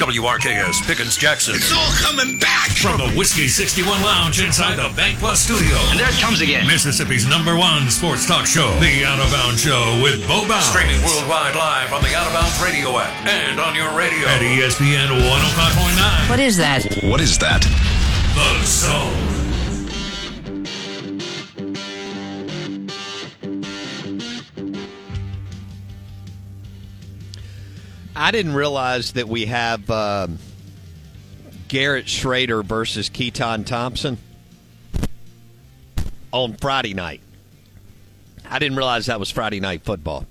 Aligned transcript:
WRKS 0.00 0.80
Pickens 0.86 1.14
Jackson. 1.14 1.54
It's 1.56 1.70
all 1.76 1.92
coming 2.00 2.38
back 2.38 2.70
from 2.70 2.96
the 2.96 3.12
Whiskey 3.12 3.48
61 3.48 4.00
Lounge 4.00 4.40
inside 4.40 4.76
the 4.76 4.88
Bank 4.96 5.18
Plus 5.18 5.40
studio. 5.40 5.76
And 5.92 6.00
there 6.00 6.08
it 6.08 6.16
comes 6.16 6.40
again. 6.40 6.66
Mississippi's 6.66 7.28
number 7.28 7.54
one 7.54 7.90
sports 7.90 8.26
talk 8.26 8.46
show, 8.46 8.72
The 8.80 9.04
Out 9.04 9.20
of 9.20 9.30
Bounds 9.30 9.60
Show 9.60 10.00
with 10.02 10.26
Bo 10.26 10.48
Bounds. 10.48 10.64
Streaming 10.64 11.04
worldwide 11.04 11.54
live 11.54 11.92
on 11.92 12.00
the 12.00 12.14
Out 12.16 12.26
of 12.26 12.32
Bounds 12.32 12.56
radio 12.64 12.96
app 12.96 13.12
and 13.26 13.60
on 13.60 13.74
your 13.76 13.92
radio 13.92 14.26
at 14.26 14.40
ESPN 14.40 15.12
105.9. 15.20 16.30
What 16.30 16.40
is 16.40 16.56
that? 16.56 17.04
What 17.04 17.20
is 17.20 17.36
that? 17.38 17.60
The 17.60 18.64
Zone. 18.64 19.39
I 28.20 28.32
didn't 28.32 28.52
realize 28.52 29.12
that 29.12 29.28
we 29.28 29.46
have 29.46 29.90
um, 29.90 30.38
Garrett 31.68 32.04
Shrader 32.04 32.62
versus 32.62 33.08
Keaton 33.08 33.64
Thompson 33.64 34.18
on 36.30 36.52
Friday 36.58 36.92
night. 36.92 37.22
I 38.44 38.58
didn't 38.58 38.76
realize 38.76 39.06
that 39.06 39.18
was 39.18 39.30
Friday 39.30 39.58
night 39.58 39.84
football. 39.84 40.26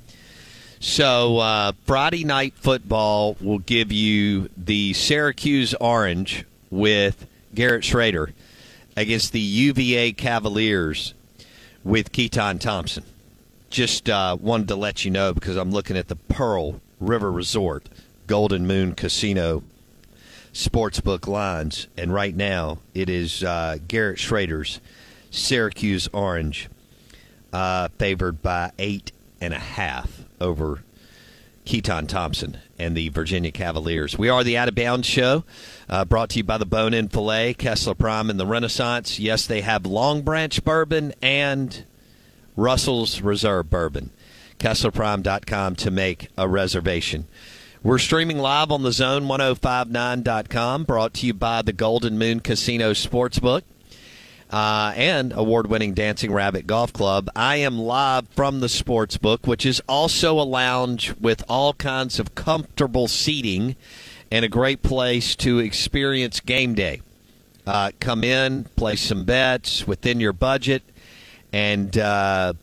So 0.80 1.40
uh, 1.40 1.72
Friday 1.88 2.24
night 2.25 2.53
football 2.53 3.36
will 3.41 3.58
give 3.58 3.91
you 3.91 4.52
the 4.56 4.94
Syracuse 4.94 5.74
Orange 5.74 6.46
with 6.69 7.25
Garrett 7.56 7.81
Shrader 7.81 8.34
against 8.96 9.31
the 9.31 9.40
UVA 9.40 10.12
Cavaliers 10.12 11.16
with 11.84 12.12
Keaton 12.12 12.59
Thompson. 12.59 13.03
Just 13.72 14.12
uh, 14.12 14.38
wanted 14.40 14.68
to 14.68 14.75
let 14.75 15.06
you 15.06 15.09
know 15.09 15.34
because 15.34 15.56
I'm 15.56 15.72
looking 15.72 15.97
at 15.97 16.08
the 16.08 16.16
Pearl 16.16 16.81
River 17.00 17.32
Resort, 17.32 17.88
Golden 18.28 18.68
Moon 18.68 18.94
Casino 18.96 19.64
sportsbook 20.54 21.28
lines, 21.28 21.88
and 21.98 22.14
right 22.14 22.36
now 22.36 22.80
it 22.94 23.10
is 23.10 23.44
uh, 23.44 23.78
Garrett 23.88 24.18
Shrader's 24.18 24.80
Syracuse 25.32 26.09
Orange 26.12 26.70
uh, 27.54 27.90
favored 27.98 28.42
by 28.42 28.72
eight 28.80 29.12
and 29.40 29.54
a 29.54 29.59
half 29.59 30.24
over 30.42 30.84
Keaton 31.66 32.08
Thompson 32.08 32.58
and 32.80 32.96
the 32.98 33.09
Virginia 33.09 33.52
Cavaliers. 33.52 34.18
We 34.18 34.30
are 34.30 34.44
the 34.44 34.58
Out 34.58 34.70
of 34.70 34.76
Bounds 34.76 35.08
Show, 35.08 35.44
uh, 35.88 36.04
brought 36.06 36.30
to 36.32 36.38
you 36.38 36.44
by 36.44 36.58
the 36.58 36.66
Bone 36.66 36.94
In 36.94 37.09
Filet, 37.09 37.54
Kessler 37.54 37.94
Prime, 37.94 38.30
and 38.30 38.40
the 38.40 38.48
Renaissance. 38.48 39.20
Yes, 39.20 39.46
they 39.46 39.62
have 39.62 39.86
Long 39.86 40.24
Branch 40.24 40.64
Bourbon 40.64 41.14
and 41.22 41.84
Russell's 42.56 43.22
Reserve 43.22 43.70
Bourbon. 43.70 44.09
KesslerPrime.com 44.59 45.75
to 45.78 45.92
make 45.92 46.28
a 46.38 46.47
reservation. 46.47 47.28
We're 47.81 47.97
streaming 47.97 48.40
live 48.40 48.72
on 48.72 48.84
the 48.84 48.90
zone1059.com, 48.90 50.84
brought 50.84 51.14
to 51.16 51.28
you 51.28 51.34
by 51.34 51.62
the 51.62 51.74
Golden 51.74 52.18
Moon 52.18 52.42
Casino 52.42 52.92
Sportsbook 52.92 53.64
uh, 54.50 54.94
and 54.96 55.31
award 55.34 55.68
winning 55.68 55.94
Dancing 55.94 56.31
Rabbit 56.31 56.68
Golf 56.68 56.92
Club. 56.92 57.30
I 57.36 57.58
am 57.58 57.78
live 57.78 58.28
from 58.30 58.59
the 58.59 58.68
Sportsbook, 58.68 59.47
which 59.47 59.66
is 59.66 59.81
also 59.88 60.40
a 60.40 60.44
lounge 60.44 61.14
with 61.20 61.44
all 61.47 61.74
kinds 61.74 62.20
of 62.20 62.36
comfortable 62.36 63.08
seating 63.08 63.76
and 64.31 64.44
a 64.44 64.50
great 64.50 64.84
place 64.84 65.36
to 65.38 65.59
experience 65.59 66.40
game 66.40 66.74
day. 66.74 67.02
Uh, 67.66 67.91
come 68.00 68.24
in, 68.24 68.64
place 68.76 69.02
some 69.02 69.26
bets 69.26 69.88
within 69.88 70.20
your 70.20 70.34
budget, 70.34 70.81
and 71.53 71.97
uh, 71.97 72.53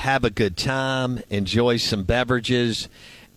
have 0.00 0.24
a 0.24 0.30
good 0.30 0.56
time, 0.56 1.22
enjoy 1.28 1.76
some 1.76 2.04
beverages, 2.04 2.88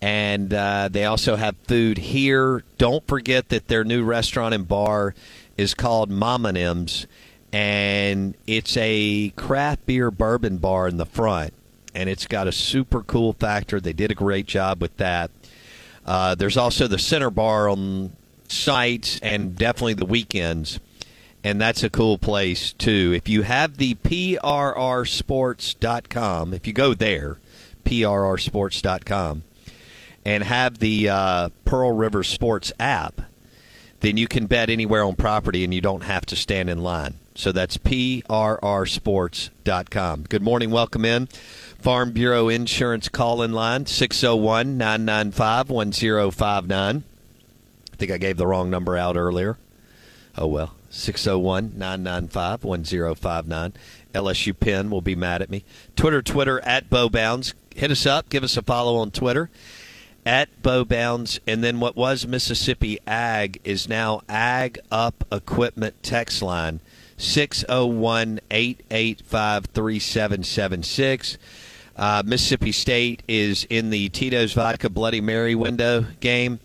and 0.02 0.54
uh, 0.54 0.88
they 0.90 1.04
also 1.04 1.36
have 1.36 1.56
food 1.68 1.98
here. 1.98 2.64
Don't 2.78 3.06
forget 3.06 3.50
that 3.50 3.68
their 3.68 3.84
new 3.84 4.04
restaurant 4.04 4.54
and 4.54 4.66
bar 4.66 5.14
is 5.58 5.74
called 5.74 6.10
Mama 6.10 6.54
M's, 6.54 7.06
and 7.52 8.34
it's 8.48 8.78
a 8.78 9.32
craft 9.36 9.86
beer 9.86 10.10
bourbon 10.10 10.58
bar 10.58 10.88
in 10.88 10.96
the 10.96 11.06
front, 11.06 11.54
and 11.94 12.10
it's 12.10 12.28
got 12.28 12.48
a 12.48 12.54
super 12.54 13.04
cool 13.04 13.34
factor. 13.34 13.82
They 13.82 13.94
did 13.94 14.10
a 14.10 14.16
great 14.16 14.46
job 14.46 14.82
with 14.82 14.96
that. 14.98 15.32
Uh, 16.06 16.34
there's 16.34 16.58
also 16.58 16.88
the 16.88 17.00
center 17.00 17.30
bar 17.30 17.68
on 17.68 18.14
site 18.48 19.20
and 19.22 19.58
definitely 19.58 19.96
the 19.96 20.06
weekends 20.06 20.80
and 21.44 21.60
that's 21.60 21.84
a 21.84 21.90
cool 21.90 22.18
place 22.18 22.72
too. 22.74 23.12
If 23.16 23.28
you 23.28 23.42
have 23.44 23.78
the 23.78 23.96
prrsports.com, 23.96 26.54
if 26.54 26.66
you 26.66 26.72
go 26.74 26.94
there, 26.94 27.38
prrsports.com, 27.86 29.44
and 30.26 30.44
have 30.44 30.80
the 30.80 31.10
uh, 31.10 31.50
Pearl 31.66 31.92
River 31.92 32.24
Sports 32.24 32.72
app, 32.80 33.22
then 34.00 34.16
you 34.18 34.28
can 34.28 34.48
bet 34.48 34.70
anywhere 34.70 35.04
on 35.04 35.16
property 35.16 35.64
and 35.64 35.74
you 35.74 35.80
don't 35.82 36.04
have 36.04 36.26
to 36.28 36.36
stand 36.36 36.70
in 36.70 36.84
line. 36.84 37.16
So 37.36 37.52
that's 37.52 37.78
prrsports.com. 37.78 40.26
Good 40.30 40.44
morning, 40.44 40.72
welcome 40.72 41.04
in. 41.04 41.28
Farm 41.80 42.12
Bureau 42.12 42.48
Insurance 42.48 43.10
call 43.10 43.42
in 43.42 43.52
line 43.52 43.86
601 43.86 44.78
995 44.78 45.70
1059. 45.70 47.04
I 47.92 47.96
think 47.96 48.12
I 48.12 48.18
gave 48.18 48.38
the 48.38 48.48
wrong 48.48 48.70
number 48.70 48.96
out 48.96 49.18
earlier. 49.18 49.58
Oh 50.38 50.48
well. 50.48 50.74
601 50.94 51.74
995 51.76 52.64
1059. 52.64 53.74
LSU 54.14 54.60
Penn 54.60 54.92
will 54.92 55.02
be 55.02 55.16
mad 55.16 55.42
at 55.42 55.50
me. 55.50 55.66
Twitter, 55.96 56.22
Twitter 56.22 56.60
at 56.62 56.90
Bo 56.90 57.10
Bounds. 57.10 57.56
Hit 57.76 57.90
us 57.90 58.06
up. 58.06 58.30
Give 58.30 58.44
us 58.44 58.56
a 58.58 58.62
follow 58.62 58.98
on 58.98 59.10
Twitter 59.10 59.50
at 60.26 60.62
Bo 60.62 60.86
Bounds. 60.86 61.40
And 61.48 61.64
then 61.64 61.80
what 61.80 61.96
was 61.96 62.28
Mississippi 62.28 63.00
Ag 63.08 63.60
is 63.64 63.90
now 63.90 64.22
Ag 64.30 64.80
Up 64.92 65.24
Equipment 65.32 65.96
text 66.04 66.44
line 66.44 66.80
601 67.18 68.40
885 68.52 69.66
3776. 69.66 71.38
Uh, 71.96 72.24
Mississippi 72.26 72.72
State 72.72 73.24
is 73.28 73.66
in 73.70 73.90
the 73.90 74.10
Tito's 74.10 74.54
Vodka 74.54 74.90
Bloody 74.90 75.22
Mary 75.22 75.56
window 75.56 76.06
game. 76.20 76.60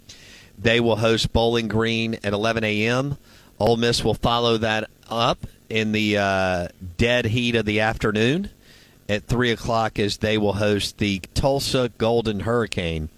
They 0.59 0.81
will 0.81 0.97
host 0.97 1.33
Bowling 1.33 1.69
Green 1.69 2.15
at 2.25 2.33
11 2.33 2.65
a.m. 2.65 3.17
Ole 3.61 3.77
Miss 3.77 4.05
will 4.05 4.15
follow 4.15 4.57
that 4.59 4.89
up 5.09 5.47
in 5.69 5.93
the 5.93 6.17
uh, 6.19 6.69
dead 6.97 7.27
heat 7.27 7.57
of 7.57 7.65
the 7.65 7.81
afternoon 7.81 8.51
at 9.09 9.25
3 9.25 9.51
o'clock 9.51 9.99
as 9.99 10.19
they 10.19 10.39
will 10.39 10.55
host 10.55 10.99
the 10.99 11.21
Tulsa 11.35 11.91
Golden 11.99 12.41
Hurricane. 12.41 13.09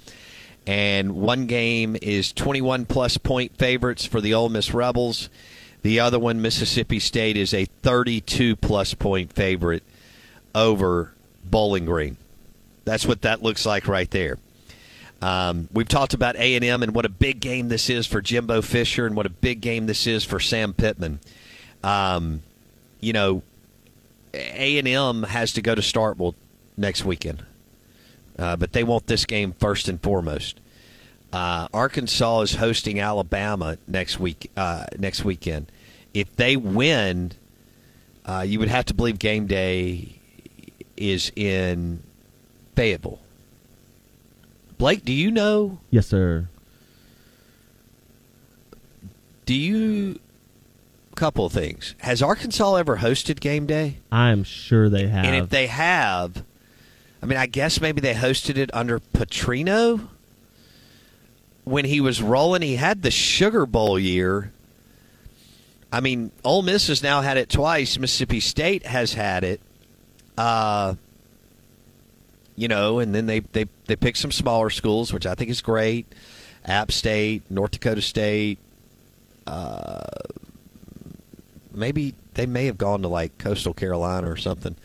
and 0.66 1.16
one 1.16 1.46
game 1.46 1.96
is 2.00 2.32
21 2.32 2.87
plus 2.87 3.16
point 3.19 3.56
favorites 3.56 4.06
for 4.06 4.20
the 4.20 4.34
Ole 4.34 4.48
Miss 4.48 4.72
Rebels. 4.72 5.28
The 5.82 6.00
other 6.00 6.19
one, 6.19 6.43
Mississippi 6.43 7.00
State, 7.00 7.36
is 7.36 7.54
a 7.54 7.64
32 7.64 8.56
plus 8.56 8.94
point 8.94 9.32
favorite 9.32 9.82
over 10.54 11.12
Bowling 11.44 11.86
Green. 11.86 12.16
That's 12.84 13.06
what 13.06 13.22
that 13.22 13.43
looks 13.43 13.64
like 13.64 13.88
right 13.88 14.10
there. 14.10 14.38
Um, 15.22 15.69
we've 15.72 15.88
talked 15.88 16.14
about 16.14 16.37
A 16.37 16.55
and 16.55 16.64
M 16.64 16.82
and 16.82 16.94
what 16.94 17.05
a 17.05 17.11
big 17.11 17.40
game 17.40 17.69
this 17.69 17.90
is 17.90 18.06
for 18.06 18.20
Jimbo 18.20 18.62
Fisher 18.62 19.06
and 19.06 19.14
what 19.14 19.26
a 19.26 19.31
big 19.31 19.61
game 19.61 19.87
this 19.87 20.06
is 20.06 20.25
for 20.25 20.40
Sam 20.40 20.72
Pittman. 20.72 21.20
Um, 21.84 22.43
you 23.00 23.12
know, 23.12 23.43
A 24.32 24.78
and 24.78 24.88
M 24.88 25.25
has 25.25 25.52
to 25.55 25.62
go 25.62 25.75
to 25.75 25.82
Starkville 25.82 26.34
next 26.76 27.05
weekend, 27.05 27.44
uh, 28.38 28.56
but 28.56 28.72
they 28.72 28.84
want 28.84 29.06
this 29.06 29.26
game 29.26 29.52
first 29.52 29.88
and 29.88 30.00
foremost. 30.00 30.58
Uh, 31.32 31.69
Arkansas 31.72 32.40
is 32.40 32.55
hosting 32.56 32.99
Alabama 32.99 33.78
next 33.87 34.19
week. 34.19 34.50
Uh, 34.56 34.87
next 34.99 35.25
weekend, 35.25 35.70
if 36.12 36.34
they 36.37 36.56
win, 36.56 37.32
uh, 38.25 38.44
you 38.46 38.58
would 38.58 38.69
have 38.69 38.87
to 38.87 38.94
believe 38.94 39.19
game 39.19 39.46
day 39.46 40.19
is 40.96 41.31
in 41.37 42.02
Fayetteville. 42.75 43.20
Blake, 44.81 45.05
do 45.05 45.12
you 45.12 45.31
know? 45.31 45.79
Yes, 45.91 46.06
sir. 46.06 46.49
Do 49.44 49.55
you? 49.55 50.19
Couple 51.17 51.44
of 51.44 51.53
things. 51.53 51.94
Has 51.99 52.23
Arkansas 52.23 52.77
ever 52.77 52.97
hosted 52.97 53.41
game 53.41 53.67
day? 53.67 53.99
I'm 54.11 54.43
sure 54.43 54.88
they 54.88 55.06
have. 55.06 55.27
And 55.27 55.37
if 55.37 55.50
they 55.50 55.67
have, 55.67 56.43
I 57.23 57.27
mean, 57.27 57.37
I 57.37 57.44
guess 57.44 57.79
maybe 57.79 58.00
they 58.00 58.15
hosted 58.15 58.56
it 58.56 58.71
under 58.73 59.00
Petrino 59.00 60.09
when 61.65 61.85
he 61.85 62.00
was 62.00 62.23
rolling. 62.23 62.62
He 62.62 62.77
had 62.77 63.03
the 63.03 63.11
Sugar 63.11 63.67
Bowl 63.67 63.99
year. 63.99 64.50
I 65.93 66.00
mean, 66.00 66.32
Ole 66.43 66.62
Miss 66.62 66.87
has 66.87 67.03
now 67.03 67.21
had 67.21 67.37
it 67.37 67.50
twice. 67.50 67.99
Mississippi 67.99 68.41
State 68.41 68.87
has 68.87 69.12
had 69.12 69.44
it. 69.44 69.61
Uh, 70.38 70.94
you 72.60 72.68
know, 72.68 72.98
and 72.98 73.14
then 73.14 73.24
they 73.24 73.40
they 73.40 73.64
they 73.86 73.96
pick 73.96 74.16
some 74.16 74.30
smaller 74.30 74.68
schools, 74.68 75.14
which 75.14 75.24
I 75.24 75.34
think 75.34 75.50
is 75.50 75.62
great. 75.62 76.06
App 76.66 76.92
State, 76.92 77.50
North 77.50 77.70
Dakota 77.70 78.02
State. 78.02 78.58
Uh, 79.46 80.02
maybe 81.72 82.14
they 82.34 82.44
may 82.44 82.66
have 82.66 82.76
gone 82.76 83.00
to 83.00 83.08
like 83.08 83.38
Coastal 83.38 83.72
Carolina 83.72 84.30
or 84.30 84.36
something. 84.36 84.76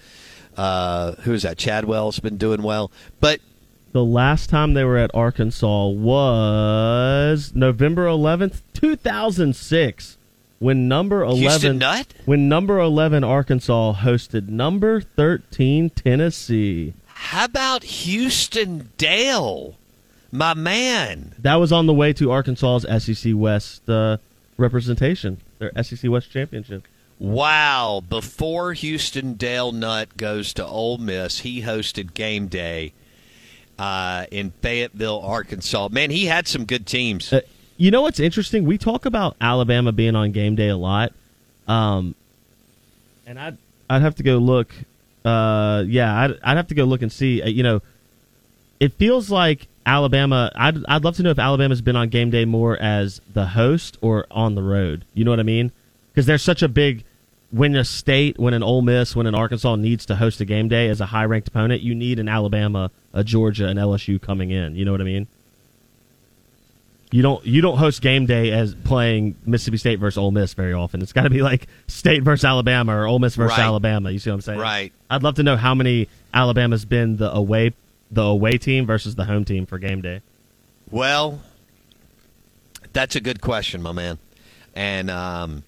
Uh, 0.56 1.16
who 1.24 1.34
is 1.34 1.44
that? 1.44 1.58
Chadwell's 1.58 2.20
been 2.20 2.38
doing 2.38 2.64
well, 2.64 2.92
but 3.20 3.42
the 3.92 4.06
last 4.06 4.50
time 4.50 4.74
they 4.74 4.86
were 4.86 4.98
at 4.98 5.12
Arkansas 5.14 5.88
was 5.88 7.52
November 7.54 8.06
11th, 8.06 8.62
2006, 8.74 10.18
when 10.60 10.88
number 10.88 11.24
11 11.24 11.82
when 12.24 12.48
number 12.48 12.80
11 12.80 13.26
Arkansas 13.26 13.96
hosted 13.96 14.48
number 14.48 15.02
13 15.02 15.90
Tennessee. 15.90 16.94
How 17.18 17.46
about 17.46 17.84
Houston 17.84 18.92
Dale, 18.98 19.76
my 20.32 20.54
man? 20.54 21.34
That 21.40 21.56
was 21.56 21.72
on 21.72 21.86
the 21.86 21.94
way 21.94 22.12
to 22.14 22.30
Arkansas's 22.30 23.04
SEC 23.04 23.34
West 23.34 23.90
uh, 23.90 24.18
representation, 24.58 25.40
their 25.58 25.72
SEC 25.82 26.12
West 26.12 26.30
championship. 26.30 26.86
Wow! 27.18 28.04
Before 28.08 28.74
Houston 28.74 29.36
Dale 29.36 29.72
Nutt 29.72 30.18
goes 30.18 30.54
to 30.56 30.66
Ole 30.66 30.98
Miss, 30.98 31.40
he 31.40 31.62
hosted 31.62 32.14
game 32.14 32.48
day 32.48 32.92
uh, 33.80 34.26
in 34.30 34.52
Fayetteville, 34.62 35.22
Arkansas. 35.22 35.88
Man, 35.92 36.12
he 36.12 36.26
had 36.26 36.50
some 36.50 36.66
good 36.66 36.86
teams. 36.86 37.32
Uh, 37.32 37.42
you 37.78 37.92
know 37.92 38.02
what's 38.02 38.20
interesting? 38.20 38.66
We 38.66 38.78
talk 38.78 39.06
about 39.06 39.38
Alabama 39.40 39.94
being 39.94 40.16
on 40.16 40.34
game 40.34 40.56
day 40.56 40.68
a 40.68 40.78
lot, 40.78 41.14
um, 41.70 42.14
and 43.26 43.40
I'd 43.40 43.58
I'd 43.90 44.02
have 44.02 44.16
to 44.16 44.24
go 44.24 44.38
look. 44.38 44.74
Uh, 45.26 45.84
yeah, 45.88 46.16
I'd 46.22 46.40
I'd 46.44 46.58
have 46.58 46.68
to 46.68 46.76
go 46.76 46.84
look 46.86 47.02
and 47.02 47.12
see. 47.12 47.42
Uh, 47.42 47.48
you 47.48 47.64
know, 47.64 47.82
it 48.80 48.94
feels 48.94 49.32
like 49.32 49.68
Alabama. 49.86 50.52
I'd 50.56 50.86
I'd 50.86 51.04
love 51.04 51.16
to 51.18 51.24
know 51.24 51.32
if 51.32 51.40
Alabama's 51.40 51.82
been 51.82 51.96
on 51.96 52.10
game 52.10 52.30
day 52.30 52.46
more 52.46 52.78
as 52.78 53.20
the 53.34 53.48
host 53.48 53.98
or 54.02 54.28
on 54.30 54.56
the 54.56 54.62
road. 54.62 55.04
You 55.14 55.26
know 55.26 55.32
what 55.32 55.40
I 55.40 55.44
mean? 55.44 55.72
Because 56.12 56.28
there's 56.28 56.44
such 56.44 56.62
a 56.62 56.68
big 56.68 57.04
when 57.52 57.76
a 57.76 57.86
state, 57.86 58.38
when 58.38 58.54
an 58.54 58.64
Ole 58.64 58.82
Miss, 58.82 59.16
when 59.16 59.28
an 59.28 59.36
Arkansas 59.36 59.76
needs 59.78 60.06
to 60.08 60.16
host 60.16 60.42
a 60.42 60.46
game 60.46 60.68
day 60.68 60.90
as 60.90 61.02
a 61.02 61.08
high 61.08 61.26
ranked 61.26 61.48
opponent, 61.48 61.82
you 61.82 61.96
need 61.96 62.20
an 62.20 62.28
Alabama, 62.28 62.92
a 63.14 63.24
Georgia, 63.24 63.68
an 63.68 63.78
LSU 63.78 64.22
coming 64.22 64.52
in. 64.52 64.76
You 64.76 64.86
know 64.86 64.92
what 64.92 65.02
I 65.02 65.06
mean? 65.06 65.28
You 67.16 67.22
don't 67.22 67.46
you 67.46 67.62
don't 67.62 67.78
host 67.78 68.02
game 68.02 68.26
day 68.26 68.52
as 68.52 68.76
playing 68.76 69.38
Mississippi 69.46 69.78
State 69.78 70.00
versus 70.00 70.18
Ole 70.18 70.32
Miss 70.32 70.54
very 70.54 70.74
often. 70.74 71.02
It's 71.02 71.14
got 71.14 71.24
to 71.24 71.30
be 71.30 71.42
like 71.42 71.68
State 71.88 72.24
versus 72.24 72.44
Alabama 72.44 72.94
or 72.94 73.08
Ole 73.08 73.20
Miss 73.20 73.36
versus 73.36 73.58
Right. 73.58 73.64
Alabama. 73.64 74.12
You 74.12 74.20
see 74.20 74.32
what 74.32 74.36
I'm 74.36 74.42
saying? 74.42 74.60
Right. 74.60 74.92
I'd 75.10 75.24
love 75.24 75.36
to 75.36 75.44
know 75.44 75.56
how 75.56 75.74
many 75.74 76.10
Alabama's 76.34 76.84
been 76.84 77.16
the 77.16 77.34
away 77.34 77.72
the 78.12 78.22
away 78.22 78.58
team 78.58 78.86
versus 78.86 79.16
the 79.16 79.24
home 79.24 79.46
team 79.46 79.66
for 79.66 79.80
game 79.80 80.02
day. 80.02 80.20
Well, 80.92 81.40
that's 82.92 83.16
a 83.16 83.22
good 83.22 83.40
question, 83.40 83.82
my 83.82 83.94
man. 83.94 84.18
And 84.76 85.10
um, 85.10 85.64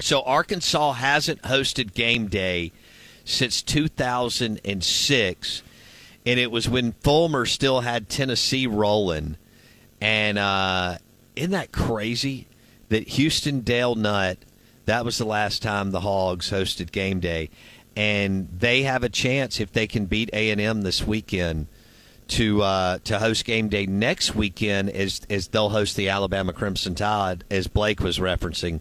so 0.00 0.22
Arkansas 0.22 0.92
hasn't 0.92 1.42
hosted 1.42 1.94
game 1.94 2.28
day 2.28 2.70
since 3.24 3.60
2006, 3.60 5.62
and 6.24 6.38
it 6.38 6.52
was 6.52 6.68
when 6.68 6.92
Fulmer 6.92 7.44
still 7.44 7.80
had 7.80 8.08
Tennessee 8.08 8.68
rolling. 8.68 9.36
And 10.04 10.36
uh, 10.38 10.98
isn't 11.34 11.52
that 11.52 11.72
crazy 11.72 12.46
that 12.90 13.08
Houston 13.08 13.60
Dale 13.60 13.94
Nutt? 13.94 14.36
That 14.84 15.02
was 15.06 15.16
the 15.16 15.24
last 15.24 15.62
time 15.62 15.92
the 15.92 16.00
Hogs 16.00 16.50
hosted 16.50 16.92
game 16.92 17.20
day, 17.20 17.48
and 17.96 18.46
they 18.58 18.82
have 18.82 19.02
a 19.02 19.08
chance 19.08 19.60
if 19.60 19.72
they 19.72 19.86
can 19.86 20.04
beat 20.04 20.28
A 20.34 20.50
and 20.50 20.60
M 20.60 20.82
this 20.82 21.06
weekend 21.06 21.68
to 22.28 22.60
uh, 22.60 22.98
to 23.04 23.18
host 23.18 23.46
game 23.46 23.70
day 23.70 23.86
next 23.86 24.34
weekend 24.34 24.90
as 24.90 25.22
as 25.30 25.48
they'll 25.48 25.70
host 25.70 25.96
the 25.96 26.10
Alabama 26.10 26.52
Crimson 26.52 26.94
Tide, 26.94 27.44
as 27.50 27.66
Blake 27.66 28.00
was 28.00 28.18
referencing. 28.18 28.80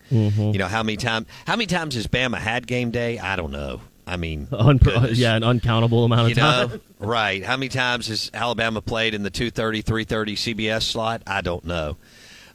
You 0.52 0.60
know 0.60 0.68
how 0.68 0.84
many 0.84 0.98
time 0.98 1.26
how 1.48 1.56
many 1.56 1.68
times 1.68 1.96
has 1.96 2.06
Bama 2.08 2.38
had 2.38 2.68
game 2.68 2.92
day? 2.92 3.18
I 3.18 3.38
don't 3.38 3.52
know. 3.52 3.80
I 4.06 4.18
mean, 4.18 4.48
Un- 4.52 4.78
goodness. 4.78 5.18
yeah, 5.18 5.36
an 5.36 5.44
uncountable 5.44 6.04
amount 6.06 6.32
of 6.32 6.38
time. 6.38 6.70
know, 6.70 6.80
right? 7.00 7.44
How 7.44 7.56
many 7.58 7.70
times 7.70 8.08
has 8.08 8.30
Alabama 8.34 8.82
played 8.82 9.14
in 9.14 9.24
the 9.24 9.32
2:30, 9.32 9.84
3:30 9.84 10.34
CBS 10.56 10.84
slot? 10.84 11.22
I 11.26 11.42
don't 11.42 11.66
know. 11.66 11.98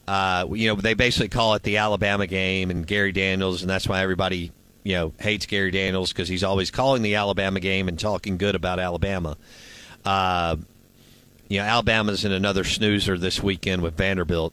Uh, 0.06 0.46
you 0.52 0.68
know, 0.68 0.74
they 0.74 0.94
basically 0.94 1.28
call 1.28 1.54
it 1.54 1.62
the 1.62 1.76
Alabama 1.78 2.26
game 2.26 2.70
and 2.70 2.86
Gary 2.86 3.12
Danielson, 3.12 3.64
and 3.64 3.70
that's 3.70 3.86
why 3.88 4.02
everybody 4.02 4.52
you 4.84 4.94
know 4.94 5.12
hates 5.18 5.46
Gary 5.46 5.70
Danielson 5.70 6.14
because 6.14 6.28
he's 6.28 6.44
always 6.44 6.70
calling 6.70 7.02
the 7.02 7.14
Alabama 7.16 7.60
game 7.60 7.88
and 7.88 7.98
talking 7.98 8.36
good 8.38 8.54
about 8.54 8.78
Alabama. 8.78 9.36
Uh, 10.04 10.56
you 11.48 11.58
know, 11.58 11.64
Alabama's 11.64 12.24
in 12.24 12.32
another 12.32 12.64
snoozer 12.64 13.18
this 13.18 13.42
weekend 13.42 13.82
with 13.82 13.96
Vanderbilt. 13.96 14.52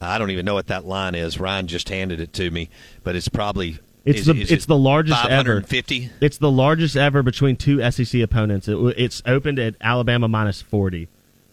I 0.00 0.18
don't 0.18 0.30
even 0.30 0.44
know 0.44 0.54
what 0.54 0.68
that 0.68 0.84
line 0.86 1.14
is. 1.14 1.40
Ryan 1.40 1.66
just 1.66 1.88
handed 1.88 2.20
it 2.20 2.32
to 2.34 2.50
me, 2.50 2.68
but 3.02 3.16
it's 3.16 3.28
probably 3.28 3.78
It's 4.08 4.20
is- 4.20 4.26
the 4.26 4.40
it's 4.40 4.64
it 4.64 4.68
the 4.68 4.78
largest 4.78 5.24
ever. 5.24 5.60
550. 5.60 6.10
It's 6.20 6.38
the 6.38 6.50
largest 6.50 6.96
ever 6.96 7.22
between 7.22 7.56
two 7.56 7.78
SEC 7.90 8.20
opponents. 8.20 8.68
It, 8.68 8.76
it's 8.96 9.22
opened 9.26 9.58
at 9.58 9.74
Alabama 9.80 10.28
minus 10.28 10.62
forty, 10.62 11.08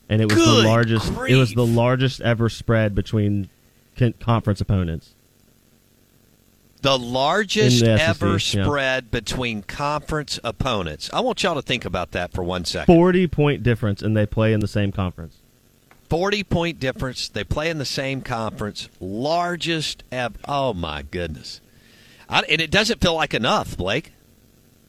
and 0.10 0.22
it 0.22 0.26
was 0.26 0.36
Good 0.36 0.64
the 0.64 0.68
largest. 0.68 1.12
It 1.28 1.36
was 1.36 1.54
the 1.54 1.66
largest 1.66 2.22
ever 2.22 2.50
spread 2.50 2.96
between 2.96 3.50
conference 4.20 4.62
opponents. 4.62 5.14
The 6.82 7.00
largest 7.00 7.80
the 7.80 8.00
ever 8.00 8.34
yeah. 8.34 8.38
spread 8.38 9.10
between 9.10 9.64
conference 9.64 10.40
opponents. 10.44 11.10
I 11.12 11.20
want 11.22 11.42
y'all 11.42 11.56
to 11.56 11.62
think 11.64 11.84
about 11.84 12.12
that 12.12 12.32
for 12.32 12.44
one 12.44 12.64
second. 12.64 12.94
Forty 12.94 13.28
point 13.28 13.64
difference, 13.64 14.02
and 14.02 14.16
they 14.16 14.26
play 14.26 14.54
in 14.54 14.60
the 14.60 14.68
same 14.68 14.92
conference. 14.92 15.38
40 16.10 16.44
point 16.44 16.80
difference. 16.80 17.28
They 17.28 17.44
play 17.44 17.70
in 17.70 17.78
the 17.78 17.86
same 17.86 18.22
conference. 18.22 18.90
Largest 19.00 20.04
ever. 20.12 20.36
Oh, 20.48 20.74
my 20.74 21.02
goodness. 21.02 21.62
I, 22.30 22.42
and 22.42 22.62
it 22.62 22.72
doesn't 22.72 23.02
feel 23.02 23.14
like 23.16 23.34
enough, 23.34 23.78
Blake. 23.78 24.12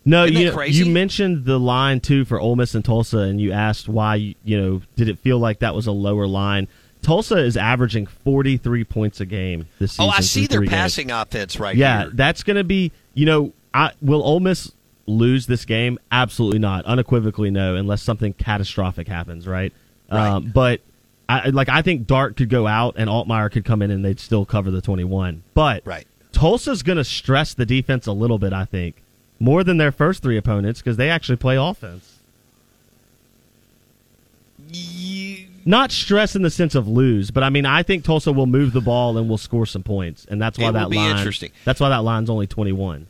No, 0.05 0.25
you 0.25 0.53
crazy? 0.53 0.85
you 0.85 0.91
mentioned 0.93 1.45
the 1.47 1.59
line 1.59 1.99
too 2.01 2.25
for 2.25 2.39
Ole 2.39 2.55
Miss 2.57 2.75
and 2.77 2.85
Tulsa, 2.85 3.19
and 3.19 3.41
you 3.41 3.51
asked 3.53 3.89
why. 3.89 4.37
You 4.45 4.61
know, 4.61 4.83
did 4.95 5.09
it 5.09 5.19
feel 5.19 5.39
like 5.39 5.59
that 5.59 5.75
was 5.75 5.87
a 5.89 5.93
lower 5.93 6.27
line? 6.29 6.69
Tulsa 7.03 7.37
is 7.39 7.57
averaging 7.57 8.07
forty 8.07 8.57
three 8.57 8.85
points 8.85 9.21
a 9.21 9.27
game 9.27 9.67
this 9.81 9.93
season. 9.93 10.05
Oh, 10.05 10.09
I 10.09 10.21
see 10.21 10.47
their 10.47 10.59
three 10.59 10.67
games. 10.69 10.77
passing 10.77 11.11
offense 11.11 11.59
right 11.59 11.75
Yeah, 11.77 12.03
here. 12.03 12.11
that's 12.15 12.43
going 12.45 12.57
to 12.57 12.65
be. 12.65 12.93
You 13.15 13.27
know, 13.27 13.53
I, 13.75 13.93
will 14.01 14.23
Ole 14.23 14.41
Miss 14.41 14.71
lose 15.07 15.47
this 15.47 15.65
game? 15.65 15.99
Absolutely 16.13 16.59
not. 16.61 16.85
Unequivocally, 16.85 17.51
no, 17.51 17.75
unless 17.77 18.03
something 18.03 18.33
catastrophic 18.33 19.09
happens. 19.09 19.47
Right. 19.49 19.73
Right. 20.11 20.29
Um, 20.29 20.53
but 20.55 20.81
I 21.29 21.49
like. 21.49 21.69
I 21.69 21.83
think 21.83 22.07
Dart 22.07 22.37
could 22.37 22.49
go 22.49 22.69
out 22.69 22.95
and 22.97 23.11
Altmyer 23.11 23.51
could 23.51 23.65
come 23.65 23.83
in 23.83 23.91
and 23.91 24.05
they'd 24.05 24.21
still 24.21 24.45
cover 24.47 24.71
the 24.71 24.81
twenty 24.81 25.05
one. 25.05 25.43
But 25.55 25.83
Right. 25.85 26.07
Tulsa's 26.37 26.83
going 26.83 26.99
to 26.99 27.05
stress 27.05 27.55
the 27.55 27.65
defense 27.65 28.07
a 28.07 28.13
little 28.13 28.39
bit. 28.39 28.53
I 28.53 28.67
think 28.67 28.97
more 29.41 29.65
than 29.65 29.79
their 29.79 29.91
first 29.91 30.23
three 30.23 30.37
opponents 30.37 30.83
because 30.83 30.99
they 30.99 31.09
actually 31.09 31.37
play 31.37 31.57
offense. 31.57 32.19
Not 35.65 35.93
stress 35.93 36.37
in 36.37 36.43
the 36.43 36.51
sense 36.51 36.75
of 36.75 36.87
lose, 36.87 37.31
but 37.31 37.43
I 37.43 37.49
mean 37.49 37.65
I 37.65 37.83
think 37.83 38.05
Tulsa 38.05 38.33
will 38.33 38.45
move 38.47 38.75
the 38.75 38.83
ball 38.83 39.17
and 39.17 39.31
will 39.31 39.39
score 39.39 39.65
some 39.65 39.83
points, 39.83 40.27
and 40.29 40.39
that's 40.41 40.59
why 40.59 40.69
It 40.69 40.73
that 40.73 40.91
line. 40.91 41.17
interesting. 41.17 41.53
That's 41.65 41.81
why 41.81 41.89
that 41.89 42.05
line's 42.05 42.29
only 42.29 42.47
twenty 42.47 42.73
one. 42.73 43.07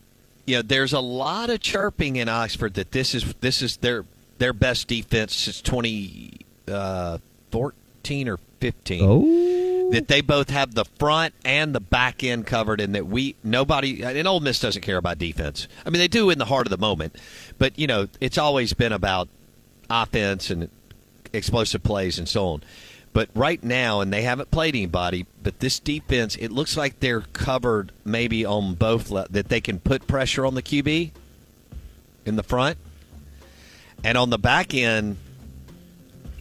Yeah, 0.46 0.62
there's 0.64 0.92
a 0.92 1.00
lot 1.00 1.50
of 1.50 1.58
chirping 1.60 2.14
in 2.16 2.28
Oxford 2.28 2.74
that 2.74 2.92
this 2.92 3.12
is 3.12 3.34
this 3.40 3.60
is 3.60 3.78
their 3.78 4.04
their 4.38 4.52
best 4.52 4.86
defense 4.86 5.34
since 5.34 5.60
2014 5.62 8.28
uh, 8.28 8.32
or 8.32 8.38
15. 8.60 9.00
Oh, 9.02 9.22
That 9.90 10.08
they 10.08 10.20
both 10.20 10.50
have 10.50 10.74
the 10.74 10.84
front 10.84 11.32
and 11.44 11.74
the 11.74 11.80
back 11.80 12.24
end 12.24 12.46
covered, 12.46 12.80
and 12.80 12.94
that 12.94 13.06
we 13.06 13.36
nobody 13.44 14.02
and 14.02 14.26
Ole 14.26 14.40
Miss 14.40 14.58
doesn't 14.58 14.82
care 14.82 14.96
about 14.96 15.18
defense. 15.18 15.68
I 15.84 15.90
mean, 15.90 16.00
they 16.00 16.08
do 16.08 16.30
in 16.30 16.38
the 16.38 16.44
heart 16.44 16.66
of 16.66 16.70
the 16.70 16.78
moment, 16.78 17.16
but 17.58 17.78
you 17.78 17.86
know 17.86 18.08
it's 18.20 18.36
always 18.36 18.72
been 18.72 18.92
about 18.92 19.28
offense 19.88 20.50
and 20.50 20.68
explosive 21.32 21.82
plays 21.82 22.18
and 22.18 22.28
so 22.28 22.48
on. 22.48 22.62
But 23.12 23.30
right 23.34 23.62
now, 23.62 24.00
and 24.00 24.12
they 24.12 24.22
haven't 24.22 24.50
played 24.50 24.74
anybody, 24.74 25.24
but 25.42 25.60
this 25.60 25.78
defense, 25.78 26.36
it 26.36 26.52
looks 26.52 26.76
like 26.76 27.00
they're 27.00 27.22
covered 27.22 27.90
maybe 28.04 28.44
on 28.44 28.74
both, 28.74 29.10
le- 29.10 29.26
that 29.30 29.48
they 29.48 29.62
can 29.62 29.78
put 29.78 30.06
pressure 30.06 30.44
on 30.44 30.54
the 30.54 30.62
QB 30.62 31.12
in 32.26 32.36
the 32.36 32.42
front. 32.42 32.76
And 34.04 34.18
on 34.18 34.28
the 34.28 34.38
back 34.38 34.74
end, 34.74 35.16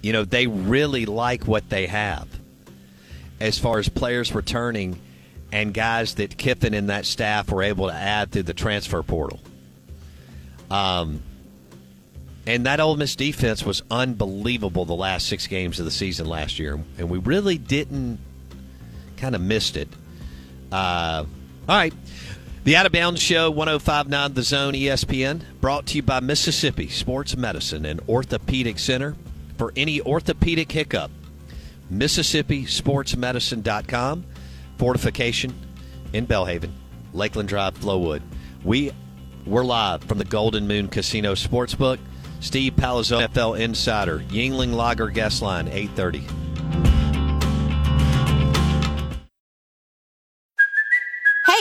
you 0.01 0.11
know, 0.11 0.25
they 0.25 0.47
really 0.47 1.05
like 1.05 1.47
what 1.47 1.69
they 1.69 1.87
have 1.87 2.27
as 3.39 3.59
far 3.59 3.79
as 3.79 3.89
players 3.89 4.33
returning 4.33 4.99
and 5.51 5.73
guys 5.73 6.15
that 6.15 6.37
Kiffin 6.37 6.73
and 6.73 6.89
that 6.89 7.05
staff 7.05 7.51
were 7.51 7.63
able 7.63 7.87
to 7.87 7.93
add 7.93 8.31
through 8.31 8.43
the 8.43 8.53
transfer 8.53 9.01
portal. 9.03 9.39
Um, 10.69 11.21
and 12.47 12.65
that 12.65 12.79
Ole 12.79 12.95
Miss 12.95 13.15
defense 13.15 13.63
was 13.63 13.81
unbelievable 13.89 14.85
the 14.85 14.93
last 14.95 15.27
six 15.27 15.47
games 15.47 15.79
of 15.79 15.85
the 15.85 15.91
season 15.91 16.27
last 16.27 16.59
year, 16.59 16.79
and 16.97 17.09
we 17.09 17.17
really 17.17 17.57
didn't 17.57 18.19
kind 19.17 19.35
of 19.35 19.41
missed 19.41 19.77
it. 19.77 19.89
Uh, 20.71 21.25
all 21.67 21.75
right. 21.75 21.93
The 22.63 22.75
Out 22.75 22.87
of 22.87 22.91
Bounds 22.91 23.21
Show, 23.21 23.51
1059 23.51 24.33
The 24.33 24.41
Zone 24.41 24.73
ESPN, 24.73 25.41
brought 25.61 25.85
to 25.87 25.97
you 25.97 26.01
by 26.01 26.19
Mississippi 26.19 26.87
Sports 26.89 27.37
Medicine 27.37 27.85
and 27.85 28.01
Orthopedic 28.09 28.79
Center. 28.79 29.15
For 29.57 29.71
any 29.75 30.01
orthopedic 30.01 30.71
hiccup, 30.71 31.11
MississippiSportsMedicine.com, 31.91 34.25
Fortification 34.77 35.53
in 36.13 36.27
Belhaven, 36.27 36.71
Lakeland 37.13 37.49
Drive, 37.49 37.79
Flowood. 37.79 38.21
We, 38.63 38.91
we're 39.45 39.63
live 39.63 40.03
from 40.03 40.17
the 40.17 40.25
Golden 40.25 40.67
Moon 40.67 40.87
Casino 40.87 41.33
Sportsbook. 41.33 41.99
Steve 42.41 42.73
Palazzolo, 42.73 43.27
NFL 43.27 43.59
Insider, 43.59 44.19
Yuengling 44.29 44.73
Lager 44.73 45.07
Guest 45.07 45.41
Line, 45.41 45.67
830. 45.67 46.44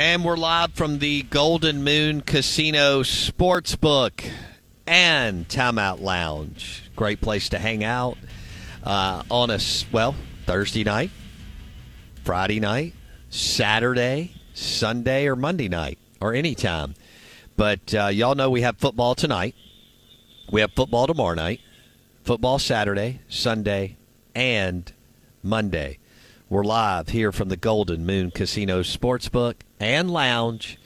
And 0.00 0.24
we're 0.24 0.38
live 0.38 0.72
from 0.72 0.98
the 0.98 1.24
Golden 1.24 1.84
Moon 1.84 2.22
Casino 2.22 3.02
Sportsbook 3.02 4.24
and 4.86 5.46
Timeout 5.46 6.00
Lounge. 6.00 6.90
Great 6.96 7.20
place 7.20 7.50
to 7.50 7.58
hang 7.58 7.84
out 7.84 8.16
uh, 8.82 9.22
on 9.30 9.50
a, 9.50 9.58
well, 9.92 10.16
Thursday 10.46 10.84
night, 10.84 11.10
Friday 12.24 12.60
night, 12.60 12.94
Saturday, 13.28 14.32
Sunday, 14.54 15.26
or 15.26 15.36
Monday 15.36 15.68
night, 15.68 15.98
or 16.18 16.32
anytime. 16.32 16.94
But 17.58 17.92
uh, 17.94 18.06
y'all 18.06 18.34
know 18.34 18.48
we 18.48 18.62
have 18.62 18.78
football 18.78 19.14
tonight. 19.14 19.54
We 20.50 20.62
have 20.62 20.72
football 20.72 21.08
tomorrow 21.08 21.34
night, 21.34 21.60
football 22.24 22.58
Saturday, 22.58 23.20
Sunday, 23.28 23.98
and 24.34 24.90
Monday. 25.42 25.98
We're 26.50 26.64
live 26.64 27.08
here 27.10 27.30
from 27.30 27.48
the 27.48 27.56
Golden 27.56 28.04
Moon 28.04 28.32
Casino 28.32 28.82
Sportsbook 28.82 29.54
and 29.78 30.10
Lounge 30.10 30.80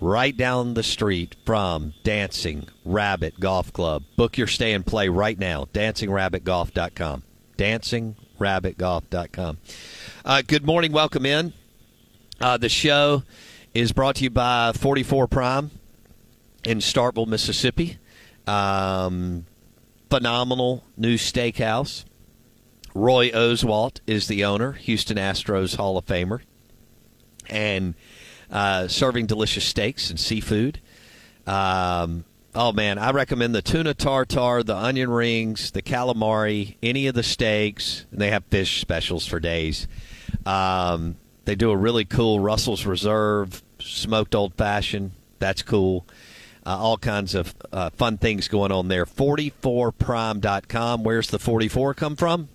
right 0.00 0.36
down 0.36 0.74
the 0.74 0.84
street 0.84 1.34
from 1.44 1.94
Dancing 2.04 2.68
Rabbit 2.84 3.40
Golf 3.40 3.72
Club. 3.72 4.04
Book 4.14 4.38
your 4.38 4.46
stay 4.46 4.72
and 4.72 4.86
play 4.86 5.08
right 5.08 5.36
now. 5.36 5.64
DancingRabbitGolf.com. 5.74 7.24
DancingRabbitGolf.com. 7.58 9.58
Uh, 10.24 10.42
good 10.46 10.64
morning. 10.64 10.92
Welcome 10.92 11.26
in. 11.26 11.54
Uh, 12.40 12.56
the 12.56 12.68
show 12.68 13.24
is 13.74 13.90
brought 13.90 14.14
to 14.14 14.22
you 14.22 14.30
by 14.30 14.70
44 14.76 15.26
Prime 15.26 15.72
in 16.62 16.78
Starkville, 16.78 17.26
Mississippi. 17.26 17.98
Um, 18.46 19.44
phenomenal 20.08 20.84
new 20.96 21.16
steakhouse. 21.16 22.04
Roy 22.94 23.30
Oswalt 23.30 24.00
is 24.06 24.26
the 24.26 24.44
owner, 24.44 24.72
Houston 24.72 25.16
Astros 25.16 25.76
Hall 25.76 25.96
of 25.96 26.06
Famer, 26.06 26.40
and 27.48 27.94
uh, 28.50 28.88
serving 28.88 29.26
delicious 29.26 29.64
steaks 29.64 30.10
and 30.10 30.18
seafood. 30.18 30.80
Um, 31.46 32.24
oh 32.54 32.72
man, 32.72 32.98
I 32.98 33.10
recommend 33.12 33.54
the 33.54 33.62
tuna 33.62 33.94
tartar, 33.94 34.62
the 34.62 34.76
onion 34.76 35.10
rings, 35.10 35.70
the 35.70 35.82
calamari, 35.82 36.76
any 36.82 37.06
of 37.06 37.14
the 37.14 37.22
steaks. 37.22 38.06
And 38.10 38.20
they 38.20 38.30
have 38.30 38.44
fish 38.46 38.80
specials 38.80 39.26
for 39.26 39.38
days. 39.40 39.86
Um, 40.44 41.16
they 41.44 41.54
do 41.54 41.70
a 41.70 41.76
really 41.76 42.04
cool 42.04 42.40
Russell's 42.40 42.86
Reserve 42.86 43.62
smoked 43.78 44.34
old 44.34 44.54
fashioned. 44.54 45.12
That's 45.38 45.62
cool. 45.62 46.06
Uh, 46.66 46.76
all 46.76 46.98
kinds 46.98 47.34
of 47.34 47.54
uh, 47.72 47.90
fun 47.90 48.18
things 48.18 48.48
going 48.48 48.70
on 48.70 48.88
there. 48.88 49.06
44prime.com. 49.06 51.02
Where's 51.02 51.28
the 51.28 51.38
44 51.38 51.94
come 51.94 52.16
from? 52.16 52.48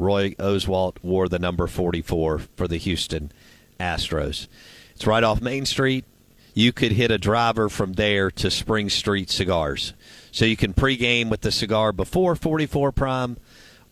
Roy 0.00 0.30
Oswalt 0.38 0.96
wore 1.02 1.28
the 1.28 1.38
number 1.38 1.66
44 1.66 2.38
for 2.56 2.66
the 2.66 2.78
Houston 2.78 3.30
Astros. 3.78 4.48
It's 4.92 5.06
right 5.06 5.22
off 5.22 5.42
Main 5.42 5.66
Street. 5.66 6.06
You 6.54 6.72
could 6.72 6.92
hit 6.92 7.10
a 7.10 7.18
driver 7.18 7.68
from 7.68 7.92
there 7.92 8.30
to 8.30 8.50
Spring 8.50 8.88
Street 8.88 9.30
Cigars. 9.30 9.92
So 10.32 10.46
you 10.46 10.56
can 10.56 10.72
pregame 10.72 11.28
with 11.28 11.42
the 11.42 11.52
cigar 11.52 11.92
before 11.92 12.34
44 12.34 12.92
Prime 12.92 13.36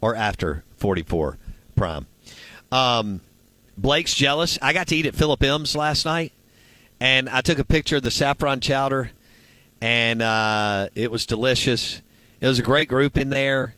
or 0.00 0.16
after 0.16 0.64
44 0.78 1.36
Prime. 1.76 2.06
Um, 2.72 3.20
Blake's 3.76 4.14
jealous. 4.14 4.58
I 4.62 4.72
got 4.72 4.88
to 4.88 4.96
eat 4.96 5.06
at 5.06 5.14
Philip 5.14 5.42
M's 5.42 5.76
last 5.76 6.06
night, 6.06 6.32
and 7.00 7.28
I 7.28 7.42
took 7.42 7.58
a 7.58 7.64
picture 7.64 7.96
of 7.96 8.02
the 8.02 8.10
saffron 8.10 8.60
chowder, 8.60 9.10
and 9.80 10.22
uh, 10.22 10.88
it 10.94 11.10
was 11.10 11.26
delicious. 11.26 12.00
It 12.40 12.46
was 12.46 12.58
a 12.58 12.62
great 12.62 12.88
group 12.88 13.16
in 13.18 13.28
there. 13.28 13.74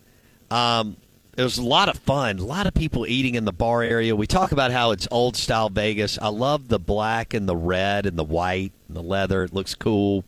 Um, 0.50 0.96
it 1.40 1.44
was 1.44 1.56
a 1.56 1.64
lot 1.64 1.88
of 1.88 1.97
fun. 1.99 2.38
A 2.38 2.44
lot 2.44 2.66
of 2.66 2.75
people 2.75 3.06
eating 3.06 3.35
in 3.35 3.47
the 3.47 3.52
bar 3.52 3.82
area. 3.82 4.14
We 4.14 4.26
talk 4.26 4.52
about 4.52 4.73
how 4.73 4.90
it's 4.90 5.09
old 5.11 5.37
style 5.37 5.70
Vegas. 5.70 6.18
I 6.20 6.28
love 6.28 6.68
the 6.68 6.78
black 6.78 7.32
and 7.32 7.49
the 7.49 7.56
red 7.56 8.04
and 8.04 8.18
the 8.18 8.25
white 8.25 8.73
and 8.88 8.97
the 8.97 9.02
leather. 9.02 9.44
It 9.44 9.54
looks 9.54 9.75
cool. 9.75 10.25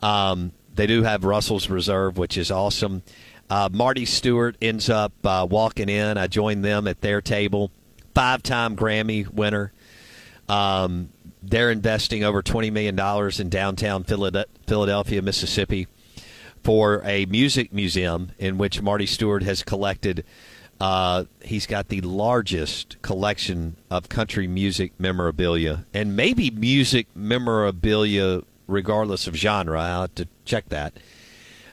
Um, 0.00 0.52
they 0.76 0.86
do 0.86 1.02
have 1.02 1.24
Russell's 1.24 1.68
Reserve, 1.68 2.18
which 2.18 2.38
is 2.38 2.52
awesome. 2.52 3.02
Uh, 3.50 3.68
Marty 3.72 4.04
Stuart 4.04 4.56
ends 4.62 4.88
up 4.88 5.12
uh, 5.24 5.44
walking 5.50 5.88
in. 5.88 6.16
I 6.16 6.28
joined 6.28 6.64
them 6.64 6.86
at 6.86 7.00
their 7.00 7.20
table. 7.20 7.72
five-time 8.14 8.76
Grammy 8.76 9.28
winner. 9.28 9.72
Um, 10.48 11.08
they're 11.42 11.70
investing 11.70 12.22
over 12.22 12.42
twenty 12.42 12.70
million 12.70 12.94
dollars 12.94 13.40
in 13.40 13.48
downtown 13.48 14.04
Philadelphia, 14.04 15.22
Mississippi, 15.22 15.88
for 16.68 17.00
a 17.06 17.24
music 17.24 17.72
museum 17.72 18.30
in 18.38 18.58
which 18.58 18.82
Marty 18.82 19.06
Stuart 19.06 19.42
has 19.42 19.62
collected. 19.62 20.22
Uh, 20.78 21.24
he's 21.40 21.66
got 21.66 21.88
the 21.88 22.02
largest 22.02 23.00
collection 23.00 23.74
of 23.90 24.10
country 24.10 24.46
music 24.46 24.92
memorabilia, 24.98 25.86
and 25.94 26.14
maybe 26.14 26.50
music 26.50 27.06
memorabilia 27.14 28.42
regardless 28.66 29.26
of 29.26 29.34
genre. 29.34 29.80
I'll 29.80 30.02
have 30.02 30.14
to 30.16 30.28
check 30.44 30.68
that. 30.68 30.92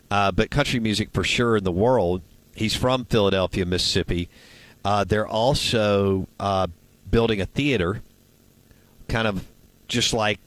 Uh, 0.10 0.32
but 0.32 0.50
country 0.50 0.80
music 0.80 1.10
for 1.12 1.26
sure 1.26 1.58
in 1.58 1.66
the 1.66 1.74
world. 1.74 2.22
He's 2.56 2.74
from 2.74 3.04
Philadelphia, 3.04 3.66
Mississippi. 3.66 4.30
Uh, 4.86 5.04
they're 5.04 5.28
also 5.28 6.26
uh, 6.40 6.68
building 7.12 7.42
a 7.42 7.46
theater, 7.46 8.02
kind 9.10 9.28
of 9.28 9.46
just 9.90 10.14
like 10.14 10.40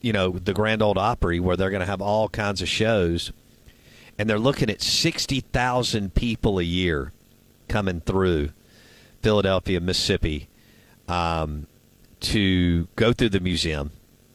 you 0.00 0.12
know 0.12 0.30
the 0.30 0.52
Grand 0.52 0.82
Ole 0.82 0.98
Opry, 0.98 1.38
where 1.38 1.56
they're 1.56 1.70
going 1.70 1.78
to 1.78 1.86
have 1.86 2.02
all 2.02 2.28
kinds 2.28 2.60
of 2.60 2.68
shows, 2.68 3.30
and 4.18 4.28
they're 4.28 4.38
looking 4.38 4.70
at 4.70 4.82
sixty 4.82 5.40
thousand 5.40 6.14
people 6.14 6.58
a 6.58 6.62
year 6.62 7.12
coming 7.68 8.00
through 8.00 8.50
Philadelphia, 9.22 9.80
Mississippi, 9.80 10.48
um, 11.08 11.66
to 12.20 12.88
go 12.96 13.12
through 13.12 13.30
the 13.30 13.40
museum 13.40 13.90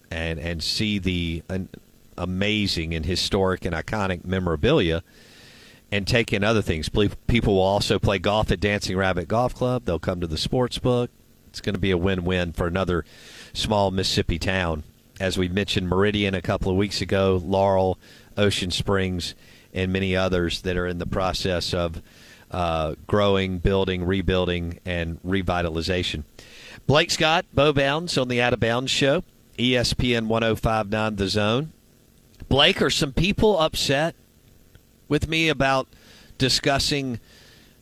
and 0.09 0.39
and 0.39 0.61
see 0.63 0.99
the 0.99 1.43
amazing 2.17 2.93
and 2.93 3.05
historic 3.05 3.65
and 3.65 3.73
iconic 3.73 4.25
memorabilia 4.25 5.03
and 5.91 6.07
take 6.07 6.31
in 6.31 6.43
other 6.43 6.61
things. 6.61 6.89
People 6.89 7.55
will 7.55 7.61
also 7.61 7.99
play 7.99 8.19
golf 8.19 8.51
at 8.51 8.59
Dancing 8.59 8.95
Rabbit 8.95 9.27
Golf 9.27 9.53
Club. 9.53 9.85
They'll 9.85 9.99
come 9.99 10.21
to 10.21 10.27
the 10.27 10.37
sports 10.37 10.77
book. 10.77 11.09
It's 11.47 11.59
going 11.59 11.73
to 11.73 11.81
be 11.81 11.91
a 11.91 11.97
win-win 11.97 12.53
for 12.53 12.65
another 12.65 13.03
small 13.53 13.91
Mississippi 13.91 14.39
town. 14.39 14.83
As 15.19 15.37
we 15.37 15.49
mentioned, 15.49 15.89
Meridian 15.89 16.33
a 16.33 16.41
couple 16.41 16.71
of 16.71 16.77
weeks 16.77 17.01
ago, 17.01 17.41
Laurel, 17.43 17.99
Ocean 18.37 18.71
Springs, 18.71 19.35
and 19.73 19.91
many 19.91 20.15
others 20.15 20.61
that 20.61 20.77
are 20.77 20.87
in 20.87 20.97
the 20.97 21.05
process 21.05 21.73
of 21.73 22.01
uh, 22.51 22.95
growing, 23.07 23.59
building, 23.59 24.05
rebuilding, 24.05 24.79
and 24.85 25.21
revitalization. 25.23 26.23
Blake 26.87 27.11
Scott, 27.11 27.45
Bo 27.53 27.71
Bounds 27.71 28.17
on 28.17 28.27
the 28.27 28.41
Out 28.41 28.53
of 28.53 28.59
Bounds 28.59 28.91
show, 28.91 29.23
ESPN 29.57 30.27
1059 30.27 31.15
The 31.15 31.27
Zone. 31.27 31.71
Blake, 32.49 32.81
are 32.81 32.89
some 32.89 33.13
people 33.13 33.57
upset 33.59 34.15
with 35.07 35.29
me 35.29 35.47
about 35.47 35.87
discussing 36.37 37.19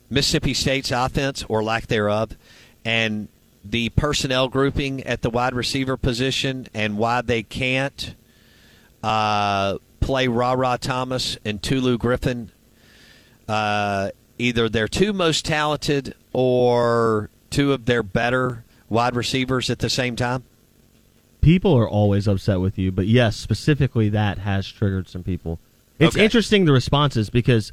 Mississippi 0.08 0.54
State's 0.54 0.90
offense 0.90 1.44
or 1.48 1.62
lack 1.62 1.86
thereof 1.86 2.36
and 2.84 3.28
the 3.64 3.88
personnel 3.90 4.48
grouping 4.48 5.02
at 5.04 5.22
the 5.22 5.30
wide 5.30 5.54
receiver 5.54 5.96
position 5.96 6.66
and 6.74 6.98
why 6.98 7.20
they 7.20 7.42
can't 7.42 8.14
uh, 9.02 9.78
play 10.00 10.28
Rara 10.28 10.78
Thomas 10.80 11.38
and 11.44 11.62
Tulu 11.62 11.98
Griffin? 11.98 12.50
Uh, 13.48 14.10
either 14.38 14.68
their 14.68 14.88
two 14.88 15.12
most 15.12 15.44
talented 15.44 16.14
or 16.32 17.30
two 17.50 17.72
of 17.72 17.86
their 17.86 18.02
better 18.02 18.64
wide 18.88 19.14
receivers 19.14 19.70
at 19.70 19.80
the 19.80 19.90
same 19.90 20.16
time? 20.16 20.44
people 21.40 21.76
are 21.76 21.88
always 21.88 22.28
upset 22.28 22.60
with 22.60 22.78
you, 22.78 22.92
but 22.92 23.06
yes, 23.06 23.36
specifically 23.36 24.08
that 24.10 24.38
has 24.38 24.66
triggered 24.66 25.08
some 25.08 25.22
people. 25.22 25.58
It's 25.98 26.16
okay. 26.16 26.24
interesting 26.24 26.64
the 26.64 26.72
responses 26.72 27.30
because 27.30 27.72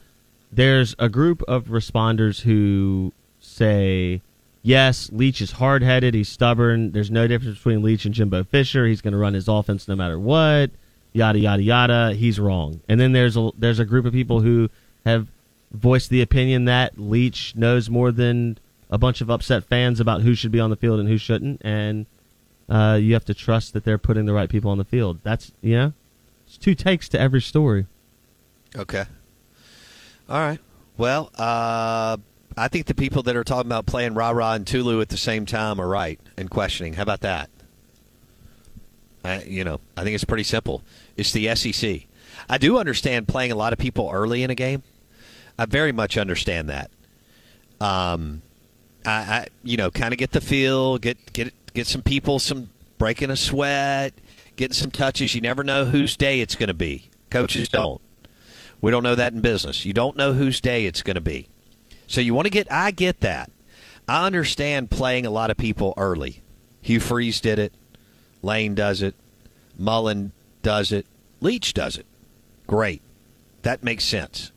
there's 0.52 0.96
a 1.00 1.10
group 1.10 1.42
of 1.48 1.66
responders 1.66 2.42
who 2.42 3.14
say, 3.40 4.22
yes, 4.64 5.10
Leach 5.12 5.42
is 5.42 5.54
hard 5.54 5.84
headed, 5.84 6.14
he's 6.14 6.30
stubborn. 6.30 6.92
There's 6.92 7.12
no 7.12 7.28
difference 7.28 7.58
between 7.58 7.82
Leach 7.82 8.06
and 8.06 8.14
Jimbo 8.14 8.44
Fisher. 8.44 8.86
He's 8.86 9.02
going 9.02 9.14
to 9.14 9.18
run 9.18 9.34
his 9.34 9.48
offense 9.48 9.88
no 9.88 9.96
matter 9.96 10.20
what. 10.20 10.72
Yada 11.18 11.40
yada 11.40 11.64
yada. 11.64 12.14
He's 12.14 12.40
wrong. 12.40 12.82
And 12.88 13.00
then 13.00 13.12
there's 13.12 13.36
a 13.36 13.50
there's 13.58 13.80
a 13.80 13.86
group 13.86 14.06
of 14.06 14.14
people 14.14 14.42
who 14.42 14.70
have 15.04 15.28
voiced 15.72 16.12
the 16.12 16.22
opinion 16.22 16.66
that 16.66 17.00
Leach 17.00 17.56
knows 17.56 17.90
more 17.90 18.12
than 18.12 18.60
a 18.90 18.98
bunch 18.98 19.20
of 19.20 19.30
upset 19.30 19.64
fans 19.64 20.00
about 20.00 20.22
who 20.22 20.36
should 20.36 20.52
be 20.52 20.60
on 20.60 20.70
the 20.70 20.76
field 20.76 21.00
and 21.00 21.10
who 21.10 21.18
shouldn't, 21.18 21.62
and 21.66 22.06
uh, 22.70 23.00
you 23.02 23.14
have 23.14 23.26
to 23.26 23.34
trust 23.34 23.74
that 23.74 23.84
they're 23.84 23.98
putting 23.98 24.26
the 24.26 24.34
right 24.34 24.50
people 24.50 24.70
on 24.70 24.78
the 24.78 24.86
field. 24.86 25.20
That's 25.24 25.52
you 25.62 25.76
know, 25.76 25.94
it's 26.46 26.58
two 26.58 26.76
takes 26.76 27.10
to 27.10 27.20
every 27.20 27.42
story. 27.42 27.88
Okay. 28.76 29.06
All 30.30 30.40
right. 30.40 30.60
Well, 30.98 31.32
uh, 31.36 32.18
I 32.56 32.68
think 32.68 32.86
the 32.86 32.96
people 32.96 33.24
that 33.24 33.36
are 33.36 33.44
talking 33.44 33.68
about 33.68 33.88
playing 33.88 34.14
Rara 34.14 34.52
and 34.52 34.68
Tulu 34.68 35.02
at 35.02 35.10
the 35.10 35.18
same 35.18 35.46
time 35.48 35.80
are 35.80 35.88
right 35.88 36.20
and 36.38 36.50
questioning. 36.50 36.94
How 36.94 37.04
about 37.04 37.22
that? 37.22 37.50
I, 39.24 39.44
you 39.44 39.64
know, 39.64 39.80
I 39.96 40.04
think 40.04 40.16
it's 40.16 40.24
pretty 40.24 40.44
simple. 40.44 40.84
It's 41.18 41.32
the 41.32 41.54
SEC. 41.56 42.04
I 42.48 42.58
do 42.58 42.78
understand 42.78 43.28
playing 43.28 43.52
a 43.52 43.56
lot 43.56 43.74
of 43.74 43.80
people 43.80 44.10
early 44.14 44.44
in 44.44 44.50
a 44.50 44.56
game. 44.56 44.84
I 45.60 45.66
very 45.66 45.92
much 45.92 46.18
understand 46.18 46.70
that. 46.70 46.92
Um, 47.82 48.42
I, 49.06 49.12
I 49.12 49.48
you 49.64 49.76
know, 49.76 49.92
kind 49.92 50.14
of 50.14 50.20
get 50.20 50.32
the 50.32 50.42
feel, 50.42 50.98
get 50.98 51.34
get 51.34 51.54
get 51.74 51.88
some 51.88 52.02
people 52.02 52.40
some 52.40 52.70
breaking 52.98 53.32
a 53.32 53.36
sweat, 53.36 54.14
getting 54.56 54.74
some 54.74 54.92
touches. 54.92 55.36
You 55.36 55.42
never 55.42 55.64
know 55.64 55.86
whose 55.86 56.16
day 56.16 56.40
it's 56.40 56.56
going 56.56 56.68
to 56.68 56.74
be. 56.74 57.10
Coaches 57.30 57.68
don't. 57.70 58.02
We 58.80 58.92
don't 58.92 59.04
know 59.04 59.16
that 59.16 59.34
in 59.34 59.42
business. 59.42 59.86
You 59.86 59.94
don't 59.94 60.16
know 60.16 60.34
whose 60.34 60.62
day 60.62 60.86
it's 60.86 61.02
going 61.02 61.16
to 61.16 61.22
be. 61.22 61.48
So 62.06 62.22
you 62.22 62.34
want 62.34 62.46
to 62.46 62.52
get, 62.52 62.72
I 62.72 62.92
get 62.92 63.22
that. 63.22 63.52
I 64.08 64.26
understand 64.26 64.92
playing 64.92 65.26
a 65.26 65.30
lot 65.32 65.50
of 65.50 65.58
people 65.58 65.94
early. 65.98 66.42
Hugh 66.82 67.00
Freeze 67.00 67.42
did 67.42 67.60
it. 67.60 67.74
Lane 68.42 68.76
does 68.76 69.02
it. 69.02 69.16
Mullen 69.78 70.32
does 70.68 70.92
it. 70.92 71.06
Leach 71.40 71.74
does 71.74 71.98
it. 71.98 72.06
Great. 72.68 73.02
That 73.62 73.84
makes 73.86 74.04
sense. 74.04 74.52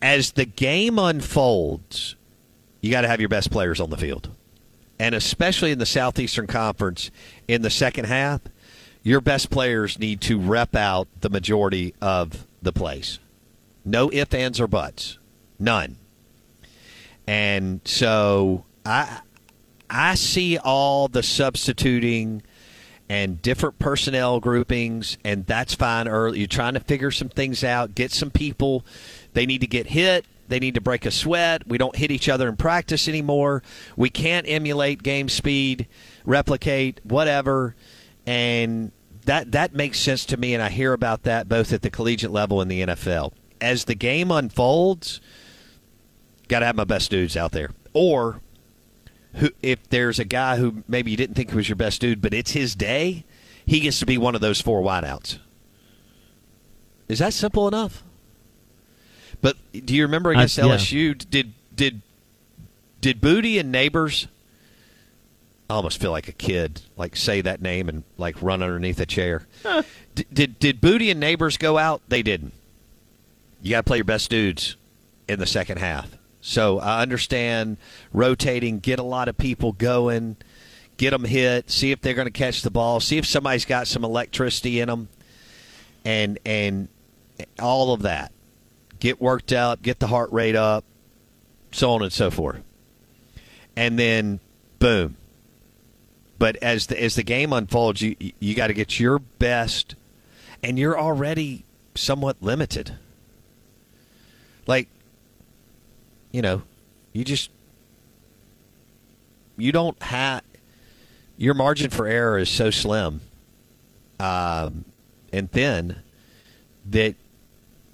As 0.00 0.30
the 0.32 0.44
game 0.44 0.96
unfolds, 0.96 2.14
you 2.80 2.92
got 2.92 3.00
to 3.00 3.08
have 3.08 3.18
your 3.18 3.28
best 3.28 3.50
players 3.50 3.80
on 3.80 3.90
the 3.90 3.96
field 3.96 4.30
and 4.98 5.14
especially 5.14 5.72
in 5.72 5.78
the 5.78 5.86
Southeastern 5.86 6.46
Conference 6.46 7.10
in 7.48 7.62
the 7.62 7.70
second 7.70 8.04
half, 8.04 8.42
your 9.02 9.20
best 9.20 9.50
players 9.50 9.98
need 9.98 10.20
to 10.22 10.38
rep 10.38 10.76
out 10.76 11.08
the 11.20 11.28
majority 11.28 11.94
of 12.00 12.46
the 12.62 12.72
plays. 12.72 13.18
No 13.84 14.10
ifs, 14.12 14.34
ands, 14.34 14.60
or 14.60 14.68
buts. 14.68 15.18
None. 15.58 15.96
And 17.26 17.80
so 17.84 18.64
I 18.86 19.20
I 19.90 20.14
see 20.14 20.58
all 20.58 21.08
the 21.08 21.22
substituting 21.22 22.42
and 23.08 23.40
different 23.42 23.78
personnel 23.78 24.40
groupings, 24.40 25.18
and 25.24 25.46
that's 25.46 25.74
fine 25.74 26.08
early. 26.08 26.38
You're 26.38 26.48
trying 26.48 26.74
to 26.74 26.80
figure 26.80 27.10
some 27.10 27.28
things 27.28 27.62
out, 27.62 27.94
get 27.94 28.12
some 28.12 28.30
people. 28.30 28.84
They 29.34 29.46
need 29.46 29.60
to 29.60 29.66
get 29.66 29.88
hit. 29.88 30.24
They 30.48 30.58
need 30.58 30.74
to 30.74 30.80
break 30.80 31.06
a 31.06 31.10
sweat. 31.10 31.66
We 31.66 31.78
don't 31.78 31.96
hit 31.96 32.10
each 32.10 32.28
other 32.28 32.48
in 32.48 32.56
practice 32.56 33.08
anymore. 33.08 33.62
We 33.96 34.10
can't 34.10 34.46
emulate 34.48 35.02
game 35.02 35.28
speed, 35.28 35.86
replicate, 36.24 37.00
whatever. 37.04 37.74
And 38.26 38.92
that 39.24 39.52
that 39.52 39.74
makes 39.74 39.98
sense 39.98 40.26
to 40.26 40.36
me 40.36 40.52
and 40.54 40.62
I 40.62 40.68
hear 40.68 40.92
about 40.92 41.22
that 41.22 41.48
both 41.48 41.72
at 41.72 41.82
the 41.82 41.90
collegiate 41.90 42.30
level 42.30 42.60
and 42.60 42.70
the 42.70 42.82
NFL. 42.82 43.32
As 43.60 43.84
the 43.84 43.94
game 43.94 44.30
unfolds, 44.30 45.20
got 46.48 46.60
to 46.60 46.66
have 46.66 46.76
my 46.76 46.84
best 46.84 47.10
dudes 47.10 47.36
out 47.36 47.52
there. 47.52 47.70
Or 47.94 48.40
who 49.34 49.50
if 49.62 49.88
there's 49.88 50.18
a 50.18 50.24
guy 50.24 50.56
who 50.56 50.82
maybe 50.88 51.10
you 51.10 51.16
didn't 51.16 51.34
think 51.34 51.52
was 51.52 51.68
your 51.68 51.76
best 51.76 52.00
dude, 52.00 52.20
but 52.20 52.34
it's 52.34 52.52
his 52.52 52.74
day, 52.74 53.24
he 53.66 53.80
gets 53.80 53.98
to 54.00 54.06
be 54.06 54.18
one 54.18 54.34
of 54.34 54.40
those 54.40 54.60
four 54.60 54.82
wideouts. 54.82 55.38
Is 57.08 57.18
that 57.18 57.32
simple 57.32 57.68
enough? 57.68 58.02
But 59.40 59.56
do 59.72 59.94
you 59.94 60.02
remember 60.02 60.30
against 60.30 60.58
I, 60.58 60.62
LSU? 60.62 61.08
Yeah. 61.08 61.24
Did 61.28 61.52
did 61.74 62.02
did 63.00 63.20
Booty 63.20 63.58
and 63.58 63.70
Neighbors? 63.70 64.28
I 65.68 65.74
almost 65.74 66.00
feel 66.00 66.10
like 66.10 66.28
a 66.28 66.32
kid, 66.32 66.82
like 66.96 67.16
say 67.16 67.40
that 67.40 67.60
name 67.60 67.88
and 67.88 68.04
like 68.16 68.40
run 68.42 68.62
underneath 68.62 69.00
a 69.00 69.06
chair. 69.06 69.46
Huh. 69.62 69.82
D- 70.14 70.26
did 70.32 70.58
did 70.58 70.80
Booty 70.80 71.10
and 71.10 71.18
Neighbors 71.18 71.56
go 71.56 71.76
out? 71.78 72.02
They 72.08 72.22
didn't. 72.22 72.52
You 73.62 73.70
got 73.70 73.78
to 73.78 73.82
play 73.84 73.96
your 73.96 74.04
best 74.04 74.30
dudes 74.30 74.76
in 75.26 75.38
the 75.38 75.46
second 75.46 75.78
half. 75.78 76.10
So 76.46 76.78
I 76.78 77.00
understand 77.00 77.78
rotating, 78.12 78.78
get 78.78 78.98
a 78.98 79.02
lot 79.02 79.28
of 79.28 79.38
people 79.38 79.72
going, 79.72 80.36
get 80.98 81.10
them 81.10 81.24
hit, 81.24 81.70
see 81.70 81.90
if 81.90 82.02
they're 82.02 82.12
going 82.12 82.26
to 82.26 82.30
catch 82.30 82.60
the 82.60 82.70
ball, 82.70 83.00
see 83.00 83.16
if 83.16 83.24
somebody's 83.24 83.64
got 83.64 83.86
some 83.86 84.04
electricity 84.04 84.78
in 84.80 84.88
them, 84.88 85.08
and 86.04 86.38
and 86.44 86.88
all 87.58 87.94
of 87.94 88.02
that 88.02 88.30
get 89.00 89.22
worked 89.22 89.52
out, 89.54 89.80
get 89.80 90.00
the 90.00 90.06
heart 90.06 90.30
rate 90.32 90.54
up, 90.54 90.84
so 91.72 91.92
on 91.92 92.02
and 92.02 92.12
so 92.12 92.30
forth. 92.30 92.62
And 93.74 93.98
then, 93.98 94.40
boom. 94.78 95.16
But 96.38 96.56
as 96.56 96.88
the 96.88 97.02
as 97.02 97.14
the 97.14 97.22
game 97.22 97.54
unfolds, 97.54 98.02
you 98.02 98.16
you 98.38 98.54
got 98.54 98.66
to 98.66 98.74
get 98.74 99.00
your 99.00 99.18
best, 99.18 99.94
and 100.62 100.78
you're 100.78 101.00
already 101.00 101.64
somewhat 101.94 102.42
limited. 102.42 102.98
Like, 104.66 104.88
you 106.34 106.42
know, 106.42 106.62
you 107.12 107.22
just 107.22 107.48
you 109.56 109.70
don't 109.70 110.02
have 110.02 110.42
your 111.36 111.54
margin 111.54 111.90
for 111.90 112.08
error 112.08 112.38
is 112.38 112.48
so 112.48 112.72
slim 112.72 113.20
um, 114.18 114.84
and 115.32 115.48
thin 115.52 115.94
that 116.90 117.14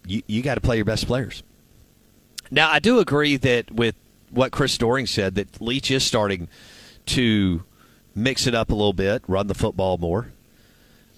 you, 0.07 0.23
you 0.27 0.41
got 0.41 0.55
to 0.55 0.63
play 0.63 0.77
your 0.77 0.87
best 0.87 1.07
players. 1.07 1.43
Now, 2.51 2.71
I 2.71 2.79
do 2.79 2.99
agree 2.99 3.37
that 3.37 3.71
with 3.73 3.95
what 4.31 4.53
Chris 4.53 4.79
Doring 4.79 5.07
said, 5.07 5.35
that 5.35 5.61
Leach 5.61 5.91
is 5.91 6.03
starting 6.03 6.49
to 7.07 7.63
mix 8.15 8.47
it 8.47 8.55
up 8.55 8.71
a 8.71 8.75
little 8.75 8.95
bit, 8.95 9.23
run 9.29 9.49
the 9.49 9.55
football 9.55 9.99
more. 9.99 10.33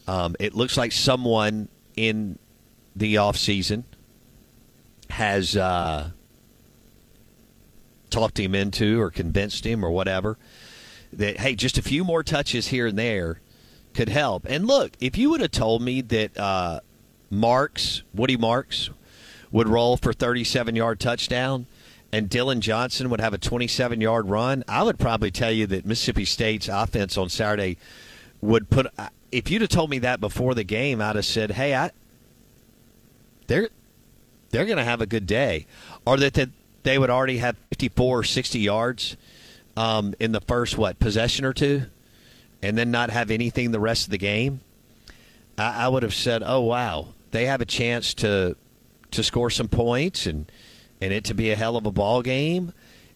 Um, 0.09 0.35
it 0.41 0.55
looks 0.55 0.77
like 0.77 0.91
someone 0.91 1.69
in 1.97 2.41
the 2.97 3.15
offseason 3.15 3.85
has 5.09 5.57
uh, 5.57 6.11
talked 8.13 8.39
him 8.39 8.55
into 8.55 9.01
or 9.01 9.11
convinced 9.11 9.67
him 9.67 9.85
or 9.85 9.91
whatever 9.91 10.39
that, 11.13 11.39
hey, 11.39 11.55
just 11.55 11.79
a 11.79 11.83
few 11.83 12.05
more 12.05 12.23
touches 12.23 12.69
here 12.69 12.87
and 12.87 12.99
there 12.99 13.41
could 13.95 14.09
help. 14.09 14.47
And 14.49 14.67
look, 14.67 14.93
if 15.01 15.19
you 15.19 15.31
would 15.31 15.41
have 15.41 15.51
told 15.51 15.83
me 15.83 16.01
that 16.01 16.39
uh, 16.39 16.81
Marks, 17.31 18.03
Woody 18.15 18.37
Marks, 18.37 18.91
would 19.51 19.69
roll 19.69 19.97
for 19.97 20.13
37 20.13 20.77
yard 20.77 20.99
touchdown 20.99 21.67
and 22.13 22.29
Dillon 22.29 22.61
Johnson 22.61 23.09
would 23.11 23.21
have 23.21 23.35
a 23.35 23.39
27 23.39 24.01
yard 24.01 24.29
run, 24.29 24.65
I 24.69 24.83
would 24.83 24.99
probably 24.99 25.31
tell 25.31 25.51
you 25.51 25.67
that 25.69 25.87
Mississippi 25.87 26.25
State's 26.25 26.69
offense 26.69 27.17
on 27.17 27.29
Saturday 27.29 27.79
would 28.41 28.69
put. 28.71 28.87
If 29.31 29.51
you'd 29.51 29.63
have 29.63 29.71
told 29.71 29.89
me 29.89 29.99
that 30.01 30.21
before 30.21 30.55
the 30.55 30.65
game, 30.65 31.01
I'd 31.01 31.17
have 31.17 31.25
said, 31.25 31.53
"Hey, 31.53 31.75
I 31.75 31.91
they're 33.47 33.71
they're 34.51 34.67
going 34.67 34.77
to 34.77 34.85
have 34.85 35.01
a 35.01 35.07
good 35.07 35.27
day," 35.27 35.67
or 36.05 36.19
that, 36.19 36.35
that 36.35 36.51
they 36.83 36.99
would 36.99 37.11
already 37.11 37.39
have 37.39 37.57
54 37.71 38.19
or 38.21 38.25
60 38.25 38.59
yards 38.59 39.17
um, 39.77 40.15
in 40.19 40.33
the 40.33 40.41
first 40.41 40.77
what 40.77 40.99
possession 40.99 41.45
or 41.45 41.53
two, 41.53 41.83
and 42.61 42.77
then 42.77 42.91
not 42.91 43.11
have 43.11 43.31
anything 43.31 43.71
the 43.71 43.81
rest 43.81 44.05
of 44.05 44.11
the 44.11 44.19
game. 44.19 44.61
I, 45.57 45.85
I 45.85 45.89
would 45.89 46.03
have 46.03 46.15
said, 46.15 46.43
"Oh 46.45 46.61
wow, 46.61 47.09
they 47.31 47.47
have 47.47 47.61
a 47.61 47.67
chance 47.67 48.15
to 48.15 48.57
to 49.11 49.23
score 49.23 49.51
some 49.51 49.69
points 49.69 50.27
and 50.27 50.51
and 51.01 51.13
it 51.13 51.25
to 51.25 51.35
be 51.35 51.51
a 51.51 51.57
hell 51.57 51.77
of 51.77 51.87
a 51.87 51.93
ball 51.93 52.23
game 52.23 52.73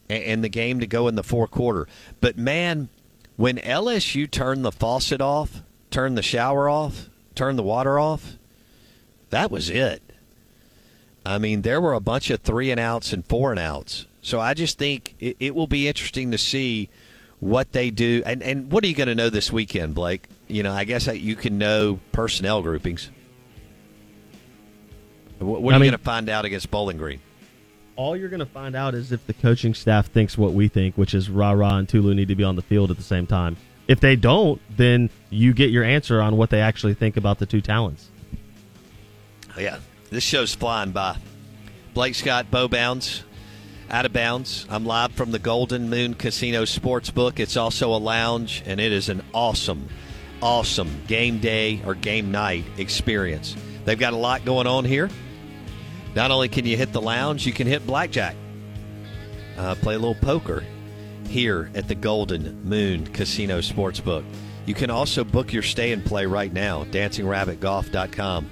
and, 0.08 0.22
and 0.22 0.44
the 0.44 0.48
game 0.48 0.80
to 0.80 0.86
go 0.86 1.08
in 1.08 1.14
the 1.14 1.22
fourth 1.22 1.50
quarter." 1.50 1.86
But 2.20 2.38
man, 2.38 2.88
when 3.36 3.56
LSU 3.58 4.30
turned 4.30 4.64
the 4.64 4.72
faucet 4.72 5.20
off, 5.20 5.62
turned 5.90 6.16
the 6.16 6.22
shower 6.22 6.68
off, 6.68 7.08
turned 7.34 7.58
the 7.58 7.62
water 7.62 7.98
off, 7.98 8.36
that 9.30 9.50
was 9.50 9.68
it. 9.68 10.02
I 11.26 11.38
mean, 11.38 11.62
there 11.62 11.80
were 11.80 11.92
a 11.94 12.00
bunch 12.00 12.30
of 12.30 12.40
three 12.40 12.70
and 12.70 12.78
outs 12.80 13.12
and 13.12 13.24
four 13.26 13.50
and 13.50 13.58
outs. 13.60 14.06
So 14.22 14.40
I 14.40 14.54
just 14.54 14.78
think 14.78 15.14
it, 15.20 15.36
it 15.40 15.54
will 15.54 15.66
be 15.66 15.88
interesting 15.88 16.30
to 16.30 16.38
see 16.38 16.88
what 17.40 17.72
they 17.72 17.90
do. 17.90 18.22
And, 18.24 18.42
and 18.42 18.70
what 18.72 18.82
are 18.84 18.86
you 18.86 18.94
going 18.94 19.08
to 19.08 19.14
know 19.14 19.30
this 19.30 19.52
weekend, 19.52 19.94
Blake? 19.94 20.26
You 20.48 20.62
know, 20.62 20.72
I 20.72 20.84
guess 20.84 21.06
you 21.06 21.36
can 21.36 21.58
know 21.58 22.00
personnel 22.12 22.62
groupings. 22.62 23.10
What, 25.38 25.62
what 25.62 25.72
are 25.72 25.74
I 25.74 25.76
you 25.78 25.80
mean- 25.82 25.90
going 25.90 25.98
to 25.98 26.04
find 26.04 26.28
out 26.28 26.44
against 26.44 26.70
Bowling 26.70 26.96
Green? 26.96 27.20
All 27.96 28.14
you're 28.14 28.28
going 28.28 28.40
to 28.40 28.46
find 28.46 28.76
out 28.76 28.94
is 28.94 29.10
if 29.10 29.26
the 29.26 29.32
coaching 29.32 29.72
staff 29.72 30.08
thinks 30.08 30.36
what 30.36 30.52
we 30.52 30.68
think, 30.68 30.96
which 30.96 31.14
is 31.14 31.30
Rara 31.30 31.74
and 31.76 31.88
Tulu 31.88 32.14
need 32.14 32.28
to 32.28 32.34
be 32.34 32.44
on 32.44 32.54
the 32.54 32.62
field 32.62 32.90
at 32.90 32.98
the 32.98 33.02
same 33.02 33.26
time. 33.26 33.56
If 33.88 34.00
they 34.00 34.16
don't, 34.16 34.60
then 34.76 35.08
you 35.30 35.54
get 35.54 35.70
your 35.70 35.82
answer 35.82 36.20
on 36.20 36.36
what 36.36 36.50
they 36.50 36.60
actually 36.60 36.92
think 36.92 37.16
about 37.16 37.38
the 37.38 37.46
two 37.46 37.62
talents. 37.62 38.10
Oh, 39.56 39.60
yeah, 39.60 39.78
this 40.10 40.24
show's 40.24 40.54
flying 40.54 40.92
by. 40.92 41.16
Blake 41.94 42.14
Scott, 42.14 42.50
Bo 42.50 42.68
Bounds, 42.68 43.24
out 43.90 44.06
of 44.06 44.12
bounds. 44.12 44.66
I'm 44.68 44.84
live 44.84 45.12
from 45.12 45.30
the 45.30 45.38
Golden 45.38 45.88
Moon 45.88 46.14
Casino 46.14 46.62
Sportsbook. 46.62 47.38
It's 47.40 47.56
also 47.56 47.94
a 47.94 47.96
lounge, 47.96 48.62
and 48.66 48.80
it 48.80 48.92
is 48.92 49.08
an 49.08 49.22
awesome, 49.32 49.88
awesome 50.42 51.02
game 51.06 51.38
day 51.38 51.80
or 51.86 51.94
game 51.94 52.30
night 52.30 52.64
experience. 52.76 53.56
They've 53.84 53.98
got 53.98 54.12
a 54.12 54.16
lot 54.16 54.44
going 54.44 54.66
on 54.66 54.84
here. 54.84 55.08
Not 56.14 56.30
only 56.30 56.48
can 56.48 56.66
you 56.66 56.76
hit 56.76 56.92
the 56.92 57.00
lounge, 57.00 57.46
you 57.46 57.52
can 57.52 57.66
hit 57.66 57.86
blackjack, 57.86 58.36
uh, 59.58 59.74
play 59.76 59.94
a 59.94 59.98
little 59.98 60.14
poker 60.14 60.64
here 61.28 61.70
at 61.74 61.88
the 61.88 61.94
Golden 61.94 62.62
Moon 62.64 63.06
Casino 63.06 63.60
Sportsbook. 63.60 64.24
You 64.64 64.74
can 64.74 64.90
also 64.90 65.24
book 65.24 65.52
your 65.52 65.62
stay 65.62 65.92
and 65.92 66.04
play 66.04 66.26
right 66.26 66.52
now, 66.52 66.84
dancingrabbitgolf.com. 66.84 68.50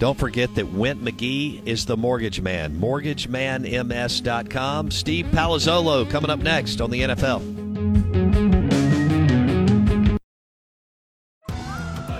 Don't 0.00 0.18
forget 0.18 0.52
that 0.54 0.72
Went 0.72 1.04
McGee 1.04 1.64
is 1.66 1.84
the 1.84 1.96
mortgage 1.96 2.40
man. 2.40 2.80
MortgageManMS.com. 2.80 4.90
Steve 4.90 5.26
Palazzolo 5.26 6.08
coming 6.08 6.30
up 6.30 6.40
next 6.40 6.80
on 6.80 6.90
the 6.90 7.02
NFL. 7.02 7.69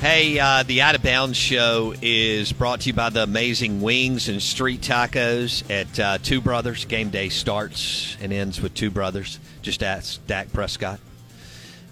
Hey, 0.00 0.38
uh, 0.38 0.62
the 0.62 0.82
Out 0.82 0.94
of 0.94 1.02
Bounds 1.02 1.36
show 1.36 1.92
is 2.00 2.52
brought 2.52 2.82
to 2.82 2.86
you 2.86 2.92
by 2.92 3.10
the 3.10 3.24
amazing 3.24 3.80
wings 3.80 4.28
and 4.28 4.40
street 4.40 4.80
tacos 4.80 5.68
at 5.68 5.98
uh, 5.98 6.18
Two 6.18 6.40
Brothers. 6.40 6.84
Game 6.84 7.10
day 7.10 7.28
starts 7.28 8.16
and 8.20 8.32
ends 8.32 8.60
with 8.60 8.74
Two 8.74 8.92
Brothers. 8.92 9.40
Just 9.60 9.82
ask 9.82 10.24
Dak 10.28 10.52
Prescott 10.52 11.00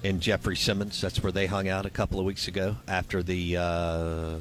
and 0.05 0.21
Jeffrey 0.21 0.55
Simmons. 0.55 1.01
That's 1.01 1.21
where 1.21 1.33
they 1.33 1.47
hung 1.47 1.66
out 1.66 1.85
a 1.85 1.90
couple 1.90 2.21
of 2.21 2.27
weeks 2.27 2.47
ago 2.47 2.77
after 2.87 3.25
the 3.25 3.57
uh, 3.57 4.38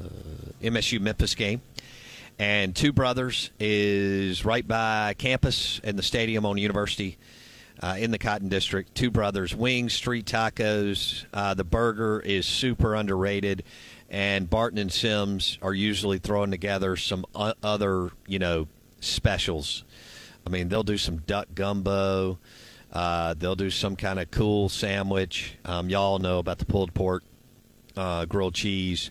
MSU 0.62 1.00
Memphis 1.00 1.34
game. 1.34 1.60
And 2.38 2.74
Two 2.74 2.92
Brothers 2.92 3.50
is 3.58 4.44
right 4.44 4.66
by 4.66 5.14
campus 5.18 5.80
and 5.82 5.98
the 5.98 6.04
stadium 6.04 6.46
on 6.46 6.56
University 6.56 7.18
uh, 7.82 7.96
in 7.98 8.10
the 8.10 8.18
Cotton 8.18 8.48
District. 8.48 8.94
Two 8.94 9.10
Brothers 9.10 9.54
Wings, 9.54 9.92
Street 9.92 10.26
Tacos. 10.26 11.24
Uh, 11.32 11.54
the 11.54 11.64
burger 11.64 12.20
is 12.20 12.46
super 12.46 12.94
underrated, 12.94 13.64
and 14.08 14.48
Barton 14.48 14.78
and 14.78 14.92
Sims 14.92 15.58
are 15.62 15.74
usually 15.74 16.18
throwing 16.18 16.50
together 16.50 16.96
some 16.96 17.24
o- 17.34 17.54
other, 17.62 18.10
you 18.26 18.38
know, 18.38 18.66
specials. 19.00 19.84
I 20.46 20.50
mean, 20.50 20.68
they'll 20.68 20.82
do 20.82 20.98
some 20.98 21.18
duck 21.18 21.48
gumbo. 21.54 22.38
Uh, 22.92 23.34
they'll 23.34 23.56
do 23.56 23.70
some 23.70 23.96
kind 23.96 24.18
of 24.18 24.30
cool 24.30 24.68
sandwich. 24.68 25.56
Um, 25.64 25.90
y'all 25.90 26.18
know 26.18 26.38
about 26.38 26.58
the 26.58 26.66
pulled 26.66 26.94
pork, 26.94 27.24
uh, 27.96 28.24
grilled 28.24 28.54
cheese. 28.54 29.10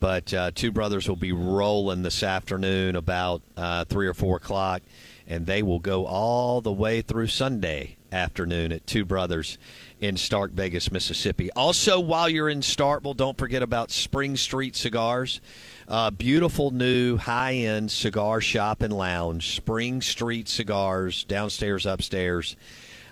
But 0.00 0.34
uh, 0.34 0.50
Two 0.52 0.72
Brothers 0.72 1.08
will 1.08 1.14
be 1.14 1.30
rolling 1.30 2.02
this 2.02 2.24
afternoon 2.24 2.96
about 2.96 3.40
uh, 3.56 3.84
3 3.84 4.08
or 4.08 4.14
4 4.14 4.38
o'clock, 4.38 4.82
and 5.28 5.46
they 5.46 5.62
will 5.62 5.78
go 5.78 6.04
all 6.06 6.60
the 6.60 6.72
way 6.72 7.02
through 7.02 7.28
Sunday 7.28 7.96
afternoon 8.12 8.72
at 8.72 8.86
Two 8.86 9.04
Brothers 9.04 9.58
in 10.00 10.16
Stark 10.16 10.52
Vegas, 10.52 10.92
Mississippi. 10.92 11.50
Also, 11.52 11.98
while 11.98 12.28
you're 12.28 12.48
in 12.48 12.60
Starkville, 12.60 13.16
don't 13.16 13.38
forget 13.38 13.62
about 13.62 13.90
Spring 13.90 14.36
Street 14.36 14.76
Cigars. 14.76 15.40
Uh, 15.88 16.10
beautiful 16.10 16.70
new 16.70 17.16
high 17.16 17.54
end 17.54 17.90
cigar 17.90 18.40
shop 18.40 18.82
and 18.82 18.92
lounge. 18.92 19.54
Spring 19.56 20.00
Street 20.02 20.48
Cigars, 20.48 21.24
downstairs, 21.24 21.86
upstairs 21.86 22.56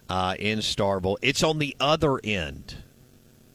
uh, 0.09 0.35
in 0.39 0.59
Starkville. 0.59 1.17
It's 1.23 1.43
on 1.43 1.59
the 1.59 1.77
other 1.81 2.21
end 2.23 2.77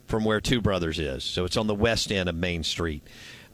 from 0.07 0.23
where 0.23 0.41
Two 0.41 0.61
Brothers 0.61 0.99
is. 0.99 1.23
So 1.23 1.45
it's 1.45 1.57
on 1.57 1.67
the 1.67 1.75
west 1.75 2.11
end 2.11 2.29
of 2.29 2.35
Main 2.35 2.63
Street. 2.63 3.03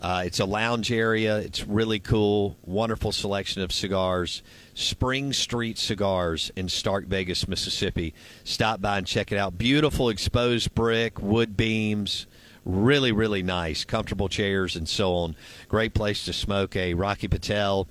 Uh, 0.02 0.24
it's 0.26 0.40
a 0.40 0.46
lounge 0.46 0.92
area. 0.92 1.38
It's 1.38 1.66
really 1.68 2.00
cool. 2.00 2.58
Wonderful 2.64 3.12
selection 3.12 3.62
of 3.62 3.72
cigars. 3.72 4.42
Spring 4.74 5.34
Street 5.34 5.78
Cigars 5.78 6.52
in 6.56 6.70
Stark 6.70 7.06
Vegas, 7.08 7.48
Mississippi. 7.48 8.14
Stop 8.44 8.82
by 8.82 8.98
and 8.98 9.08
check 9.08 9.32
it 9.32 9.38
out. 9.38 9.58
Beautiful 9.58 10.10
exposed 10.10 10.74
brick, 10.74 11.22
wood 11.22 11.58
beams. 11.58 12.28
Really, 12.64 13.12
really 13.12 13.44
nice. 13.44 13.84
Comfortable 13.84 14.30
chairs 14.30 14.76
and 14.76 14.88
so 14.88 15.14
on. 15.16 15.36
Great 15.68 15.94
place 15.94 16.26
to 16.26 16.34
smoke 16.34 16.76
a 16.76 16.94
Rocky 16.94 17.28
Patel 17.28 17.88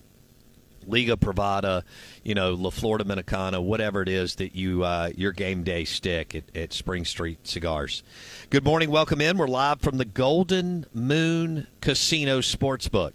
Liga 0.87 1.17
Privada, 1.17 1.83
you 2.25 2.35
know, 2.35 2.55
La 2.55 2.71
Florida 2.71 3.05
Dominicana, 3.05 3.63
whatever 3.63 4.03
it 4.03 4.09
is 4.09 4.37
that 4.37 4.55
you 4.55 4.83
uh, 4.83 5.11
your 5.17 5.33
game 5.33 5.63
day 5.63 5.85
stick 5.85 6.35
at, 6.35 6.45
at 6.57 6.73
Spring 6.73 7.05
Street 7.05 7.47
Cigars. 7.47 8.03
Good 8.51 8.65
morning, 8.65 8.91
welcome 8.91 9.21
in. 9.21 9.37
We're 9.39 9.47
live 9.47 9.81
from 9.81 9.99
the 9.99 10.05
Golden 10.05 10.87
Moon 10.95 11.67
Casino 11.81 12.41
Sportsbook 12.41 13.13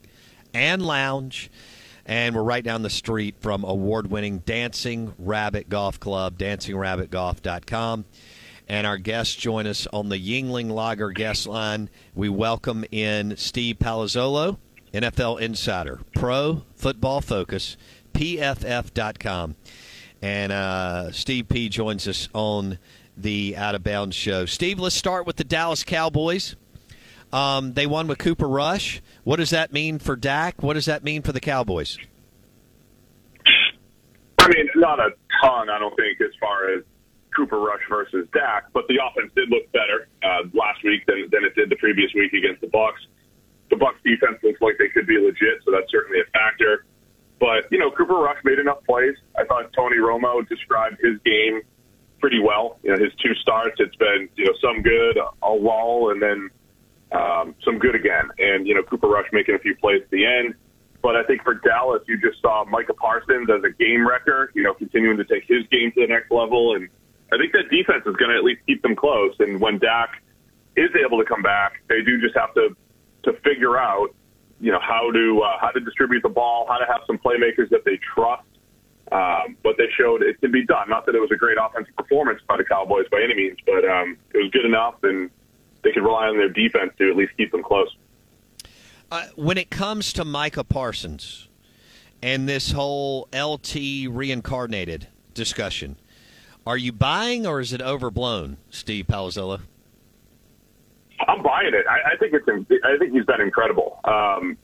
and 0.53 0.85
Lounge, 0.85 1.49
and 2.05 2.35
we're 2.35 2.43
right 2.43 2.63
down 2.63 2.81
the 2.81 2.89
street 2.89 3.35
from 3.39 3.63
award-winning 3.63 4.39
Dancing 4.39 5.13
Rabbit 5.17 5.69
Golf 5.69 5.99
Club, 5.99 6.37
DancingRabbitGolf.com. 6.37 8.05
And 8.67 8.87
our 8.87 8.97
guests 8.97 9.35
join 9.35 9.67
us 9.67 9.87
on 9.93 10.09
the 10.09 10.17
Yuengling 10.17 10.71
Lager 10.71 11.11
guest 11.11 11.45
line. 11.47 11.89
We 12.15 12.29
welcome 12.29 12.83
in 12.91 13.37
Steve 13.37 13.77
Palazzolo 13.77 14.57
NFL 14.93 15.41
Insider, 15.41 15.99
Pro 16.15 16.63
Football 16.75 17.21
Focus, 17.21 17.77
PFF.com. 18.13 19.55
And 20.21 20.51
uh, 20.51 21.11
Steve 21.11 21.49
P 21.49 21.69
joins 21.69 22.07
us 22.07 22.29
on 22.33 22.79
the 23.17 23.55
Out 23.57 23.75
of 23.75 23.83
Bounds 23.83 24.15
show. 24.15 24.45
Steve, 24.45 24.79
let's 24.79 24.95
start 24.95 25.27
with 25.27 25.35
the 25.35 25.43
Dallas 25.43 25.83
Cowboys. 25.83 26.55
Um, 27.35 27.73
they 27.73 27.85
won 27.85 28.07
with 28.07 28.17
Cooper 28.17 28.47
Rush. 28.47 29.01
What 29.23 29.37
does 29.37 29.49
that 29.49 29.73
mean 29.73 29.99
for 29.99 30.15
Dak? 30.15 30.63
What 30.63 30.73
does 30.73 30.85
that 30.85 31.03
mean 31.03 31.21
for 31.21 31.33
the 31.33 31.41
Cowboys? 31.41 31.97
I 34.39 34.47
mean, 34.47 34.69
not 34.75 34.99
a 34.99 35.09
ton, 35.41 35.69
I 35.69 35.79
don't 35.79 35.95
think, 35.95 36.21
as 36.21 36.31
far 36.39 36.73
as 36.73 36.83
Cooper 37.35 37.59
Rush 37.59 37.81
versus 37.89 38.27
Dak, 38.33 38.71
but 38.73 38.87
the 38.87 38.99
offense 39.03 39.31
did 39.35 39.49
look 39.49 39.69
better 39.73 40.07
uh, 40.23 40.47
last 40.53 40.83
week 40.83 41.05
than, 41.07 41.27
than 41.31 41.43
it 41.43 41.55
did 41.55 41.69
the 41.69 41.75
previous 41.75 42.11
week 42.13 42.31
against 42.33 42.61
the 42.61 42.67
Bucks 42.67 43.01
the 43.69 43.75
Bucks 43.75 43.97
defense 44.03 44.37
looks 44.43 44.61
like 44.61 44.77
they 44.77 44.89
could 44.89 45.07
be 45.07 45.17
legit, 45.17 45.63
so 45.65 45.71
that's 45.71 45.89
certainly 45.91 46.19
a 46.21 46.29
factor. 46.31 46.85
But 47.39 47.71
you 47.71 47.79
know, 47.79 47.91
Cooper 47.91 48.15
Rush 48.15 48.37
made 48.43 48.59
enough 48.59 48.83
plays. 48.85 49.15
I 49.37 49.43
thought 49.45 49.71
Tony 49.73 49.97
Romo 49.97 50.47
described 50.47 50.97
his 51.01 51.19
game 51.25 51.61
pretty 52.19 52.39
well. 52.39 52.79
You 52.83 52.91
know, 52.91 53.03
his 53.03 53.13
two 53.21 53.33
starts, 53.41 53.75
it's 53.79 53.95
been 53.95 54.29
you 54.35 54.45
know 54.45 54.53
some 54.61 54.81
good, 54.81 55.17
a 55.17 55.49
lull, 55.49 56.11
and 56.11 56.21
then 56.21 56.49
um, 57.15 57.55
some 57.63 57.79
good 57.79 57.95
again. 57.95 58.29
And 58.37 58.67
you 58.67 58.75
know, 58.75 58.83
Cooper 58.83 59.07
Rush 59.07 59.27
making 59.31 59.55
a 59.55 59.59
few 59.59 59.75
plays 59.75 60.01
at 60.03 60.09
the 60.11 60.25
end. 60.25 60.55
But 61.01 61.15
I 61.15 61.23
think 61.23 61.43
for 61.43 61.53
Dallas, 61.53 62.01
you 62.07 62.19
just 62.19 62.41
saw 62.41 62.65
Micah 62.65 62.93
Parsons 62.93 63.47
as 63.49 63.63
a 63.63 63.69
game 63.69 64.07
wrecker. 64.07 64.51
You 64.55 64.63
know, 64.63 64.73
continuing 64.73 65.17
to 65.17 65.25
take 65.25 65.43
his 65.47 65.65
game 65.71 65.91
to 65.93 66.01
the 66.01 66.07
next 66.07 66.31
level, 66.31 66.75
and 66.75 66.89
I 67.31 67.37
think 67.37 67.53
that 67.53 67.69
defense 67.69 68.03
is 68.05 68.15
going 68.15 68.31
to 68.31 68.37
at 68.37 68.43
least 68.43 68.61
keep 68.65 68.81
them 68.81 68.95
close. 68.95 69.33
And 69.39 69.61
when 69.61 69.77
Dak 69.77 70.21
is 70.75 70.89
able 70.95 71.19
to 71.19 71.25
come 71.25 71.41
back, 71.41 71.81
they 71.89 72.01
do 72.01 72.19
just 72.19 72.35
have 72.35 72.53
to 72.55 72.75
to 73.23 73.33
figure 73.41 73.77
out, 73.77 74.09
you 74.59 74.71
know, 74.71 74.79
how 74.81 75.11
to 75.11 75.41
uh, 75.41 75.59
how 75.59 75.69
to 75.69 75.79
distribute 75.79 76.21
the 76.21 76.29
ball, 76.29 76.65
how 76.67 76.77
to 76.77 76.85
have 76.85 77.01
some 77.07 77.17
playmakers 77.17 77.69
that 77.69 77.85
they 77.85 77.99
trust. 78.15 78.43
Um, 79.11 79.55
but 79.61 79.77
they 79.77 79.85
showed 79.95 80.23
it 80.23 80.41
can 80.41 80.51
be 80.51 80.65
done. 80.65 80.89
Not 80.89 81.05
that 81.05 81.13
it 81.13 81.19
was 81.19 81.29
a 81.31 81.37
great 81.37 81.57
offensive 81.61 81.95
performance 81.95 82.41
by 82.47 82.57
the 82.57 82.63
Cowboys 82.63 83.05
by 83.11 83.21
any 83.21 83.35
means, 83.35 83.57
but 83.63 83.85
um, 83.85 84.17
it 84.33 84.37
was 84.39 84.49
good 84.49 84.65
enough, 84.65 84.95
and 85.03 85.29
they 85.85 85.91
could 85.91 86.03
rely 86.03 86.27
on 86.27 86.37
their 86.37 86.49
defense 86.49 86.91
to 86.97 87.09
at 87.09 87.15
least 87.15 87.31
keep 87.37 87.51
them 87.51 87.63
close. 87.63 87.95
Uh, 89.11 89.27
when 89.35 89.57
it 89.57 89.69
comes 89.69 90.11
to 90.11 90.25
Micah 90.25 90.63
Parsons 90.63 91.47
and 92.21 92.49
this 92.49 92.71
whole 92.71 93.29
LT 93.33 93.75
reincarnated 94.09 95.07
discussion, 95.33 95.95
are 96.65 96.75
you 96.75 96.91
buying 96.91 97.45
or 97.45 97.61
is 97.61 97.71
it 97.71 97.81
overblown, 97.81 98.57
Steve 98.71 99.05
Palazzolo? 99.05 99.61
I'm 101.27 101.43
buying 101.43 101.73
it. 101.73 101.85
I, 101.87 102.13
I 102.13 102.17
think 102.17 102.33
it's. 102.33 102.47
I 102.83 102.97
think 102.97 103.13
he's 103.13 103.25
been 103.25 103.39
incredible. 103.39 104.01
Um, 104.03 104.57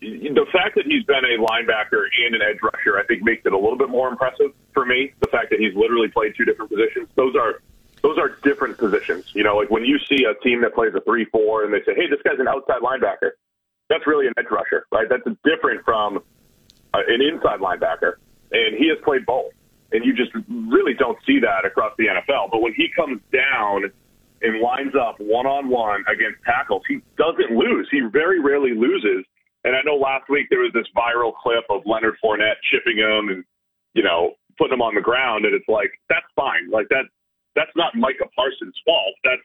the 0.00 0.46
fact 0.52 0.76
that 0.76 0.86
he's 0.86 1.02
been 1.04 1.24
a 1.24 1.42
linebacker 1.42 2.06
and 2.24 2.36
an 2.36 2.42
edge 2.42 2.58
rusher, 2.62 2.98
I 2.98 3.04
think, 3.06 3.24
makes 3.24 3.44
it 3.46 3.52
a 3.52 3.58
little 3.58 3.76
bit 3.76 3.88
more 3.88 4.08
impressive 4.08 4.52
for 4.72 4.86
me. 4.86 5.12
The 5.20 5.26
fact 5.28 5.50
that 5.50 5.58
he's 5.58 5.74
literally 5.74 6.08
played 6.08 6.34
two 6.36 6.44
different 6.44 6.70
positions. 6.70 7.08
Those 7.16 7.34
are 7.34 7.62
those 8.02 8.18
are 8.18 8.36
different 8.42 8.78
positions. 8.78 9.26
You 9.34 9.44
know, 9.44 9.56
like 9.56 9.70
when 9.70 9.84
you 9.84 9.98
see 10.08 10.24
a 10.24 10.34
team 10.42 10.62
that 10.62 10.74
plays 10.74 10.92
a 10.94 11.00
three-four 11.00 11.64
and 11.64 11.72
they 11.72 11.82
say, 11.84 11.94
"Hey, 11.94 12.08
this 12.08 12.20
guy's 12.24 12.38
an 12.38 12.48
outside 12.48 12.80
linebacker," 12.82 13.32
that's 13.88 14.06
really 14.06 14.26
an 14.26 14.34
edge 14.38 14.50
rusher, 14.50 14.86
right? 14.92 15.08
That's 15.08 15.24
different 15.44 15.84
from 15.84 16.18
uh, 16.94 17.00
an 17.06 17.20
inside 17.20 17.60
linebacker, 17.60 18.14
and 18.52 18.76
he 18.76 18.88
has 18.88 18.98
played 19.04 19.26
both. 19.26 19.52
And 19.90 20.04
you 20.04 20.12
just 20.12 20.32
really 20.48 20.92
don't 20.92 21.18
see 21.26 21.38
that 21.40 21.64
across 21.64 21.92
the 21.96 22.06
NFL. 22.06 22.50
But 22.52 22.60
when 22.60 22.74
he 22.74 22.88
comes 22.94 23.22
down 23.32 23.90
and 24.42 24.60
lines 24.60 24.92
up 24.94 25.16
one 25.18 25.46
on 25.46 25.68
one 25.68 26.04
against 26.12 26.42
tackles, 26.44 26.82
he 26.86 27.00
doesn't 27.16 27.56
lose. 27.56 27.88
He 27.90 28.00
very 28.00 28.38
rarely 28.38 28.74
loses. 28.74 29.24
And 29.64 29.74
I 29.74 29.80
know 29.84 29.96
last 29.96 30.28
week 30.28 30.46
there 30.50 30.60
was 30.60 30.72
this 30.74 30.86
viral 30.94 31.34
clip 31.34 31.64
of 31.70 31.82
Leonard 31.86 32.16
Fournette 32.22 32.60
chipping 32.70 32.98
him 32.98 33.28
and, 33.28 33.44
you 33.94 34.02
know, 34.02 34.34
putting 34.58 34.74
him 34.74 34.82
on 34.82 34.94
the 34.94 35.00
ground. 35.00 35.46
And 35.46 35.54
it's 35.54 35.68
like, 35.68 35.90
that's 36.08 36.26
fine. 36.36 36.70
Like 36.70 36.88
that, 36.90 37.04
that's 37.58 37.74
not 37.74 37.94
Micah 37.96 38.30
Parsons' 38.36 38.74
fault. 38.86 39.14
That's 39.24 39.42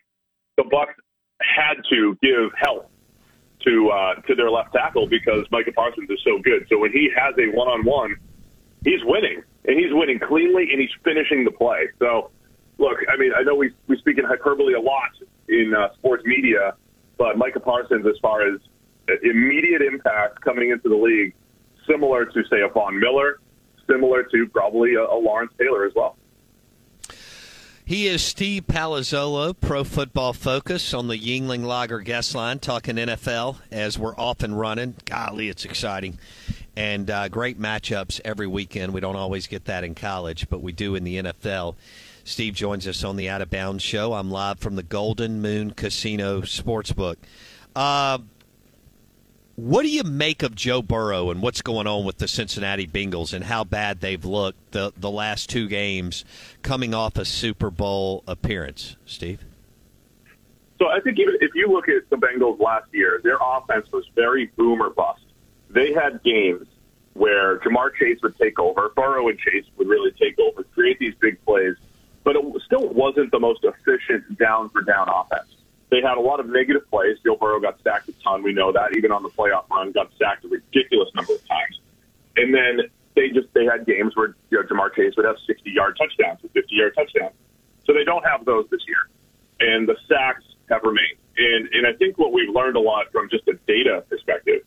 the 0.58 0.66
Bucks 0.70 0.94
had 1.42 1.82
to 1.90 2.16
give 2.22 2.52
help 2.56 2.92
to, 3.66 3.90
uh, 3.90 4.14
to 4.28 4.36
their 4.36 4.52
left 4.52 4.74
tackle 4.74 5.08
because 5.08 5.46
Micah 5.52 5.72
Parsons 5.72 6.10
is 6.10 6.20
so 6.24 6.38
good. 6.44 6.68
So 6.70 6.78
when 6.78 6.92
he 6.92 7.10
has 7.18 7.34
a 7.40 7.50
one 7.58 7.68
on 7.68 7.84
one, 7.84 8.16
he's 8.86 9.04
winning 9.04 9.42
and 9.66 9.80
he's 9.80 9.92
winning 9.92 10.20
cleanly 10.20 10.70
and 10.72 10.80
he's 10.80 10.94
finishing 11.04 11.44
the 11.44 11.52
play. 11.52 11.88
So, 11.98 12.30
look, 12.78 12.98
I 13.10 13.18
mean, 13.18 13.32
I 13.36 13.42
know 13.42 13.56
we 13.56 13.72
we 13.88 13.98
speak 13.98 14.20
in 14.20 14.26
hyperbole 14.26 14.74
a 14.74 14.80
lot 14.80 15.12
in 15.50 15.74
uh, 15.74 15.94
sports 15.96 16.24
media, 16.26 16.76
but 17.18 17.38
Micah 17.38 17.60
Parsons, 17.60 18.06
as 18.06 18.20
far 18.22 18.48
as 18.48 18.60
immediate 19.24 19.82
impact 19.82 20.42
coming 20.42 20.70
into 20.70 20.88
the 20.88 20.96
league, 20.96 21.34
similar 21.90 22.26
to 22.26 22.44
say 22.50 22.62
a 22.62 22.68
Von 22.68 23.00
Miller, 23.00 23.40
similar 23.90 24.24
to 24.24 24.48
probably 24.54 24.96
a, 24.96 25.02
a 25.02 25.18
Lawrence 25.18 25.52
Taylor 25.60 25.86
as 25.86 25.94
well. 25.96 26.16
He 27.86 28.08
is 28.08 28.24
Steve 28.24 28.64
Palazzolo, 28.66 29.54
Pro 29.60 29.84
Football 29.84 30.32
Focus 30.32 30.94
on 30.94 31.10
the 31.10 31.18
Yuengling 31.18 31.66
Lager 31.66 32.00
guest 32.00 32.34
line, 32.34 32.60
talking 32.60 32.96
NFL 32.96 33.58
as 33.72 34.00
we're 34.00 34.16
off 34.16 34.42
and 34.42 34.58
running. 34.58 34.96
Golly, 35.04 35.50
it's 35.50 35.66
exciting. 35.66 36.18
And 36.78 37.12
uh, 37.12 37.28
great 37.28 37.60
matchups 37.60 38.22
every 38.24 38.48
weekend. 38.48 38.94
We 38.94 39.02
don't 39.02 39.18
always 39.18 39.48
get 39.48 39.66
that 39.66 39.84
in 39.84 39.96
college, 39.96 40.48
but 40.50 40.62
we 40.62 40.72
do 40.72 40.96
in 40.96 41.04
the 41.04 41.24
NFL. 41.24 41.76
Steve 42.24 42.54
joins 42.54 42.88
us 42.88 43.04
on 43.04 43.18
the 43.18 43.28
Out 43.28 43.42
of 43.42 43.50
Bounds 43.50 43.84
show. 43.84 44.14
I'm 44.14 44.32
live 44.32 44.60
from 44.60 44.78
the 44.78 44.84
Golden 44.84 45.42
Moon 45.42 45.72
Casino 45.72 46.40
Sportsbook. 46.40 47.18
Uh, 47.76 48.20
what 49.56 49.84
do 49.84 49.90
you 49.90 50.04
make 50.04 50.44
of 50.44 50.56
Joe 50.56 50.82
Burrow 50.82 51.30
and 51.30 51.42
what's 51.42 51.62
going 51.62 51.88
on 51.88 52.06
with 52.06 52.18
the 52.18 52.28
Cincinnati 52.28 52.88
Bengals 52.88 53.34
and 53.34 53.44
how 53.46 53.64
bad 53.64 54.02
they've 54.02 54.24
looked 54.24 54.72
the, 54.72 54.94
the 54.98 55.12
last 55.12 55.50
two 55.50 55.68
games 55.68 56.26
coming 56.62 56.94
off 56.94 57.18
a 57.18 57.26
Super 57.26 57.70
Bowl 57.70 58.24
appearance, 58.28 58.96
Steve? 59.06 59.44
So 60.80 60.88
I 60.88 61.00
think 61.00 61.20
even 61.20 61.36
if 61.40 61.52
you 61.56 61.68
look 61.72 61.88
at 61.88 62.10
the 62.10 62.18
Bengals 62.18 62.60
last 62.60 62.88
year, 62.92 63.22
their 63.24 63.38
offense 63.42 63.92
was 63.92 64.06
very 64.16 64.48
boom 64.58 64.82
or 64.82 64.90
bust. 64.90 65.22
They 65.70 65.94
had 65.94 66.22
games 66.24 66.68
where 67.14 67.60
Ja'Marr 67.60 67.96
Chase 68.00 68.20
would 68.24 68.38
take 68.38 68.58
over, 68.60 68.92
Burrow 68.96 69.30
and 69.30 69.38
Chase 69.38 69.66
would 69.78 69.88
really 69.88 70.12
take 70.12 70.38
over, 70.40 70.64
create 70.64 71.00
these 71.00 71.14
big 71.20 71.44
plays– 71.46 71.76
but 72.24 72.36
it 72.36 72.46
still 72.66 72.88
wasn't 72.90 73.32
the 73.32 73.40
most 73.40 73.64
efficient 73.64 74.38
down 74.38 74.70
for 74.70 74.82
down 74.82 75.08
offense. 75.10 75.50
They 75.94 76.02
had 76.02 76.18
a 76.18 76.22
lot 76.22 76.40
of 76.40 76.48
negative 76.48 76.90
plays. 76.90 77.18
Joe 77.24 77.38
Burrow 77.40 77.60
got 77.60 77.78
sacked 77.84 78.10
a 78.10 78.14
ton. 78.24 78.42
We 78.42 78.52
know 78.52 78.72
that. 78.72 78.98
Even 78.98 79.12
on 79.12 79.22
the 79.22 79.30
playoff 79.30 79.70
run, 79.70 79.92
got 79.92 80.10
sacked 80.18 80.44
a 80.44 80.48
ridiculous 80.48 81.14
number 81.14 81.36
of 81.36 81.48
times. 81.48 81.80
And 82.36 82.52
then 82.52 82.90
they 83.16 83.30
just 83.30 83.54
they 83.54 83.66
had 83.66 83.86
games 83.86 84.16
where 84.16 84.36
you 84.50 84.58
know, 84.58 84.64
Ja'Marr 84.64 84.96
Chase 84.96 85.14
would 85.18 85.26
have 85.28 85.36
60 85.46 85.70
yard 85.70 85.96
touchdowns, 85.96 86.40
a 86.44 86.48
50 86.48 86.74
yard 86.74 86.96
touchdown. 86.98 87.30
So 87.86 87.94
they 87.94 88.04
don't 88.04 88.26
have 88.26 88.44
those 88.44 88.66
this 88.72 88.82
year, 88.88 89.06
and 89.60 89.88
the 89.88 89.96
sacks 90.10 90.44
have 90.72 90.82
remained. 90.82 91.22
And 91.38 91.70
and 91.74 91.86
I 91.86 91.94
think 91.94 92.18
what 92.18 92.34
we've 92.34 92.50
learned 92.50 92.76
a 92.76 92.80
lot 92.80 93.12
from 93.12 93.30
just 93.30 93.48
a 93.48 93.54
data 93.68 94.04
perspective, 94.10 94.62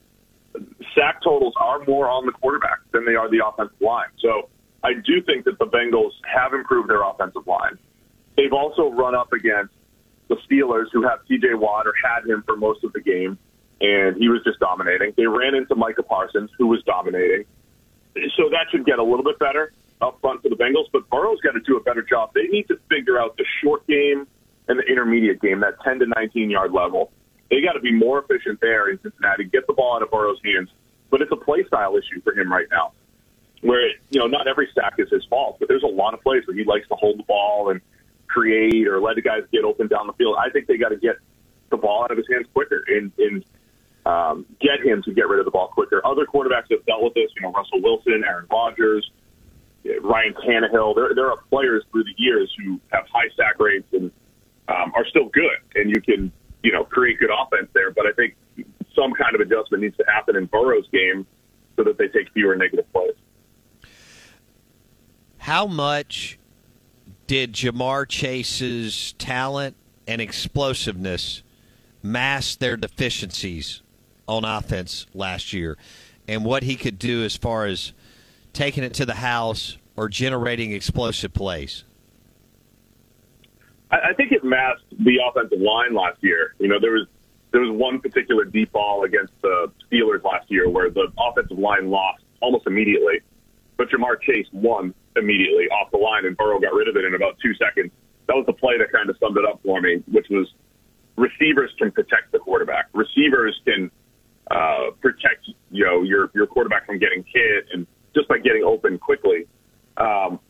sack 0.94 1.24
totals 1.24 1.54
are 1.56 1.84
more 1.86 2.08
on 2.08 2.24
the 2.26 2.32
quarterback 2.38 2.78
than 2.92 3.04
they 3.04 3.16
are 3.16 3.28
the 3.28 3.44
offensive 3.44 3.80
line. 3.80 4.14
So 4.20 4.48
I 4.84 4.92
do 4.94 5.20
think 5.22 5.44
that 5.46 5.58
the 5.58 5.66
Bengals 5.66 6.12
have 6.22 6.54
improved 6.54 6.88
their 6.88 7.02
offensive 7.02 7.48
line. 7.48 7.80
They've 8.36 8.52
also 8.52 8.92
run 8.92 9.16
up 9.16 9.32
against 9.32 9.72
the 10.28 10.36
Steelers, 10.48 10.86
who 10.92 11.02
have 11.02 11.24
T.J. 11.26 11.54
Watt 11.54 11.86
or 11.86 11.94
had 12.02 12.28
him 12.28 12.42
for 12.46 12.56
most 12.56 12.84
of 12.84 12.92
the 12.92 13.00
game, 13.00 13.38
and 13.80 14.16
he 14.16 14.28
was 14.28 14.42
just 14.44 14.58
dominating. 14.58 15.12
They 15.16 15.26
ran 15.26 15.54
into 15.54 15.74
Micah 15.74 16.02
Parsons, 16.02 16.50
who 16.58 16.66
was 16.66 16.82
dominating. 16.84 17.44
So 18.36 18.48
that 18.50 18.66
should 18.70 18.86
get 18.86 18.98
a 18.98 19.04
little 19.04 19.24
bit 19.24 19.38
better 19.38 19.72
up 20.00 20.18
front 20.20 20.42
for 20.42 20.48
the 20.48 20.56
Bengals, 20.56 20.86
but 20.92 21.08
Burrow's 21.10 21.40
got 21.40 21.52
to 21.52 21.60
do 21.60 21.76
a 21.76 21.80
better 21.82 22.02
job. 22.02 22.32
They 22.34 22.48
need 22.48 22.68
to 22.68 22.78
figure 22.88 23.18
out 23.18 23.36
the 23.36 23.44
short 23.62 23.86
game 23.86 24.26
and 24.68 24.78
the 24.78 24.84
intermediate 24.84 25.40
game, 25.40 25.60
that 25.60 25.74
10 25.84 26.00
to 26.00 26.06
19 26.06 26.50
yard 26.50 26.72
level. 26.72 27.12
They 27.50 27.60
got 27.62 27.72
to 27.72 27.80
be 27.80 27.92
more 27.92 28.18
efficient 28.18 28.60
there 28.60 28.90
in 28.90 29.00
Cincinnati. 29.00 29.44
Get 29.44 29.66
the 29.66 29.72
ball 29.72 29.96
out 29.96 30.02
of 30.02 30.10
Burrow's 30.10 30.40
hands, 30.44 30.68
but 31.10 31.22
it's 31.22 31.30
a 31.30 31.36
play 31.36 31.64
style 31.66 31.96
issue 31.96 32.20
for 32.22 32.32
him 32.32 32.50
right 32.50 32.66
now. 32.70 32.92
Where 33.62 33.88
you 34.10 34.18
know 34.18 34.26
not 34.26 34.48
every 34.48 34.68
sack 34.74 34.94
is 34.98 35.08
his 35.10 35.24
fault, 35.30 35.58
but 35.58 35.68
there's 35.68 35.84
a 35.84 35.86
lot 35.86 36.14
of 36.14 36.20
plays 36.22 36.42
where 36.46 36.56
he 36.56 36.64
likes 36.64 36.88
to 36.88 36.94
hold 36.94 37.18
the 37.18 37.22
ball 37.22 37.70
and 37.70 37.80
create 38.37 38.87
or 38.87 39.01
let 39.01 39.16
the 39.16 39.22
guys 39.22 39.42
get 39.51 39.64
open 39.64 39.88
down 39.88 40.07
the 40.07 40.12
field. 40.12 40.37
I 40.38 40.51
think 40.51 40.66
they 40.66 40.77
got 40.77 40.90
to 40.90 40.96
get 40.96 41.16
the 41.70 41.77
ball 41.79 42.05
out 42.05 42.11
of 42.11 42.18
his 42.18 42.27
hands 42.31 42.46
quicker 42.53 42.85
and, 42.87 43.11
and 43.18 43.44
um, 44.05 44.46
get 44.61 44.85
him 44.85 45.03
to 45.05 45.14
get 45.14 45.27
rid 45.29 45.38
of 45.38 45.46
the 45.46 45.51
ball 45.51 45.68
quicker. 45.68 46.07
Other 46.07 46.27
quarterbacks 46.27 46.70
have 46.70 46.85
dealt 46.85 47.03
with 47.03 47.14
this. 47.14 47.31
You 47.35 47.42
know, 47.42 47.53
Russell 47.53 47.81
Wilson, 47.81 48.22
Aaron 48.27 48.46
Rodgers, 48.51 49.11
Ryan 50.03 50.35
Tannehill. 50.35 50.94
There, 50.94 51.14
there 51.14 51.31
are 51.31 51.38
players 51.51 51.83
through 51.90 52.05
the 52.05 52.14
years 52.18 52.55
who 52.59 52.79
have 52.92 53.07
high 53.11 53.29
sack 53.37 53.59
rates 53.59 53.87
and 53.92 54.11
um, 54.68 54.92
are 54.94 55.07
still 55.07 55.29
good, 55.31 55.59
and 55.75 55.90
you 55.90 56.01
can 56.03 56.31
you 56.62 56.72
know 56.72 56.85
create 56.85 57.18
good 57.18 57.31
offense 57.31 57.68
there. 57.72 57.90
But 57.90 58.07
I 58.07 58.12
think 58.12 58.37
some 58.94 59.12
kind 59.14 59.35
of 59.35 59.40
adjustment 59.40 59.83
needs 59.83 59.96
to 59.96 60.05
happen 60.07 60.37
in 60.37 60.44
Burrow's 60.46 60.88
game 60.92 61.27
so 61.77 61.85
that 61.85 61.96
they 61.96 62.09
take 62.09 62.31
fewer 62.33 62.55
negative 62.55 62.90
plays. 62.92 63.14
How 65.38 65.66
much 65.66 66.38
did 67.26 67.52
Ja'Marr 67.52 68.08
Chase's 68.08 69.12
talent 69.18 69.76
and 70.06 70.20
explosiveness 70.20 71.42
mask 72.02 72.58
their 72.58 72.76
deficiencies 72.76 73.82
on 74.28 74.44
offense 74.44 75.06
last 75.14 75.52
year 75.52 75.76
and 76.28 76.44
what 76.44 76.62
he 76.62 76.76
could 76.76 76.98
do 76.98 77.24
as 77.24 77.36
far 77.36 77.66
as 77.66 77.92
taking 78.52 78.84
it 78.84 78.94
to 78.94 79.06
the 79.06 79.14
house 79.14 79.76
or 79.96 80.08
generating 80.08 80.72
explosive 80.72 81.32
plays? 81.32 81.84
I, 83.90 84.12
think 84.14 84.32
it 84.32 84.42
masked 84.42 84.84
the 84.98 85.18
offensive 85.24 85.60
line 85.60 85.94
last 85.94 86.18
year. 86.20 86.54
You 86.58 86.68
know, 86.68 86.80
there 86.80 86.92
was 86.92 87.06
there 87.52 87.60
was 87.60 87.70
one 87.70 88.00
particular 88.00 88.44
deep 88.44 88.72
ball 88.72 89.04
against 89.04 89.32
the 89.42 89.70
Steelers 89.90 90.22
last 90.24 90.50
year 90.50 90.68
where 90.68 90.90
the 90.90 91.06
offensive 91.18 91.58
line 91.58 91.88
lost 91.88 92.24
almost 92.40 92.66
immediately, 92.66 93.20
but 93.76 93.88
Ja'Marr 93.88 94.20
Chase 94.20 94.46
won 94.52 94.92
immediately 95.16 95.66
off 95.68 95.90
the 95.90 95.98
line, 95.98 96.24
and 96.24 96.37
Burrow 96.37 96.61
got 96.61 96.74
rid 96.74 96.88
of 96.88 96.96
it 96.96 97.05
in 97.05 97.14
about 97.14 97.38
two 97.42 97.55
seconds. 97.55 97.90
That 98.26 98.35
was 98.35 98.46
the 98.46 98.52
play 98.52 98.79
that 98.79 98.92
kind 98.92 99.09
of 99.09 99.16
summed 99.18 99.37
it 99.37 99.44
up 99.44 99.61
for 99.64 99.81
me, 99.81 100.02
which 100.11 100.26
was 100.31 100.52
receivers 101.16 101.70
can 101.79 101.90
protect 101.90 102.33
the 102.33 102.38
quarterback. 102.38 102.87
Receivers 102.92 103.59
can 103.64 103.90
uh, 104.50 104.90
protect 105.00 105.48
you 105.70 105.85
know 105.85 106.02
your 106.02 106.31
your 106.35 106.46
quarterback 106.46 106.87
from 106.87 106.98
getting 106.98 107.24
hit 107.33 107.66
and 107.72 107.87
just 108.14 108.29
by 108.29 108.38
getting 108.38 108.64
open 108.64 108.98
quickly. 108.98 109.46
Um, 109.96 110.40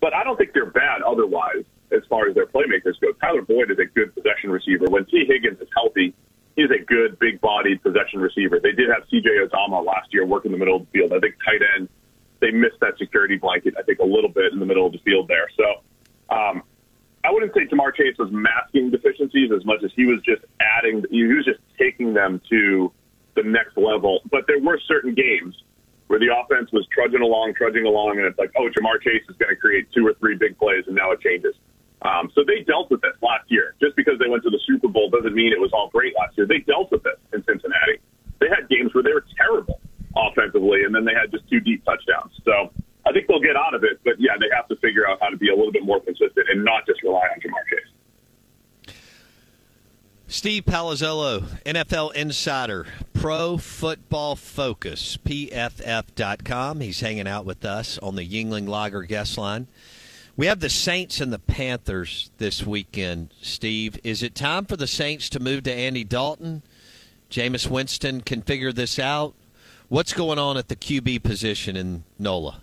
but 0.00 0.14
I 0.14 0.24
don't 0.24 0.36
think 0.36 0.52
they're 0.52 0.70
bad 0.70 1.02
otherwise 1.02 1.64
as 1.90 2.02
far 2.08 2.28
as 2.28 2.34
their 2.34 2.46
playmakers 2.46 3.00
go. 3.00 3.12
Tyler 3.20 3.42
Boyd 3.42 3.70
is 3.70 3.78
a 3.78 3.86
good 3.86 4.14
possession 4.14 4.50
receiver. 4.50 4.86
When 4.86 5.04
Tee 5.06 5.24
Higgins 5.26 5.60
is 5.60 5.68
healthy, 5.74 6.14
he's 6.56 6.70
a 6.70 6.82
good, 6.84 7.18
big-bodied 7.18 7.82
possession 7.82 8.20
receiver. 8.20 8.60
They 8.60 8.72
did 8.72 8.90
have 8.90 9.04
C.J. 9.10 9.28
Uzomah 9.28 9.84
last 9.84 10.12
year 10.12 10.26
working 10.26 10.52
the 10.52 10.58
middle 10.58 10.76
of 10.76 10.82
the 10.82 10.90
field. 10.90 11.12
I 11.12 11.20
think 11.20 11.34
tight 11.44 11.62
end, 11.76 11.88
they 12.40 12.50
missed 12.50 12.78
that 12.80 12.98
security 12.98 13.36
blanket, 13.36 13.74
I 13.78 13.82
think, 13.82 13.98
a 13.98 14.04
little 14.04 14.30
bit 14.30 14.52
in 14.52 14.58
the 14.58 14.66
middle 14.66 14.86
of 14.86 14.92
the 14.92 14.98
field 14.98 15.28
there. 15.28 15.48
So 15.56 16.34
um, 16.34 16.62
I 17.24 17.30
wouldn't 17.32 17.52
say 17.54 17.66
Ja'Marr 17.66 17.94
Chase 17.94 18.16
was 18.18 18.30
masking 18.30 18.90
deficiencies 18.90 19.50
as 19.52 19.64
much 19.64 19.82
as 19.82 19.90
he 19.96 20.06
was 20.06 20.20
just 20.22 20.42
adding, 20.60 21.04
he 21.10 21.24
was 21.24 21.44
just 21.44 21.60
taking 21.78 22.14
them 22.14 22.40
to 22.50 22.92
the 23.34 23.42
next 23.42 23.76
level. 23.76 24.20
But 24.30 24.46
there 24.46 24.60
were 24.60 24.78
certain 24.86 25.14
games 25.14 25.56
where 26.06 26.18
the 26.18 26.30
offense 26.34 26.72
was 26.72 26.86
trudging 26.92 27.20
along, 27.20 27.54
trudging 27.54 27.84
along, 27.84 28.18
and 28.18 28.26
it's 28.26 28.38
like, 28.38 28.52
oh, 28.56 28.68
Ja'Marr 28.70 29.02
Chase 29.02 29.22
is 29.28 29.36
going 29.36 29.50
to 29.50 29.56
create 29.56 29.88
two 29.92 30.06
or 30.06 30.14
three 30.14 30.36
big 30.36 30.58
plays, 30.58 30.84
and 30.86 30.96
now 30.96 31.10
it 31.10 31.20
changes. 31.20 31.54
Um, 32.02 32.30
so 32.34 32.44
they 32.46 32.62
dealt 32.62 32.90
with 32.90 33.02
this 33.02 33.16
last 33.20 33.50
year. 33.50 33.74
Just 33.80 33.96
because 33.96 34.18
they 34.18 34.28
went 34.28 34.44
to 34.44 34.50
the 34.50 34.60
Super 34.66 34.88
Bowl 34.88 35.10
doesn't 35.10 35.34
mean 35.34 35.52
it 35.52 35.60
was 35.60 35.72
all 35.72 35.90
great 35.90 36.14
last 36.16 36.38
year. 36.38 36.46
They 36.46 36.60
dealt 36.60 36.92
with 36.92 37.04
it 37.04 37.18
in 37.34 37.42
Cincinnati. 37.44 37.98
They 38.38 38.48
had 38.48 38.68
games 38.70 38.94
where 38.94 39.02
they 39.02 39.12
were 39.12 39.26
terrible 39.36 39.80
offensively, 40.18 40.84
and 40.84 40.94
then 40.94 41.04
they 41.04 41.14
had 41.14 41.30
just 41.30 41.48
two 41.48 41.60
deep 41.60 41.84
touchdowns. 41.84 42.32
So 42.44 42.70
I 43.06 43.12
think 43.12 43.26
they'll 43.28 43.40
get 43.40 43.56
out 43.56 43.74
of 43.74 43.84
it. 43.84 44.00
But 44.04 44.14
yeah, 44.18 44.32
they 44.38 44.54
have 44.54 44.68
to 44.68 44.76
figure 44.76 45.08
out 45.08 45.18
how 45.20 45.28
to 45.28 45.36
be 45.36 45.48
a 45.48 45.54
little 45.54 45.72
bit 45.72 45.84
more 45.84 46.00
consistent 46.00 46.46
and 46.50 46.64
not 46.64 46.86
just 46.86 47.02
rely 47.02 47.28
on 47.32 47.40
Ja'Marr 47.40 47.64
Chase. 47.70 48.94
Steve 50.30 50.66
Palazzolo, 50.66 51.40
NFL 51.64 52.12
Insider, 52.12 52.86
Pro 53.14 53.56
Football 53.56 54.36
Focus, 54.36 55.16
PFF.com. 55.24 56.80
He's 56.80 57.00
hanging 57.00 57.26
out 57.26 57.46
with 57.46 57.64
us 57.64 57.96
on 57.98 58.14
the 58.14 58.28
Yuengling 58.28 58.68
Lager 58.68 59.04
guest 59.04 59.38
line. 59.38 59.68
We 60.36 60.46
have 60.46 60.60
the 60.60 60.68
Saints 60.68 61.22
and 61.22 61.32
the 61.32 61.38
Panthers 61.38 62.30
this 62.36 62.64
weekend, 62.64 63.32
Steve. 63.40 63.98
Is 64.04 64.22
it 64.22 64.34
time 64.34 64.66
for 64.66 64.76
the 64.76 64.86
Saints 64.86 65.30
to 65.30 65.40
move 65.40 65.62
to 65.64 65.72
Andy 65.72 66.04
Dalton? 66.04 66.62
Jameis 67.30 67.68
Winston 67.68 68.20
can 68.20 68.42
figure 68.42 68.72
this 68.72 68.98
out. 68.98 69.34
What's 69.88 70.12
going 70.12 70.38
on 70.38 70.58
at 70.58 70.68
the 70.68 70.76
QB 70.76 71.22
position 71.22 71.74
in 71.74 72.04
NOLA? 72.18 72.60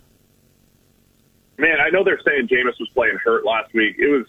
Man, 1.58 1.80
I 1.80 1.90
know 1.90 2.04
they're 2.04 2.20
saying 2.24 2.46
Jameis 2.46 2.78
was 2.78 2.88
playing 2.94 3.16
hurt 3.16 3.44
last 3.44 3.74
week. 3.74 3.96
It 3.98 4.06
was 4.06 4.26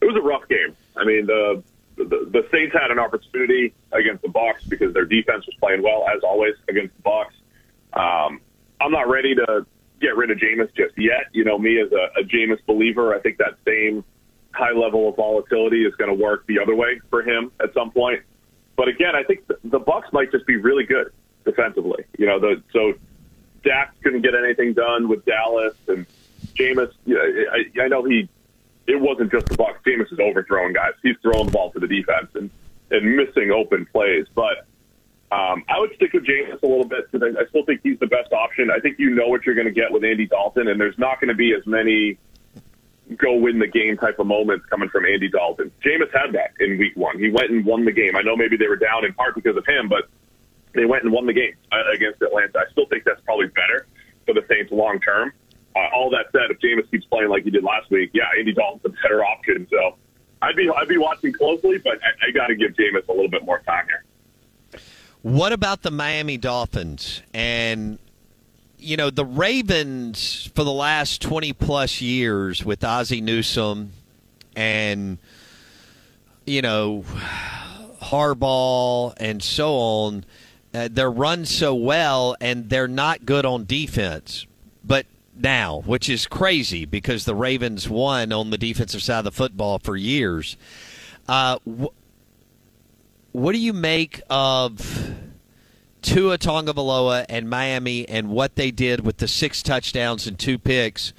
it 0.00 0.04
was 0.04 0.14
a 0.14 0.20
rough 0.20 0.46
game. 0.48 0.76
I 0.96 1.04
mean, 1.04 1.26
the 1.26 1.64
the, 1.96 2.04
the 2.04 2.46
Saints 2.52 2.76
had 2.80 2.92
an 2.92 3.00
opportunity 3.00 3.74
against 3.90 4.22
the 4.22 4.28
Bucs 4.28 4.68
because 4.68 4.94
their 4.94 5.04
defense 5.04 5.46
was 5.46 5.56
playing 5.58 5.82
well 5.82 6.06
as 6.08 6.22
always 6.22 6.54
against 6.68 6.94
the 6.96 7.02
Bucs. 7.02 7.34
Um, 7.98 8.40
I'm 8.80 8.92
not 8.92 9.08
ready 9.08 9.34
to 9.34 9.66
get 10.00 10.16
rid 10.16 10.30
of 10.30 10.38
Jameis 10.38 10.72
just 10.76 10.96
yet. 10.96 11.26
You 11.32 11.42
know, 11.42 11.58
me 11.58 11.80
as 11.80 11.90
a, 11.90 12.20
a 12.20 12.22
Jameis 12.22 12.64
believer, 12.66 13.16
I 13.16 13.20
think 13.20 13.38
that 13.38 13.56
same 13.66 14.04
high 14.52 14.70
level 14.70 15.08
of 15.08 15.16
volatility 15.16 15.84
is 15.84 15.94
going 15.96 16.16
to 16.16 16.22
work 16.22 16.46
the 16.46 16.60
other 16.60 16.76
way 16.76 17.00
for 17.10 17.22
him 17.22 17.50
at 17.60 17.74
some 17.74 17.90
point. 17.90 18.22
But 18.76 18.86
again, 18.86 19.16
I 19.16 19.24
think 19.24 19.48
the, 19.48 19.58
the 19.64 19.80
Bucs 19.80 20.12
might 20.12 20.30
just 20.30 20.46
be 20.46 20.54
really 20.54 20.84
good 20.84 21.12
defensively. 21.48 22.04
You 22.18 22.26
know, 22.26 22.38
the 22.38 22.62
so 22.72 22.94
Dak 23.64 23.94
couldn't 24.02 24.22
get 24.22 24.34
anything 24.34 24.74
done 24.74 25.08
with 25.08 25.24
Dallas 25.24 25.74
and 25.88 26.06
Jameis. 26.54 26.92
You 27.06 27.18
I, 27.52 27.82
I 27.82 27.88
know 27.88 28.04
he. 28.04 28.28
It 28.86 29.00
wasn't 29.00 29.30
just 29.30 29.46
the 29.46 29.56
Bucs. 29.56 29.82
Jameis 29.86 30.12
is 30.12 30.18
overthrowing 30.18 30.72
guys. 30.72 30.92
He's 31.02 31.16
throwing 31.20 31.46
the 31.46 31.52
ball 31.52 31.70
to 31.72 31.80
the 31.80 31.88
defense 31.88 32.30
and 32.34 32.50
and 32.90 33.16
missing 33.16 33.50
open 33.50 33.86
plays. 33.86 34.26
But 34.34 34.66
um, 35.30 35.64
I 35.68 35.78
would 35.78 35.94
stick 35.96 36.12
with 36.12 36.24
Jameis 36.24 36.62
a 36.62 36.66
little 36.66 36.86
bit 36.86 37.10
because 37.10 37.34
I, 37.36 37.40
I 37.40 37.46
still 37.46 37.64
think 37.64 37.80
he's 37.82 37.98
the 37.98 38.06
best 38.06 38.32
option. 38.32 38.70
I 38.70 38.80
think 38.80 38.98
you 38.98 39.10
know 39.10 39.28
what 39.28 39.44
you're 39.44 39.54
going 39.54 39.66
to 39.66 39.72
get 39.72 39.92
with 39.92 40.04
Andy 40.04 40.26
Dalton, 40.26 40.68
and 40.68 40.80
there's 40.80 40.98
not 40.98 41.20
going 41.20 41.28
to 41.28 41.34
be 41.34 41.54
as 41.54 41.66
many 41.66 42.18
go 43.16 43.34
win 43.34 43.58
the 43.58 43.66
game 43.66 43.96
type 43.96 44.18
of 44.18 44.26
moments 44.26 44.66
coming 44.66 44.88
from 44.90 45.06
Andy 45.06 45.30
Dalton. 45.30 45.70
Jameis 45.82 46.12
had 46.12 46.32
that 46.34 46.52
in 46.60 46.78
week 46.78 46.94
one. 46.94 47.18
He 47.18 47.30
went 47.30 47.50
and 47.50 47.64
won 47.64 47.84
the 47.84 47.92
game. 47.92 48.16
I 48.16 48.22
know 48.22 48.36
maybe 48.36 48.56
they 48.56 48.68
were 48.68 48.76
down 48.76 49.04
in 49.04 49.14
part 49.14 49.34
because 49.34 49.56
of 49.56 49.64
him, 49.66 49.88
but 49.88 50.08
they 50.74 50.84
went 50.84 51.04
and 51.04 51.12
won 51.12 51.26
the 51.26 51.32
game 51.32 51.54
uh, 51.72 51.90
against 51.92 52.22
Atlanta. 52.22 52.58
I 52.58 52.70
still 52.72 52.86
think 52.86 53.04
that's 53.04 53.20
probably 53.22 53.46
better 53.48 53.86
for 54.26 54.34
the 54.34 54.44
Saints 54.48 54.70
long 54.72 55.00
term. 55.00 55.32
Uh, 55.76 55.88
all 55.94 56.10
that 56.10 56.26
said, 56.32 56.50
if 56.50 56.58
Jameis 56.58 56.90
keeps 56.90 57.04
playing 57.06 57.28
like 57.28 57.44
he 57.44 57.50
did 57.50 57.62
last 57.62 57.90
week, 57.90 58.10
yeah, 58.12 58.24
Andy 58.38 58.52
Dalton's 58.52 58.84
a 58.84 58.88
better 59.02 59.24
option. 59.24 59.66
So 59.70 59.96
I'd 60.42 60.56
be 60.56 60.68
I'd 60.70 60.88
be 60.88 60.98
watching 60.98 61.32
closely, 61.32 61.78
but 61.78 61.98
I, 62.02 62.28
I 62.28 62.30
got 62.32 62.48
to 62.48 62.54
give 62.54 62.72
Jameis 62.72 63.06
a 63.08 63.12
little 63.12 63.28
bit 63.28 63.44
more 63.44 63.60
time 63.60 63.86
here. 63.86 64.80
What 65.22 65.52
about 65.52 65.82
the 65.82 65.90
Miami 65.90 66.36
Dolphins 66.36 67.22
and 67.34 67.98
you 68.78 68.96
know 68.96 69.10
the 69.10 69.24
Ravens 69.24 70.50
for 70.54 70.64
the 70.64 70.72
last 70.72 71.22
twenty 71.22 71.52
plus 71.52 72.00
years 72.00 72.64
with 72.64 72.84
Ozzie 72.84 73.20
Newsome 73.20 73.92
and 74.56 75.18
you 76.44 76.62
know 76.62 77.04
Harbaugh 78.02 79.14
and 79.18 79.42
so 79.42 79.74
on? 79.74 80.24
Uh, 80.74 80.88
they're 80.90 81.10
run 81.10 81.44
so 81.44 81.74
well 81.74 82.36
and 82.40 82.68
they're 82.68 82.88
not 82.88 83.24
good 83.24 83.46
on 83.46 83.64
defense, 83.64 84.46
but 84.84 85.06
now, 85.34 85.82
which 85.86 86.08
is 86.08 86.26
crazy 86.26 86.84
because 86.84 87.24
the 87.24 87.34
Ravens 87.34 87.88
won 87.88 88.32
on 88.32 88.50
the 88.50 88.58
defensive 88.58 89.02
side 89.02 89.20
of 89.20 89.24
the 89.24 89.30
football 89.32 89.78
for 89.78 89.96
years. 89.96 90.56
Uh, 91.26 91.58
wh- 91.66 91.94
what 93.32 93.52
do 93.52 93.58
you 93.58 93.72
make 93.72 94.20
of 94.28 95.14
Tua 96.02 96.38
Tagovailoa 96.38 97.26
and 97.28 97.48
Miami 97.48 98.08
and 98.08 98.28
what 98.28 98.56
they 98.56 98.70
did 98.70 99.04
with 99.04 99.18
the 99.18 99.28
six 99.28 99.62
touchdowns 99.62 100.26
and 100.26 100.38
two 100.38 100.58
picks? 100.58 101.12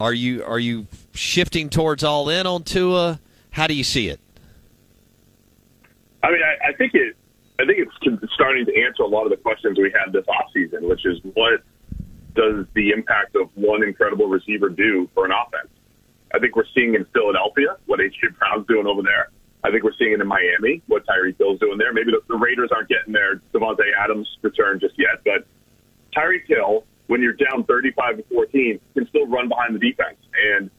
Are 0.00 0.12
you 0.12 0.42
are 0.44 0.58
you 0.58 0.86
shifting 1.12 1.70
towards 1.70 2.02
all 2.02 2.28
in 2.28 2.46
on 2.46 2.64
Tua? 2.64 3.20
How 3.50 3.66
do 3.66 3.74
you 3.74 3.84
see 3.84 4.08
it? 4.08 4.20
I 6.22 6.30
mean, 6.30 6.40
I, 6.42 6.70
I 6.70 6.72
think 6.72 6.94
it. 6.94 7.16
I 7.62 7.66
think 7.66 7.78
it's 7.78 8.32
starting 8.34 8.66
to 8.66 8.82
answer 8.82 9.04
a 9.04 9.06
lot 9.06 9.22
of 9.22 9.30
the 9.30 9.36
questions 9.36 9.78
we 9.78 9.92
had 9.92 10.12
this 10.12 10.26
offseason, 10.26 10.88
which 10.88 11.06
is 11.06 11.20
what 11.34 11.62
does 12.34 12.66
the 12.74 12.90
impact 12.90 13.36
of 13.36 13.50
one 13.54 13.84
incredible 13.84 14.26
receiver 14.26 14.68
do 14.68 15.08
for 15.14 15.26
an 15.26 15.30
offense? 15.30 15.70
I 16.34 16.40
think 16.40 16.56
we're 16.56 16.66
seeing 16.74 16.96
in 16.96 17.04
Philadelphia 17.12 17.76
what 17.86 18.00
A.J. 18.00 18.18
Brown's 18.36 18.66
doing 18.66 18.86
over 18.88 19.02
there. 19.02 19.30
I 19.62 19.70
think 19.70 19.84
we're 19.84 19.94
seeing 19.96 20.12
it 20.12 20.20
in 20.20 20.26
Miami, 20.26 20.82
what 20.88 21.06
Tyreek 21.06 21.38
Hill's 21.38 21.60
doing 21.60 21.78
there. 21.78 21.92
Maybe 21.92 22.10
the, 22.10 22.20
the 22.26 22.36
Raiders 22.36 22.70
aren't 22.74 22.88
getting 22.88 23.12
their 23.12 23.36
Davante 23.54 23.84
Adams 23.96 24.26
return 24.42 24.80
just 24.80 24.94
yet, 24.98 25.22
but 25.24 25.46
Tyreek 26.16 26.46
Hill, 26.48 26.84
when 27.06 27.22
you're 27.22 27.34
down 27.34 27.62
35 27.62 28.16
to 28.16 28.22
14, 28.24 28.80
can 28.94 29.06
still 29.06 29.28
run 29.28 29.48
behind 29.48 29.76
the 29.76 29.78
defense. 29.78 30.18
And 30.50 30.70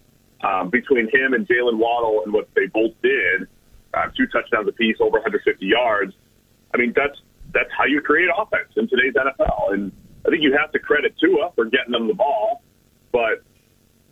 um, 0.44 0.70
between 0.70 1.08
him 1.08 1.34
and 1.34 1.48
Jaylen 1.48 1.78
Waddle 1.78 2.24
and 2.26 2.34
what 2.34 2.50
they 2.56 2.66
both 2.66 2.92
did, 3.02 3.48
uh, 3.94 4.08
two 4.18 4.28
touchdowns 4.28 4.68
apiece, 4.68 4.98
over 5.00 5.14
150 5.14 5.66
yards, 5.66 6.14
I 6.74 6.78
mean, 6.78 6.94
that's 6.96 7.20
that's 7.54 7.70
how 7.78 7.86
you 7.86 8.02
create 8.02 8.30
offense 8.36 8.70
in 8.76 8.88
today's 8.88 9.14
NFL. 9.14 9.74
And 9.74 9.92
I 10.26 10.30
think 10.30 10.42
you 10.42 10.56
have 10.58 10.72
to 10.72 10.80
credit 10.80 11.16
Tua 11.20 11.52
for 11.56 11.66
getting 11.66 11.92
them 11.92 12.08
the 12.08 12.14
ball. 12.14 12.64
But 13.12 13.44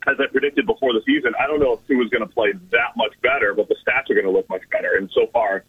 as 0.08 0.16
I 0.20 0.28
predicted 0.32 0.66
before 0.66 0.94
the 0.94 1.02
season, 1.06 1.34
I 1.40 1.48
don't 1.48 1.60
know 1.60 1.74
if 1.74 1.88
Tua's 1.88 2.10
going 2.10 2.28
to 2.28 2.34
play 2.34 2.54
that 2.72 2.96
much 2.96 3.14
better, 3.22 3.54
but 3.54 3.68
the 3.68 3.76
stats 3.76 4.10
are 4.10 4.14
going 4.14 4.26
to 4.26 4.32
look 4.32 4.50
much 4.50 4.62
better. 4.72 4.96
And 4.96 5.10
so 5.14 5.28
far, 5.34 5.64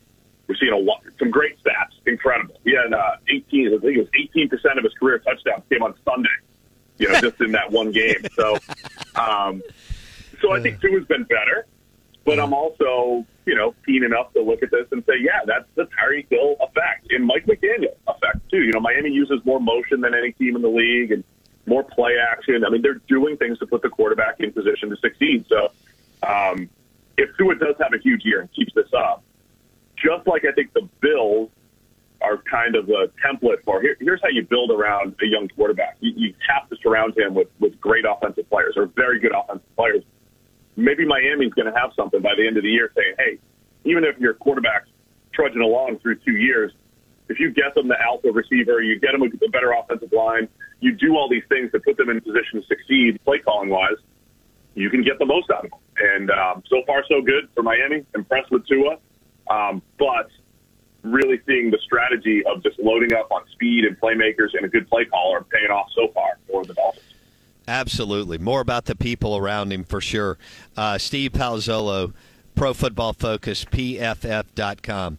we're 0.46 0.56
seeing 0.56 0.72
a 0.72 0.76
lot, 0.76 1.02
some 1.18 1.30
great 1.30 1.58
stats. 1.62 1.92
Incredible. 2.06 2.60
He 2.64 2.74
had 2.74 2.92
uh, 2.92 3.16
18, 3.28 3.68
I 3.68 3.78
think 3.78 3.96
it 3.96 3.98
was 3.98 4.08
18 4.14 4.48
percent 4.48 4.78
of 4.78 4.84
his 4.84 4.92
career 4.94 5.18
touchdowns 5.18 5.64
came 5.70 5.82
on 5.82 5.94
Sunday. 6.04 6.28
You 6.98 7.10
know, 7.10 7.20
just 7.20 7.40
in 7.40 7.52
that 7.52 7.72
one 7.72 7.90
game. 7.90 8.22
So, 8.34 8.58
um, 9.16 9.62
so 10.40 10.52
I 10.52 10.60
think 10.60 10.80
Tua's 10.80 11.06
been 11.06 11.24
better. 11.24 11.66
But 12.24 12.38
I'm 12.38 12.54
also, 12.54 13.26
you 13.46 13.54
know, 13.56 13.74
keen 13.84 14.04
enough 14.04 14.32
to 14.34 14.42
look 14.42 14.62
at 14.62 14.70
this 14.70 14.86
and 14.92 15.04
say, 15.06 15.14
yeah, 15.20 15.40
that's 15.44 15.66
the 15.74 15.88
Tyreek 15.98 16.28
Hill 16.30 16.56
effect 16.60 17.10
and 17.10 17.26
Mike 17.26 17.46
McDaniel 17.46 17.96
effect 18.06 18.48
too. 18.50 18.62
You 18.62 18.72
know, 18.72 18.80
Miami 18.80 19.10
uses 19.10 19.40
more 19.44 19.60
motion 19.60 19.91
than 20.02 20.14
any 20.14 20.32
team 20.32 20.56
in 20.56 20.62
the 20.62 20.68
league 20.68 21.12
and 21.12 21.24
more 21.66 21.82
play 21.82 22.16
action. 22.18 22.64
I 22.64 22.70
mean, 22.70 22.82
they're 22.82 23.00
doing 23.08 23.36
things 23.36 23.58
to 23.60 23.66
put 23.66 23.82
the 23.82 23.88
quarterback 23.88 24.40
in 24.40 24.52
position 24.52 24.90
to 24.90 24.96
succeed. 24.96 25.46
So, 25.48 25.68
um, 26.26 26.68
if 27.16 27.30
Tua 27.36 27.54
does 27.56 27.76
have 27.80 27.92
a 27.92 27.98
huge 27.98 28.24
year 28.24 28.40
and 28.40 28.52
keeps 28.52 28.74
this 28.74 28.88
up, 28.96 29.22
just 29.96 30.26
like 30.26 30.44
I 30.44 30.52
think 30.52 30.72
the 30.72 30.88
Bills 31.00 31.50
are 32.20 32.38
kind 32.38 32.76
of 32.76 32.88
a 32.88 33.10
template 33.24 33.62
for 33.64 33.80
here, 33.80 33.96
here's 34.00 34.20
how 34.22 34.28
you 34.28 34.42
build 34.44 34.70
around 34.70 35.14
a 35.22 35.26
young 35.26 35.48
quarterback. 35.48 35.96
You, 36.00 36.12
you 36.16 36.34
have 36.48 36.68
to 36.70 36.76
surround 36.82 37.16
him 37.16 37.34
with, 37.34 37.48
with 37.60 37.80
great 37.80 38.04
offensive 38.08 38.48
players 38.48 38.74
or 38.76 38.86
very 38.86 39.20
good 39.20 39.32
offensive 39.34 39.76
players 39.76 40.02
maybe 40.76 41.06
Miami's 41.06 41.52
going 41.52 41.72
to 41.72 41.78
have 41.78 41.90
something 41.94 42.20
by 42.20 42.34
the 42.36 42.46
end 42.46 42.56
of 42.56 42.62
the 42.62 42.70
year 42.70 42.90
saying, 42.96 43.14
hey, 43.18 43.38
even 43.84 44.04
if 44.04 44.18
your 44.18 44.34
quarterback's 44.34 44.88
trudging 45.32 45.60
along 45.60 45.98
through 45.98 46.16
two 46.16 46.36
years, 46.36 46.72
if 47.32 47.40
you 47.40 47.50
get 47.50 47.74
them 47.74 47.88
the 47.88 48.00
alpha 48.00 48.30
receiver, 48.30 48.82
you 48.82 49.00
get 49.00 49.12
them 49.12 49.22
a 49.22 49.48
better 49.48 49.72
offensive 49.72 50.12
line, 50.12 50.48
you 50.80 50.92
do 50.92 51.16
all 51.16 51.28
these 51.28 51.44
things 51.48 51.72
to 51.72 51.80
put 51.80 51.96
them 51.96 52.10
in 52.10 52.20
position 52.20 52.60
to 52.60 52.66
succeed, 52.66 53.18
play 53.24 53.38
calling 53.38 53.70
wise, 53.70 53.96
you 54.74 54.90
can 54.90 55.02
get 55.02 55.18
the 55.18 55.24
most 55.24 55.50
out 55.50 55.64
of 55.64 55.70
them. 55.70 55.80
And 55.98 56.30
um, 56.30 56.62
so 56.68 56.82
far, 56.86 57.04
so 57.08 57.22
good 57.22 57.48
for 57.54 57.62
Miami. 57.62 58.04
Impressed 58.14 58.50
with 58.50 58.66
Tua, 58.66 58.98
um, 59.50 59.82
but 59.98 60.28
really 61.02 61.40
seeing 61.46 61.70
the 61.70 61.78
strategy 61.82 62.42
of 62.44 62.62
just 62.62 62.78
loading 62.78 63.14
up 63.14 63.30
on 63.30 63.42
speed 63.52 63.84
and 63.84 63.98
playmakers 63.98 64.54
and 64.54 64.64
a 64.64 64.68
good 64.68 64.88
play 64.88 65.04
caller 65.06 65.44
paying 65.50 65.70
off 65.70 65.88
so 65.94 66.08
far 66.12 66.38
for 66.46 66.64
the 66.64 66.74
Dolphins. 66.74 67.04
Absolutely. 67.66 68.38
More 68.38 68.60
about 68.60 68.84
the 68.84 68.94
people 68.94 69.36
around 69.36 69.72
him 69.72 69.84
for 69.84 70.00
sure. 70.00 70.36
Uh, 70.76 70.98
Steve 70.98 71.32
Palazzolo, 71.32 72.12
Pro 72.54 72.74
Football 72.74 73.14
Focus, 73.14 73.64
PFF.com. 73.64 75.18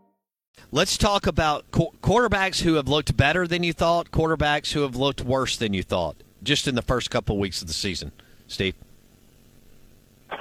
Let's 0.73 0.97
talk 0.97 1.27
about 1.27 1.69
qu- 1.71 1.91
quarterbacks 2.01 2.61
who 2.61 2.75
have 2.75 2.87
looked 2.87 3.17
better 3.17 3.45
than 3.45 3.61
you 3.61 3.73
thought, 3.73 4.09
quarterbacks 4.09 4.71
who 4.71 4.83
have 4.83 4.95
looked 4.95 5.19
worse 5.19 5.57
than 5.57 5.73
you 5.73 5.83
thought, 5.83 6.15
just 6.43 6.65
in 6.65 6.75
the 6.75 6.81
first 6.81 7.11
couple 7.11 7.35
of 7.35 7.41
weeks 7.41 7.61
of 7.61 7.67
the 7.67 7.73
season. 7.73 8.13
Steve? 8.47 8.75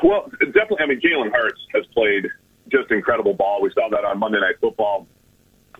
Well, 0.05 0.31
definitely. 0.39 0.79
I 0.83 0.87
mean, 0.87 1.01
Jalen 1.01 1.33
Hurts 1.33 1.61
has 1.75 1.85
played 1.87 2.29
just 2.69 2.93
incredible 2.93 3.35
ball. 3.35 3.61
We 3.61 3.73
saw 3.73 3.89
that 3.89 4.05
on 4.05 4.21
Monday 4.21 4.39
Night 4.39 4.55
Football. 4.61 5.09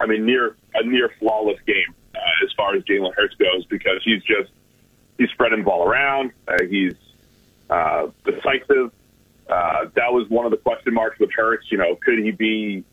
I 0.01 0.07
mean, 0.07 0.27
near 0.27 0.57
a 0.75 0.85
near 0.85 1.11
flawless 1.21 1.61
game 1.65 1.95
uh, 2.17 2.19
as 2.45 2.53
far 2.57 2.75
as 2.75 2.83
Jalen 2.83 3.15
Hurts 3.15 3.37
goes 3.37 3.65
because 3.67 4.03
he's 4.05 4.23
just 4.25 4.51
he's 5.17 5.31
spreading 5.31 5.61
the 5.61 5.65
ball 5.65 5.89
around. 5.89 6.33
Uh, 6.49 6.57
he's 6.69 6.95
uh, 7.69 8.09
decisive. 8.25 8.91
Uh, 9.49 9.85
that 9.95 10.13
was 10.13 10.29
one 10.29 10.45
of 10.45 10.51
the 10.51 10.57
question 10.57 10.93
marks 10.93 11.21
with 11.21 11.31
Hurts. 11.33 11.71
You 11.71 11.79
know, 11.79 11.95
could 11.95 12.19
he 12.19 12.33
be 12.33 12.85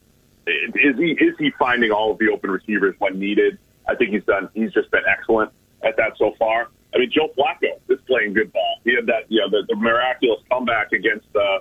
is 0.48 0.98
he 0.98 1.12
is 1.12 1.36
he 1.38 1.52
finding 1.60 1.92
all 1.92 2.12
of 2.12 2.18
the 2.18 2.30
open 2.30 2.52
receivers 2.52 2.96
when 3.00 3.20
needed? 3.20 3.58
I 3.88 3.96
think 3.96 4.12
he's 4.12 4.24
done. 4.24 4.50
He's 4.54 4.72
just 4.74 4.92
been 4.92 5.04
excellent 5.08 5.52
at 5.84 5.98
that 5.98 6.18
so 6.18 6.34
far. 6.38 6.70
I 6.94 7.00
mean, 7.00 7.12
Joe 7.12 7.32
Flacco 7.38 7.80
is 7.90 8.00
playing 8.08 8.34
good 8.34 8.52
ball. 8.52 8.80
He 8.84 8.96
had 8.96 9.06
that, 9.08 9.30
you 9.30 9.40
know, 9.40 9.50
the, 9.50 9.66
the 9.68 9.76
miraculous 9.76 10.42
comeback 10.50 10.94
against 10.94 11.32
the 11.34 11.40
uh, 11.40 11.60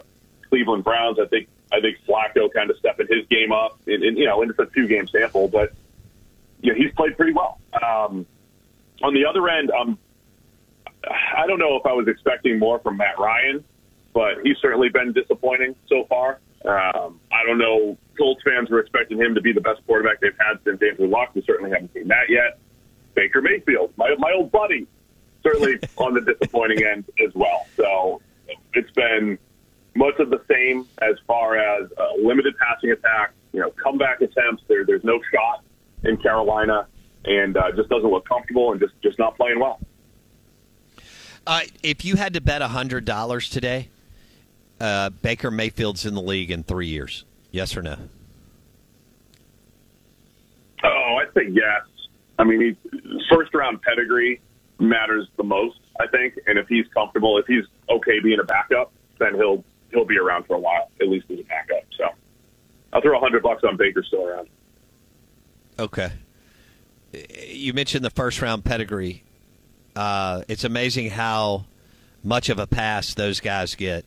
Cleveland 0.48 0.84
Browns. 0.84 1.18
I 1.20 1.26
think 1.26 1.48
I 1.72 1.80
think 1.80 1.98
Flacco 2.06 2.52
kind 2.52 2.70
of 2.70 2.76
stepping 2.78 3.06
his 3.08 3.26
game 3.28 3.52
up, 3.52 3.78
and, 3.86 4.02
and 4.02 4.16
you 4.16 4.24
know, 4.24 4.42
and 4.42 4.50
it's 4.50 4.58
a 4.58 4.66
two 4.66 4.86
game 4.86 5.06
sample, 5.08 5.48
but 5.48 5.72
you 6.62 6.72
know, 6.72 6.78
he's 6.78 6.92
played 6.94 7.16
pretty 7.16 7.32
well. 7.32 7.60
Um, 7.74 8.26
on 9.02 9.14
the 9.14 9.26
other 9.26 9.48
end, 9.48 9.70
um, 9.70 9.98
I 11.04 11.46
don't 11.46 11.58
know 11.58 11.76
if 11.76 11.86
I 11.86 11.92
was 11.92 12.08
expecting 12.08 12.58
more 12.58 12.78
from 12.78 12.96
Matt 12.96 13.18
Ryan, 13.18 13.64
but 14.12 14.38
he's 14.42 14.56
certainly 14.58 14.88
been 14.88 15.12
disappointing 15.12 15.74
so 15.88 16.04
far. 16.04 16.38
Um, 16.64 17.20
I 17.30 17.44
don't 17.46 17.58
know. 17.58 17.98
Colts 18.16 18.42
fans 18.42 18.70
were 18.70 18.80
expecting 18.80 19.18
him 19.18 19.34
to 19.34 19.40
be 19.40 19.52
the 19.52 19.60
best 19.60 19.84
quarterback 19.86 20.20
they've 20.20 20.36
had 20.38 20.58
since 20.64 20.80
Andrew 20.82 21.08
Luck. 21.08 21.30
We 21.34 21.42
certainly 21.42 21.70
haven't 21.70 21.92
seen 21.92 22.08
that 22.08 22.28
yet. 22.28 22.58
Baker 23.14 23.40
Mayfield, 23.40 23.92
my 23.96 24.14
my 24.18 24.32
old 24.32 24.52
buddy, 24.52 24.86
certainly 25.42 25.78
on 25.96 26.14
the 26.14 26.20
disappointing 26.20 26.84
end 26.84 27.04
as 27.24 27.34
well. 27.34 27.66
So 27.76 28.20
it's 28.74 28.90
been 28.92 29.38
much 29.94 30.18
of 30.18 30.30
the 30.30 30.42
same 30.48 30.86
as 31.00 31.16
far 31.26 31.56
as 31.56 31.90
uh, 31.98 32.08
limited 32.22 32.54
passing 32.58 32.90
attack. 32.90 33.32
You 33.52 33.60
know, 33.60 33.70
comeback 33.70 34.20
attempts. 34.20 34.62
There, 34.68 34.84
there's 34.84 35.04
no 35.04 35.20
shot 35.32 35.64
in 36.04 36.18
Carolina, 36.18 36.86
and 37.24 37.56
uh, 37.56 37.72
just 37.72 37.88
doesn't 37.88 38.10
look 38.10 38.28
comfortable 38.28 38.72
and 38.72 38.80
just 38.80 38.94
just 39.02 39.18
not 39.18 39.36
playing 39.36 39.58
well. 39.58 39.80
Uh, 41.46 41.60
if 41.82 42.04
you 42.04 42.16
had 42.16 42.34
to 42.34 42.40
bet 42.40 42.60
hundred 42.62 43.04
dollars 43.04 43.48
today, 43.48 43.88
uh, 44.80 45.10
Baker 45.10 45.50
Mayfield's 45.50 46.04
in 46.04 46.14
the 46.14 46.22
league 46.22 46.50
in 46.50 46.62
three 46.64 46.88
years? 46.88 47.24
Yes 47.50 47.76
or 47.76 47.82
no? 47.82 47.96
Oh, 50.84 51.18
I'd 51.20 51.32
say 51.34 51.48
yes. 51.50 51.82
I 52.38 52.44
mean, 52.44 52.60
he, 52.60 53.20
first 53.30 53.54
round 53.54 53.80
pedigree 53.82 54.40
matters 54.78 55.26
the 55.36 55.44
most, 55.44 55.78
I 56.00 56.06
think. 56.06 56.34
And 56.46 56.58
if 56.58 56.68
he's 56.68 56.86
comfortable, 56.92 57.38
if 57.38 57.46
he's 57.46 57.64
okay 57.88 58.20
being 58.20 58.40
a 58.40 58.44
backup, 58.44 58.92
then 59.18 59.34
he'll 59.34 59.64
he'll 59.90 60.04
be 60.04 60.18
around 60.18 60.46
for 60.46 60.54
a 60.54 60.58
while, 60.58 60.90
at 61.00 61.08
least 61.08 61.30
as 61.30 61.38
a 61.38 61.44
backup. 61.44 61.84
So 61.96 62.08
I'll 62.92 63.00
throw 63.00 63.16
a 63.16 63.20
hundred 63.20 63.42
bucks 63.42 63.62
on 63.64 63.76
Baker 63.76 64.02
still 64.02 64.26
around. 64.26 64.48
Okay. 65.78 66.12
You 67.48 67.72
mentioned 67.72 68.04
the 68.04 68.10
first 68.10 68.42
round 68.42 68.64
pedigree. 68.64 69.22
Uh, 69.94 70.42
it's 70.48 70.64
amazing 70.64 71.10
how 71.10 71.64
much 72.22 72.48
of 72.48 72.58
a 72.58 72.66
pass 72.66 73.14
those 73.14 73.40
guys 73.40 73.74
get 73.74 74.04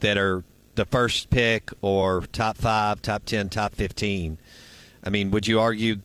that 0.00 0.18
are 0.18 0.44
the 0.74 0.84
first 0.84 1.30
pick 1.30 1.70
or 1.82 2.22
top 2.32 2.56
five, 2.56 3.02
top 3.02 3.24
10, 3.24 3.48
top 3.48 3.74
15. 3.74 4.38
I 5.02 5.10
mean, 5.10 5.30
would 5.30 5.46
you 5.46 5.60
argue 5.60 6.00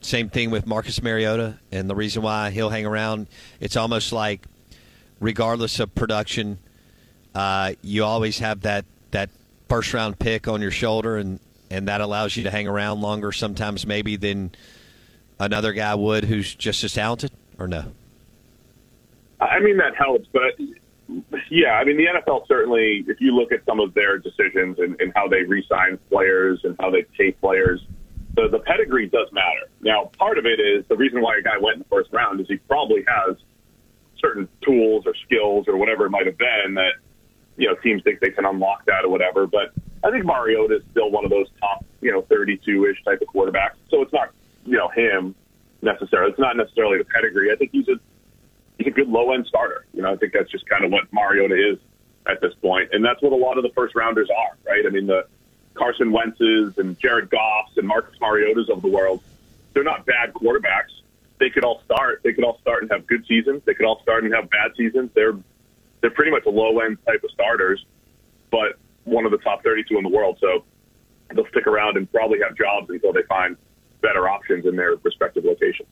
same 0.00 0.28
thing 0.28 0.50
with 0.50 0.66
Marcus 0.66 1.02
Mariota 1.02 1.58
and 1.70 1.88
the 1.88 1.94
reason 1.94 2.22
why 2.22 2.50
he'll 2.50 2.70
hang 2.70 2.86
around? 2.86 3.28
It's 3.60 3.76
almost 3.76 4.12
like, 4.12 4.46
regardless 5.20 5.78
of 5.80 5.94
production, 5.94 6.58
uh, 7.34 7.74
you 7.82 8.04
always 8.04 8.38
have 8.40 8.62
that, 8.62 8.84
that 9.12 9.30
first 9.68 9.94
round 9.94 10.18
pick 10.18 10.48
on 10.48 10.60
your 10.60 10.70
shoulder, 10.70 11.16
and, 11.16 11.40
and 11.70 11.88
that 11.88 12.00
allows 12.00 12.36
you 12.36 12.42
to 12.44 12.50
hang 12.50 12.68
around 12.68 13.00
longer 13.00 13.32
sometimes, 13.32 13.86
maybe, 13.86 14.16
than 14.16 14.50
another 15.38 15.72
guy 15.72 15.94
would 15.94 16.24
who's 16.24 16.54
just 16.54 16.84
as 16.84 16.92
talented, 16.92 17.30
or 17.58 17.68
no? 17.68 17.92
I 19.40 19.60
mean, 19.60 19.78
that 19.78 19.96
helps, 19.96 20.28
but 20.32 20.42
yeah, 21.50 21.72
I 21.72 21.84
mean, 21.84 21.96
the 21.96 22.06
NFL 22.06 22.46
certainly, 22.46 23.04
if 23.08 23.20
you 23.20 23.34
look 23.34 23.52
at 23.52 23.64
some 23.64 23.80
of 23.80 23.94
their 23.94 24.18
decisions 24.18 24.78
and, 24.78 25.00
and 25.00 25.12
how 25.14 25.28
they 25.28 25.42
re-sign 25.42 25.98
players 26.10 26.60
and 26.64 26.76
how 26.80 26.90
they 26.90 27.04
take 27.16 27.40
players, 27.40 27.80
the, 28.34 28.48
the 28.48 28.58
pedigree 28.58 29.08
does 29.08 29.28
matter. 29.32 29.68
Now, 29.80 30.10
part 30.18 30.38
of 30.38 30.46
it 30.46 30.60
is 30.60 30.84
the 30.88 30.96
reason 30.96 31.20
why 31.20 31.36
a 31.38 31.42
guy 31.42 31.58
went 31.60 31.74
in 31.74 31.78
the 31.80 31.88
first 31.88 32.10
round 32.12 32.40
is 32.40 32.48
he 32.48 32.56
probably 32.56 33.04
has 33.06 33.36
certain 34.18 34.48
tools 34.62 35.04
or 35.06 35.14
skills 35.26 35.66
or 35.68 35.76
whatever 35.76 36.06
it 36.06 36.10
might 36.10 36.26
have 36.26 36.38
been 36.38 36.74
that, 36.74 36.92
you 37.56 37.68
know, 37.68 37.74
teams 37.76 38.02
think 38.02 38.20
they 38.20 38.30
can 38.30 38.46
unlock 38.46 38.84
that 38.86 39.04
or 39.04 39.10
whatever. 39.10 39.46
But 39.46 39.72
I 40.04 40.10
think 40.10 40.24
Mariota 40.24 40.76
is 40.76 40.82
still 40.90 41.10
one 41.10 41.24
of 41.24 41.30
those 41.30 41.46
top, 41.60 41.84
you 42.00 42.12
know, 42.12 42.22
32-ish 42.22 43.02
type 43.04 43.20
of 43.20 43.28
quarterbacks. 43.28 43.76
So 43.90 44.02
it's 44.02 44.12
not, 44.12 44.30
you 44.64 44.78
know, 44.78 44.88
him 44.88 45.34
necessarily. 45.82 46.30
It's 46.30 46.40
not 46.40 46.56
necessarily 46.56 46.98
the 46.98 47.04
pedigree. 47.04 47.52
I 47.52 47.56
think 47.56 47.72
he's 47.72 47.88
a 47.88 48.00
he's 48.78 48.86
a 48.86 48.90
good 48.90 49.08
low 49.08 49.32
end 49.32 49.46
starter. 49.46 49.86
You 49.92 50.02
know, 50.02 50.12
I 50.12 50.16
think 50.16 50.32
that's 50.32 50.50
just 50.50 50.66
kind 50.68 50.84
of 50.84 50.90
what 50.90 51.12
Mariota 51.12 51.54
is 51.54 51.78
at 52.26 52.40
this 52.40 52.54
point, 52.54 52.90
and 52.92 53.04
that's 53.04 53.20
what 53.22 53.32
a 53.32 53.36
lot 53.36 53.58
of 53.58 53.62
the 53.62 53.70
first 53.70 53.94
rounders 53.94 54.28
are, 54.30 54.56
right? 54.66 54.84
I 54.86 54.90
mean, 54.90 55.06
the 55.06 55.26
Carson 55.74 56.12
Wentz's 56.12 56.78
and 56.78 56.98
Jared 56.98 57.30
Goff's 57.30 57.76
and 57.76 57.86
Marcus 57.86 58.18
Mariotas 58.20 58.68
of 58.68 58.82
the 58.82 58.88
world, 58.88 59.22
they're 59.72 59.84
not 59.84 60.06
bad 60.06 60.32
quarterbacks. 60.34 60.92
They 61.38 61.50
could 61.50 61.64
all 61.64 61.82
start. 61.84 62.20
They 62.22 62.32
could 62.32 62.44
all 62.44 62.58
start 62.60 62.82
and 62.82 62.92
have 62.92 63.06
good 63.06 63.26
seasons. 63.26 63.62
They 63.64 63.74
could 63.74 63.86
all 63.86 64.00
start 64.02 64.24
and 64.24 64.32
have 64.34 64.48
bad 64.50 64.72
seasons. 64.76 65.10
They're 65.14 65.36
they're 66.00 66.10
pretty 66.10 66.30
much 66.30 66.44
a 66.46 66.50
low 66.50 66.80
end 66.80 66.98
type 67.06 67.22
of 67.24 67.30
starters, 67.30 67.84
but 68.50 68.78
one 69.04 69.24
of 69.24 69.30
the 69.30 69.38
top 69.38 69.62
32 69.62 69.96
in 69.96 70.02
the 70.02 70.08
world. 70.08 70.38
So 70.40 70.64
they'll 71.34 71.46
stick 71.46 71.66
around 71.66 71.96
and 71.96 72.10
probably 72.10 72.40
have 72.40 72.56
jobs 72.56 72.90
until 72.90 73.12
they 73.12 73.22
find 73.22 73.56
better 74.00 74.28
options 74.28 74.66
in 74.66 74.76
their 74.76 74.96
respective 75.02 75.44
locations. 75.44 75.88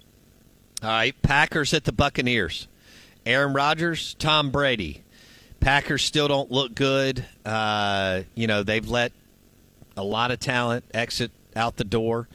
All 0.83 0.89
right, 0.89 1.21
Packers 1.23 1.75
at 1.75 1.85
the 1.85 1.93
Buccaneers. 1.93 2.67
Aaron 3.27 3.53
Rodgers, 3.53 4.15
Tom 4.15 4.51
Brady. 4.51 5.03
Packers 5.61 6.03
still 6.03 6.27
don't 6.27 6.51
look 6.51 6.75
good. 6.75 7.25
Uh, 7.45 8.23
you 8.35 8.47
know, 8.47 8.63
they've 8.63 8.89
let 8.89 9.13
a 9.97 10.03
lot 10.03 10.31
of 10.31 10.41
talent 10.41 10.85
exit 10.95 11.31
out 11.55 11.77
the 11.77 11.85
door. 11.85 12.29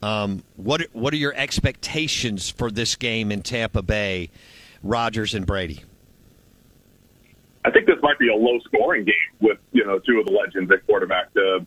Um, 0.00 0.44
what 0.56 0.82
what 0.92 1.12
are 1.12 1.16
your 1.16 1.34
expectations 1.34 2.50
for 2.50 2.70
this 2.70 2.94
game 2.94 3.32
in 3.32 3.42
Tampa 3.42 3.82
Bay, 3.82 4.30
Rodgers 4.82 5.34
and 5.34 5.44
Brady? 5.44 5.80
I 7.64 7.70
think 7.70 7.86
this 7.86 7.98
might 8.02 8.18
be 8.18 8.28
a 8.28 8.34
low 8.34 8.58
scoring 8.60 9.04
game 9.04 9.14
with 9.40 9.58
you 9.72 9.84
know 9.84 9.98
two 9.98 10.20
of 10.20 10.26
the 10.26 10.32
legends 10.32 10.70
at 10.70 10.86
quarterback. 10.86 11.32
The 11.34 11.66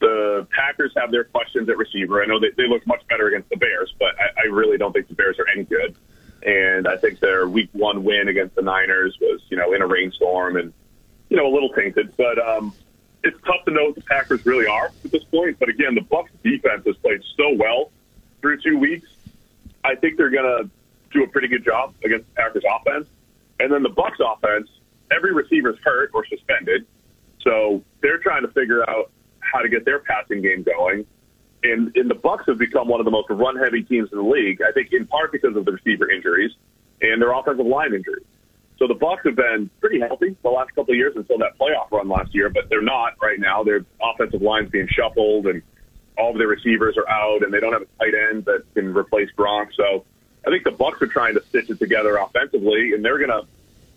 the 0.00 0.46
Packers 0.50 0.92
have 0.96 1.10
their 1.10 1.24
questions 1.24 1.68
at 1.68 1.76
receiver. 1.76 2.22
I 2.22 2.26
know 2.26 2.38
they, 2.38 2.50
they 2.56 2.68
look 2.68 2.86
much 2.86 3.06
better 3.08 3.28
against 3.28 3.48
the 3.50 3.56
Bears, 3.56 3.92
but 3.98 4.14
I, 4.18 4.42
I 4.42 4.44
really 4.46 4.78
don't 4.78 4.92
think 4.92 5.08
the 5.08 5.14
Bears 5.14 5.38
are 5.38 5.46
any 5.48 5.64
good. 5.64 5.96
And 6.42 6.86
I 6.86 6.96
think 6.96 7.18
their 7.18 7.48
Week 7.48 7.68
One 7.72 8.04
win 8.04 8.28
against 8.28 8.54
the 8.54 8.62
Niners 8.62 9.16
was 9.20 9.40
you 9.48 9.56
know 9.56 9.72
in 9.72 9.82
a 9.82 9.86
rainstorm 9.86 10.56
and 10.56 10.72
you 11.28 11.36
know 11.36 11.46
a 11.46 11.52
little 11.52 11.70
tainted. 11.70 12.14
But 12.16 12.38
um, 12.38 12.72
it's 13.24 13.38
tough 13.44 13.64
to 13.66 13.72
know 13.72 13.86
what 13.86 13.94
the 13.96 14.02
Packers 14.02 14.46
really 14.46 14.66
are 14.66 14.92
at 15.04 15.10
this 15.10 15.24
point. 15.24 15.58
But 15.58 15.68
again, 15.68 15.94
the 15.94 16.02
Bucs 16.02 16.28
defense 16.44 16.84
has 16.86 16.96
played 16.96 17.22
so 17.36 17.54
well 17.54 17.90
through 18.40 18.60
two 18.60 18.78
weeks. 18.78 19.08
I 19.84 19.96
think 19.96 20.16
they're 20.16 20.30
going 20.30 20.44
to 20.44 20.70
do 21.10 21.24
a 21.24 21.28
pretty 21.28 21.48
good 21.48 21.64
job 21.64 21.94
against 22.04 22.26
the 22.28 22.34
Packers 22.34 22.64
offense. 22.70 23.08
And 23.60 23.72
then 23.72 23.82
the 23.82 23.90
Bucs 23.90 24.20
offense, 24.20 24.68
every 25.10 25.32
receiver's 25.32 25.78
hurt 25.84 26.10
or 26.14 26.24
suspended, 26.26 26.86
so 27.40 27.82
they're 28.00 28.18
trying 28.18 28.42
to 28.42 28.48
figure 28.48 28.88
out 28.88 29.10
how 29.50 29.60
to 29.60 29.68
get 29.68 29.84
their 29.84 29.98
passing 30.00 30.42
game 30.42 30.62
going. 30.62 31.06
And, 31.62 31.94
and 31.96 32.08
the 32.08 32.14
Bucs 32.14 32.46
have 32.46 32.58
become 32.58 32.88
one 32.88 33.00
of 33.00 33.04
the 33.04 33.10
most 33.10 33.28
run-heavy 33.30 33.82
teams 33.82 34.10
in 34.12 34.18
the 34.18 34.24
league. 34.24 34.60
I 34.62 34.72
think 34.72 34.92
in 34.92 35.06
part 35.06 35.32
because 35.32 35.56
of 35.56 35.64
the 35.64 35.72
receiver 35.72 36.10
injuries 36.10 36.52
and 37.00 37.20
their 37.20 37.32
offensive 37.32 37.66
line 37.66 37.94
injuries. 37.94 38.24
So 38.78 38.86
the 38.86 38.94
Bucs 38.94 39.24
have 39.24 39.34
been 39.34 39.68
pretty 39.80 39.98
healthy 39.98 40.36
the 40.42 40.50
last 40.50 40.72
couple 40.76 40.92
of 40.92 40.96
years 40.96 41.14
until 41.16 41.38
that 41.38 41.58
playoff 41.58 41.90
run 41.90 42.08
last 42.08 42.32
year, 42.32 42.48
but 42.48 42.68
they're 42.68 42.80
not 42.80 43.14
right 43.20 43.38
now. 43.40 43.64
Their 43.64 43.84
offensive 44.00 44.40
line's 44.40 44.70
being 44.70 44.86
shuffled, 44.86 45.48
and 45.48 45.62
all 46.16 46.30
of 46.30 46.38
their 46.38 46.46
receivers 46.46 46.96
are 46.96 47.08
out, 47.08 47.42
and 47.42 47.52
they 47.52 47.58
don't 47.58 47.72
have 47.72 47.82
a 47.82 47.86
tight 47.98 48.14
end 48.30 48.44
that 48.44 48.62
can 48.74 48.96
replace 48.96 49.30
Gronk. 49.36 49.70
So 49.76 50.04
I 50.46 50.50
think 50.50 50.62
the 50.62 50.70
Bucs 50.70 51.02
are 51.02 51.08
trying 51.08 51.34
to 51.34 51.42
stitch 51.48 51.70
it 51.70 51.80
together 51.80 52.18
offensively, 52.18 52.92
and 52.92 53.04
they're 53.04 53.18
going 53.18 53.30
to 53.30 53.42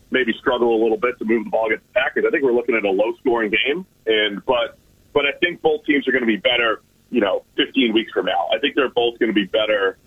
maybe 0.10 0.34
struggle 0.34 0.76
a 0.76 0.80
little 0.82 0.98
bit 0.98 1.18
to 1.20 1.26
move 1.26 1.44
the 1.44 1.52
ball 1.52 1.68
against 1.68 1.86
the 1.88 1.94
Packers. 1.94 2.26
I 2.28 2.32
think 2.32 2.44
we're 2.44 2.52
looking 2.52 2.76
at 2.76 2.84
a 2.84 2.90
low-scoring 2.90 3.52
game, 3.52 3.86
and 4.08 4.44
but 4.46 4.78
but 5.14 5.26
I 5.26 5.32
think 5.40 5.62
both 5.62 5.86
teams 5.86 6.08
are 6.08 6.12
going 6.12 6.24
to 6.24 6.28
be 6.28 6.38
better. 6.38 6.82
You 7.10 7.20
know, 7.20 7.44
15 7.58 7.94
weeks 7.94 8.12
from 8.14 8.26
now, 8.28 8.48
I 8.54 8.60
think 8.60 8.76
they're 8.76 8.90
both 8.90 9.20
going 9.20 9.30
to 9.30 9.36
be 9.36 9.46
better 9.46 9.98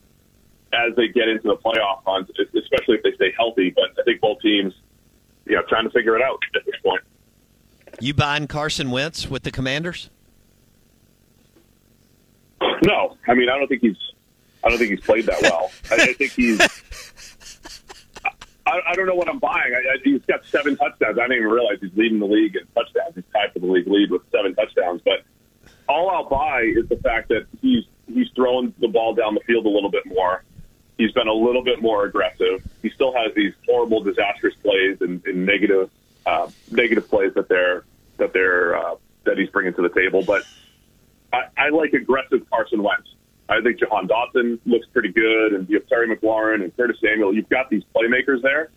as 0.72 0.96
they 0.96 1.08
get 1.08 1.28
into 1.28 1.48
the 1.48 1.56
playoff 1.56 2.04
runs, 2.06 2.28
especially 2.30 2.96
if 2.96 3.02
they 3.02 3.12
stay 3.14 3.32
healthy. 3.36 3.70
But 3.70 3.90
I 4.00 4.02
think 4.04 4.20
both 4.20 4.40
teams, 4.40 4.72
you 5.44 5.54
know, 5.54 5.62
trying 5.68 5.84
to 5.84 5.90
figure 5.90 6.16
it 6.16 6.22
out 6.22 6.38
at 6.54 6.64
this 6.64 6.74
point. 6.82 7.02
You 8.00 8.14
buying 8.14 8.46
Carson 8.46 8.90
Wentz 8.90 9.28
with 9.28 9.42
the 9.42 9.50
Commanders? 9.50 10.10
No, 12.84 13.16
I 13.28 13.34
mean 13.34 13.48
I 13.48 13.58
don't 13.58 13.68
think 13.68 13.82
he's. 13.82 13.96
I 14.62 14.70
don't 14.70 14.78
think 14.78 14.90
he's 14.90 15.00
played 15.00 15.26
that 15.26 15.42
well. 15.42 15.70
I, 15.90 15.94
I 15.94 16.12
think 16.14 16.32
he's. 16.32 16.58
I, 18.66 18.80
I 18.88 18.94
don't 18.94 19.06
know 19.06 19.14
what 19.14 19.28
I'm 19.28 19.38
buying. 19.38 19.74
I, 19.74 19.78
I, 19.78 19.96
he's 20.02 20.24
got 20.24 20.44
seven 20.46 20.76
touchdowns. 20.76 21.18
I 21.18 21.22
didn't 21.22 21.38
even 21.38 21.50
realize 21.50 21.78
he's 21.80 21.94
leading 21.94 22.18
the 22.18 22.26
league 22.26 22.56
in 22.56 22.66
touchdowns. 22.74 23.14
He's 23.14 23.24
tied 23.32 23.52
for 23.52 23.58
the 23.58 23.66
league 23.66 23.86
lead 23.86 24.10
with 24.10 24.22
seven 24.30 24.54
touchdowns. 24.54 25.02
But 25.04 25.22
all 25.88 26.10
I'll 26.10 26.28
buy 26.28 26.62
is 26.62 26.88
the 26.88 26.96
fact 26.96 27.28
that 27.28 27.46
he's 27.60 27.84
he's 28.06 28.28
throwing 28.34 28.74
the 28.78 28.88
ball 28.88 29.14
down 29.14 29.34
the 29.34 29.40
field 29.40 29.66
a 29.66 29.68
little 29.68 29.90
bit 29.90 30.06
more. 30.06 30.42
He's 30.96 31.12
been 31.12 31.28
a 31.28 31.32
little 31.32 31.62
bit 31.62 31.82
more 31.82 32.04
aggressive. 32.04 32.66
He 32.80 32.90
still 32.90 33.12
has 33.14 33.34
these 33.34 33.52
horrible, 33.66 34.00
disastrous 34.02 34.54
plays 34.56 34.98
and, 35.00 35.24
and 35.26 35.44
negative 35.44 35.90
uh, 36.24 36.48
negative 36.70 37.08
plays 37.08 37.34
that 37.34 37.48
they're 37.48 37.84
that 38.16 38.32
they're 38.32 38.76
uh, 38.76 38.96
that 39.24 39.36
he's 39.38 39.50
bringing 39.50 39.74
to 39.74 39.82
the 39.82 39.88
table. 39.88 40.22
But 40.24 40.44
I, 41.32 41.44
I 41.56 41.68
like 41.70 41.92
aggressive 41.92 42.48
Carson 42.48 42.82
Wentz. 42.82 43.08
I 43.48 43.60
think 43.60 43.78
Jahan 43.78 44.08
Dotson 44.08 44.58
looks 44.64 44.86
pretty 44.92 45.10
good, 45.10 45.52
and 45.52 45.68
you 45.68 45.78
have 45.78 45.86
Terry 45.88 46.08
McLaurin 46.08 46.62
and 46.62 46.74
Curtis 46.76 46.96
Samuel. 47.04 47.34
You've 47.34 47.48
got 47.48 47.68
these 47.68 47.82
playmakers 47.94 48.42
there. 48.42 48.70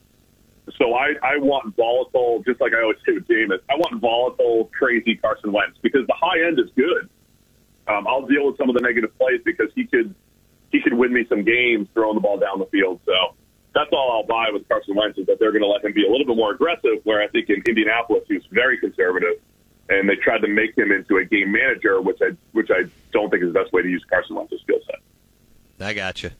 So 0.78 0.93
I, 0.95 1.13
I 1.24 1.38
want 1.38 1.76
volatile, 1.78 2.43
just 2.45 2.59
like 2.59 2.74
I 2.74 2.82
always 2.82 2.97
say 3.05 3.13
with 3.13 3.28
Jameis, 3.28 3.59
I 3.70 3.76
want 3.76 4.01
volatile, 4.01 4.70
crazy 4.78 5.15
Carson 5.15 5.53
Wentz 5.53 5.78
because 5.82 6.05
the 6.07 6.15
high 6.20 6.45
end 6.45 6.59
is 6.59 6.68
good. 6.76 7.09
Um, 7.88 8.05
I'll 8.05 8.28
deal 8.28 8.45
with 8.47 8.57
some 8.57 8.70
of 8.70 8.76
the 8.76 8.82
negative 8.82 9.18
plays 9.18 9.39
because 9.45 9.68
he 9.76 9.86
could 9.86 10.13
he 10.72 10.82
could 10.82 10.93
win 10.93 11.13
me 11.13 11.26
some 11.30 11.45
games 11.45 11.88
throwing 11.93 12.15
the 12.15 12.22
ball 12.22 12.38
down 12.38 12.59
the 12.59 12.65
field. 12.65 12.99
So 13.05 13.36
that's 13.74 13.89
all 13.93 14.11
I'll 14.11 14.28
buy 14.28 14.51
with 14.51 14.68
Carson 14.68 14.95
Wentz 14.95 15.18
is 15.18 15.26
that 15.28 15.39
they're 15.39 15.53
going 15.53 15.63
to 15.63 15.70
let 15.70 15.86
him 15.86 15.93
be 15.93 16.05
a 16.05 16.11
little 16.11 16.28
bit 16.28 16.36
more 16.36 16.51
aggressive. 16.51 16.99
Where 17.05 17.22
I 17.22 17.28
think 17.30 17.49
in 17.49 17.63
Indianapolis 17.65 18.24
he 18.28 18.34
was 18.34 18.43
very 18.51 18.78
conservative, 18.78 19.39
and 19.89 20.09
they 20.09 20.15
tried 20.15 20.41
to 20.41 20.47
make 20.47 20.77
him 20.77 20.91
into 20.91 21.17
a 21.17 21.25
game 21.25 21.51
manager, 21.51 22.01
which 22.01 22.19
I 22.21 22.35
which 22.51 22.69
I 22.71 22.83
don't 23.11 23.29
think 23.29 23.43
is 23.43 23.53
the 23.53 23.59
best 23.59 23.73
way 23.73 23.81
to 23.81 23.89
use 23.89 24.03
Carson 24.09 24.35
Wentz's 24.35 24.61
skill 24.61 24.79
set. 24.85 25.85
I 25.85 25.93
got 25.93 26.23
you, 26.23 26.31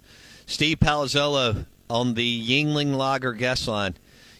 Steve 0.46 0.80
Palazzolo 0.80 1.66
on 1.90 2.14
the 2.16 2.48
Yuengling 2.48 2.96
Lager 2.96 3.34
guest 3.34 3.68
line. 3.68 3.96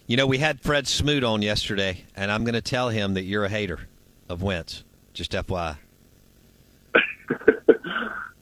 You 0.06 0.18
know, 0.18 0.26
we 0.26 0.38
had 0.38 0.62
Fred 0.62 0.88
Smoot 0.88 1.24
on 1.24 1.42
yesterday, 1.42 2.06
and 2.16 2.32
I'm 2.32 2.44
going 2.44 2.54
to 2.54 2.62
tell 2.62 2.90
him 2.90 3.16
that 3.16 3.24
you're 3.24 3.46
a 3.46 3.50
hater 3.50 3.80
of 4.30 4.42
Wentz. 4.42 4.84
Just 5.14 5.34
FYI. 5.34 5.78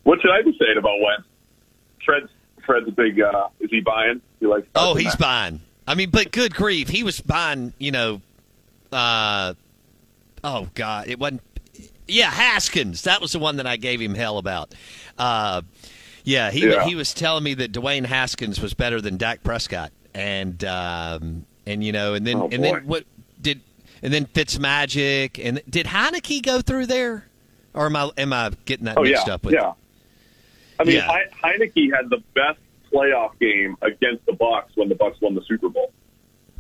what 0.04 0.22
should 0.22 0.32
I 0.32 0.44
be 0.44 0.56
saying 0.60 0.78
about 0.78 1.00
Wentz? 1.02 1.28
Fred's 2.06 2.30
Fred's 2.66 2.88
a 2.88 2.92
big. 2.92 3.20
Uh, 3.22 3.48
is 3.60 3.70
he 3.70 3.82
buying? 3.82 4.22
He 4.40 4.48
likes. 4.48 4.68
Oh, 4.76 4.96
he's 4.96 5.16
buying. 5.16 5.62
I 5.88 5.96
mean, 5.96 6.10
but 6.10 6.32
good 6.32 6.54
grief, 6.54 6.90
he 6.90 7.04
was 7.04 7.20
buying. 7.22 7.74
You 7.78 7.92
know, 7.92 8.22
uh, 8.92 9.54
oh 10.46 10.70
god, 10.76 11.08
it 11.10 11.20
wasn't. 11.20 11.42
Yeah, 12.08 12.30
Haskins. 12.30 13.02
That 13.02 13.20
was 13.20 13.32
the 13.32 13.40
one 13.40 13.58
that 13.58 13.66
I 13.68 13.78
gave 13.78 14.00
him 14.00 14.14
hell 14.14 14.38
about. 14.38 14.74
Uh, 15.18 15.64
yeah, 16.24 16.52
he 16.52 16.68
Yeah. 16.70 16.86
he 16.86 16.96
was 16.96 17.14
telling 17.14 17.44
me 17.44 17.54
that 17.56 17.72
Dwayne 17.72 18.06
Haskins 18.06 18.62
was 18.62 18.74
better 18.74 19.02
than 19.02 19.18
Dak 19.18 19.44
Prescott, 19.44 19.92
and 20.14 20.64
um, 20.64 21.46
and 21.66 21.84
you 21.84 21.92
know, 21.92 22.14
and 22.14 22.26
then 22.26 22.38
Oh, 22.38 22.50
and 22.52 22.64
then 22.64 22.86
what 22.86 23.06
did 23.42 23.60
and 24.04 24.14
then 24.14 24.26
Fitzmagic 24.28 25.44
and 25.44 25.62
did 25.70 25.88
Heinicke 25.88 26.44
go 26.44 26.62
through 26.62 26.86
there, 26.86 27.26
or 27.74 27.88
am 27.88 27.96
I 27.96 28.10
am 28.18 28.32
I 28.34 28.52
getting 28.66 28.86
that 28.86 28.98
Oh 28.98 29.04
mixed 29.04 29.28
yeah, 29.28 29.34
up 29.34 29.44
with? 29.44 29.56
yeah. 29.56 29.74
I 30.80 30.84
mean, 30.84 30.98
Yeah. 30.98 31.08
He- 31.12 31.42
Heinicke 31.42 31.96
had 31.96 32.10
the 32.10 32.22
best 32.36 32.60
playoff 32.94 33.38
game 33.40 33.76
against 33.82 34.26
the 34.26 34.34
Bucs 34.34 34.70
when 34.76 34.90
the 34.90 34.96
Bucs 34.96 35.20
won 35.22 35.34
the 35.36 35.44
Super 35.48 35.70
Bowl. 35.70 35.92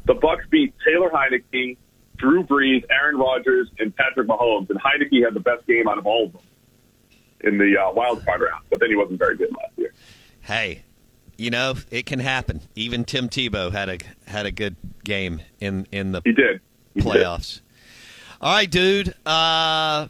The 0.05 0.15
Bucs 0.15 0.49
beat 0.49 0.73
Taylor 0.86 1.09
Heinicke, 1.09 1.77
Drew 2.18 2.43
Brees, 2.43 2.84
Aaron 2.89 3.18
Rodgers, 3.18 3.70
and 3.80 3.95
Patrick 3.95 4.28
Mahomes, 4.28 4.70
and 4.70 4.80
Heinicke 4.80 5.24
had 5.24 5.34
the 5.34 5.39
best 5.39 5.66
game 5.68 5.88
out 5.88 5.97
of 5.97 6.05
all 6.05 6.26
of 6.26 6.34
them 6.34 6.41
in 7.41 7.57
the 7.57 7.76
uh, 7.78 7.91
wild 7.93 8.26
card 8.26 8.41
round. 8.41 8.63
But 8.70 8.80
then 8.80 8.89
he 8.89 8.95
wasn't 8.95 9.20
very 9.20 9.38
good 9.38 9.51
last 9.51 9.78
year. 9.78 9.93
Hey, 10.41 10.84
you 11.38 11.49
know 11.49 11.76
it 11.91 12.05
can 12.05 12.20
happen. 12.20 12.61
Even 12.76 13.03
Tim 13.05 13.30
Tebow 13.30 13.72
had 13.72 13.89
a 13.89 13.97
had 14.30 14.45
a 14.45 14.51
good 14.51 14.76
game 15.03 15.41
in 15.59 15.88
in 15.91 16.11
the 16.11 16.22
he 16.24 16.32
did 16.32 16.61
He 16.93 17.01
did. 17.01 17.09
playoffs. 17.09 17.61
All 18.41 18.53
right, 18.53 18.70
dude. 18.70 19.13
Uh, 19.26 20.07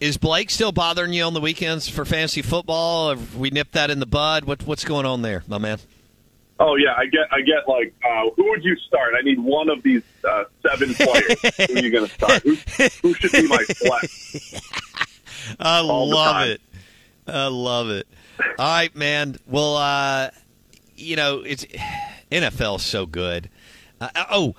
is 0.00 0.16
Blake 0.16 0.50
still 0.50 0.72
bothering 0.72 1.12
you 1.12 1.22
on 1.24 1.34
the 1.34 1.40
weekends 1.40 1.88
for 1.88 2.04
fantasy 2.04 2.42
football? 2.42 3.10
Have 3.10 3.36
we 3.36 3.50
nipped 3.50 3.72
that 3.72 3.90
in 3.90 4.00
the 4.00 4.06
bud? 4.06 4.44
What 4.44 4.66
what's 4.66 4.84
going 4.84 5.06
on 5.06 5.22
there, 5.22 5.42
my 5.48 5.58
man? 5.58 5.78
Oh 6.60 6.76
yeah, 6.76 6.94
I 6.96 7.06
get, 7.06 7.26
I 7.32 7.40
get. 7.40 7.68
Like, 7.68 7.94
uh, 8.04 8.30
who 8.36 8.48
would 8.50 8.62
you 8.64 8.76
start? 8.76 9.14
I 9.18 9.22
need 9.22 9.40
one 9.40 9.68
of 9.68 9.82
these 9.82 10.02
uh, 10.28 10.44
seven 10.62 10.94
players. 10.94 11.40
who 11.68 11.76
are 11.76 11.80
you 11.80 11.90
going 11.90 12.06
to 12.06 12.14
start? 12.14 12.42
Who, 12.42 12.54
who 13.02 13.14
should 13.14 13.32
be 13.32 13.48
my 13.48 13.58
flex? 13.76 14.54
I 15.58 15.78
All 15.78 16.08
love 16.08 16.46
it. 16.48 16.60
I 17.26 17.46
love 17.48 17.90
it. 17.90 18.06
All 18.58 18.66
right, 18.66 18.94
man. 18.94 19.36
Well, 19.46 19.76
uh, 19.76 20.30
you 20.96 21.16
know, 21.16 21.40
it's 21.40 21.66
NFL 22.30 22.80
so 22.80 23.06
good. 23.06 23.50
Uh, 24.00 24.08
oh, 24.30 24.54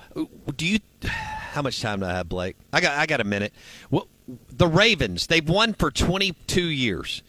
do 0.56 0.66
you? 0.66 0.78
How 1.04 1.62
much 1.62 1.80
time 1.80 2.00
do 2.00 2.06
I 2.06 2.12
have, 2.12 2.28
Blake? 2.28 2.56
I 2.72 2.80
got 2.80 2.98
I 2.98 3.06
got 3.06 3.20
a 3.20 3.24
minute. 3.24 3.52
Well, 3.90 4.08
the 4.50 4.66
Ravens 4.66 5.26
they've 5.28 5.48
won 5.48 5.72
for 5.74 5.90
22 5.90 6.60
years, 6.60 7.22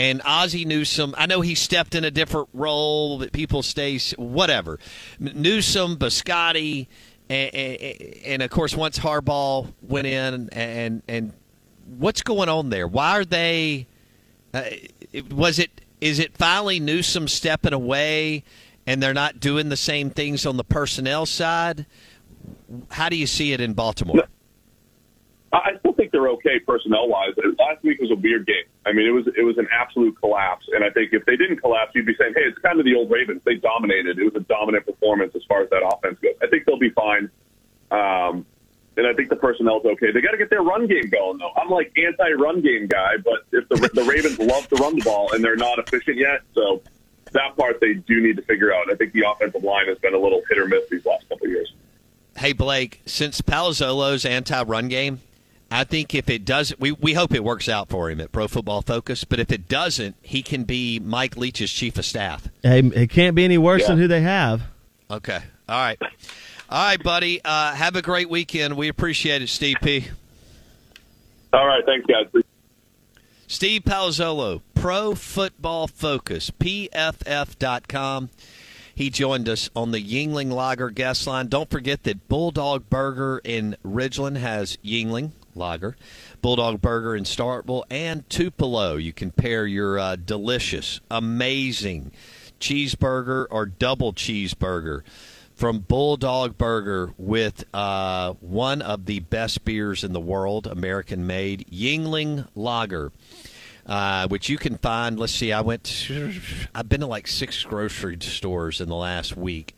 and 0.00 0.22
Ozzie 0.24 0.64
Newsome. 0.64 1.14
I 1.18 1.26
know 1.26 1.42
he 1.42 1.54
stepped 1.54 1.94
in 1.94 2.04
a 2.04 2.10
different 2.10 2.48
role, 2.54 3.18
but 3.18 3.32
people 3.32 3.62
stay 3.62 3.98
whatever. 4.16 4.78
Newsome, 5.18 5.98
Biscotti, 5.98 6.86
and, 7.28 7.54
and, 7.54 8.14
and 8.24 8.42
of 8.42 8.48
course 8.48 8.74
once 8.74 8.98
Harbaugh 8.98 9.70
went 9.82 10.06
in, 10.06 10.48
and 10.52 11.02
and 11.06 11.34
what's 11.98 12.22
going 12.22 12.48
on 12.48 12.70
there? 12.70 12.88
Why 12.88 13.18
are 13.18 13.26
they? 13.26 13.86
Uh, 14.54 14.62
was 15.30 15.58
it 15.58 15.82
is 16.00 16.18
it 16.18 16.34
finally 16.34 16.80
Newsome 16.80 17.28
stepping 17.28 17.74
away 17.74 18.42
and 18.86 19.02
they're 19.02 19.12
not 19.12 19.38
doing 19.38 19.68
the 19.68 19.76
same 19.76 20.08
things 20.08 20.46
on 20.46 20.56
the 20.56 20.64
personnel 20.64 21.26
side? 21.26 21.84
How 22.90 23.10
do 23.10 23.16
you 23.16 23.26
see 23.26 23.52
it 23.52 23.60
in 23.60 23.74
Baltimore? 23.74 24.22
I 25.52 25.72
still 25.80 25.92
think 25.92 26.10
they're 26.10 26.28
okay 26.30 26.58
personnel 26.60 27.06
wise. 27.06 27.34
Last 27.58 27.82
week 27.82 28.00
was 28.00 28.10
a 28.10 28.14
weird 28.14 28.46
game. 28.46 28.64
I 28.90 28.92
mean, 28.92 29.06
it 29.06 29.12
was 29.12 29.26
it 29.28 29.44
was 29.44 29.56
an 29.56 29.68
absolute 29.70 30.18
collapse. 30.18 30.66
And 30.74 30.82
I 30.82 30.90
think 30.90 31.12
if 31.12 31.24
they 31.24 31.36
didn't 31.36 31.58
collapse, 31.58 31.92
you'd 31.94 32.06
be 32.06 32.16
saying, 32.18 32.34
"Hey, 32.34 32.42
it's 32.42 32.58
kind 32.58 32.80
of 32.80 32.84
the 32.84 32.96
old 32.96 33.08
Ravens. 33.08 33.40
They 33.44 33.54
dominated. 33.54 34.18
It 34.18 34.24
was 34.24 34.34
a 34.34 34.44
dominant 34.46 34.84
performance 34.84 35.32
as 35.36 35.42
far 35.48 35.62
as 35.62 35.70
that 35.70 35.86
offense 35.86 36.18
goes." 36.18 36.34
I 36.42 36.48
think 36.48 36.66
they'll 36.66 36.78
be 36.78 36.90
fine. 36.90 37.30
Um, 37.92 38.44
and 38.96 39.06
I 39.06 39.14
think 39.14 39.30
the 39.30 39.36
personnel's 39.36 39.84
okay. 39.84 40.10
They 40.10 40.20
got 40.20 40.32
to 40.32 40.36
get 40.36 40.50
their 40.50 40.62
run 40.62 40.88
game 40.88 41.08
going, 41.08 41.38
though. 41.38 41.52
I'm 41.56 41.70
like 41.70 41.96
anti-run 41.96 42.62
game 42.62 42.88
guy, 42.88 43.16
but 43.24 43.46
if 43.52 43.68
the 43.68 43.76
the 43.94 44.02
Ravens 44.02 44.40
love 44.40 44.66
to 44.68 44.76
run 44.76 44.96
the 44.96 45.04
ball 45.04 45.32
and 45.32 45.44
they're 45.44 45.54
not 45.54 45.78
efficient 45.78 46.16
yet, 46.16 46.40
so 46.52 46.82
that 47.30 47.56
part 47.56 47.78
they 47.80 47.94
do 47.94 48.20
need 48.20 48.36
to 48.36 48.42
figure 48.42 48.74
out. 48.74 48.90
I 48.90 48.96
think 48.96 49.12
the 49.12 49.24
offensive 49.30 49.62
line 49.62 49.86
has 49.86 49.98
been 49.98 50.14
a 50.14 50.18
little 50.18 50.42
hit 50.48 50.58
or 50.58 50.66
miss 50.66 50.82
these 50.90 51.06
last 51.06 51.28
couple 51.28 51.46
of 51.46 51.52
years. 51.52 51.72
Hey 52.36 52.52
Blake, 52.52 53.02
since 53.06 53.40
Palazzolo's 53.40 54.24
anti-run 54.24 54.88
game, 54.88 55.20
I 55.70 55.84
think 55.84 56.14
if 56.14 56.28
it 56.28 56.44
doesn't, 56.44 56.80
we, 56.80 56.92
we 56.92 57.14
hope 57.14 57.32
it 57.32 57.44
works 57.44 57.68
out 57.68 57.88
for 57.88 58.10
him 58.10 58.20
at 58.20 58.32
Pro 58.32 58.48
Football 58.48 58.82
Focus. 58.82 59.22
But 59.24 59.38
if 59.38 59.52
it 59.52 59.68
doesn't, 59.68 60.16
he 60.20 60.42
can 60.42 60.64
be 60.64 60.98
Mike 60.98 61.36
Leach's 61.36 61.72
chief 61.72 61.96
of 61.96 62.04
staff. 62.04 62.48
Hey, 62.62 62.80
it 62.80 63.10
can't 63.10 63.36
be 63.36 63.44
any 63.44 63.58
worse 63.58 63.82
yeah. 63.82 63.88
than 63.88 63.98
who 63.98 64.08
they 64.08 64.22
have. 64.22 64.62
Okay. 65.10 65.38
All 65.68 65.78
right. 65.80 65.98
All 66.70 66.84
right, 66.84 67.02
buddy. 67.02 67.40
Uh, 67.44 67.74
have 67.74 67.94
a 67.94 68.02
great 68.02 68.28
weekend. 68.28 68.76
We 68.76 68.88
appreciate 68.88 69.42
it, 69.42 69.48
Steve 69.48 69.76
P. 69.82 70.08
All 71.52 71.66
right. 71.66 71.84
Thanks, 71.86 72.06
guys. 72.06 72.42
Steve 73.46 73.82
Palazzolo, 73.82 74.62
Pro 74.74 75.16
Football 75.16 75.88
Focus, 75.88 76.50
PFF.com. 76.50 78.30
He 78.94 79.10
joined 79.10 79.48
us 79.48 79.70
on 79.74 79.90
the 79.90 80.00
Yuengling 80.00 80.52
Lager 80.52 80.90
guest 80.90 81.26
line. 81.26 81.48
Don't 81.48 81.70
forget 81.70 82.04
that 82.04 82.28
Bulldog 82.28 82.88
Burger 82.88 83.40
in 83.42 83.76
Ridgeland 83.84 84.36
has 84.36 84.76
Yuengling 84.84 85.32
Lager, 85.60 85.96
Bulldog 86.42 86.80
Burger 86.80 87.14
in 87.14 87.22
Starkville, 87.22 87.84
and 87.88 88.28
Tupelo. 88.28 88.96
You 88.96 89.12
can 89.12 89.30
pair 89.30 89.66
your 89.66 89.98
uh, 89.98 90.16
delicious, 90.16 91.00
amazing 91.10 92.10
cheeseburger 92.58 93.46
or 93.50 93.66
double 93.66 94.12
cheeseburger 94.12 95.02
from 95.54 95.78
Bulldog 95.78 96.58
Burger 96.58 97.14
with 97.16 97.64
uh, 97.72 98.32
one 98.40 98.82
of 98.82 99.06
the 99.06 99.20
best 99.20 99.64
beers 99.64 100.02
in 100.02 100.12
the 100.12 100.20
world, 100.20 100.66
American 100.66 101.26
made, 101.26 101.66
Yuengling 101.70 102.48
Lager 102.56 103.12
uh, 103.86 104.28
which 104.28 104.48
you 104.48 104.56
can 104.56 104.76
find. 104.78 105.18
Let's 105.18 105.34
see, 105.34 105.52
I 105.52 105.60
went. 105.60 105.84
To, 105.84 106.32
I've 106.74 106.88
been 106.88 107.00
to 107.00 107.06
like 107.06 107.26
six 107.26 107.62
grocery 107.64 108.16
stores 108.20 108.80
in 108.80 108.88
the 108.88 108.96
last 108.96 109.36
week 109.36 109.74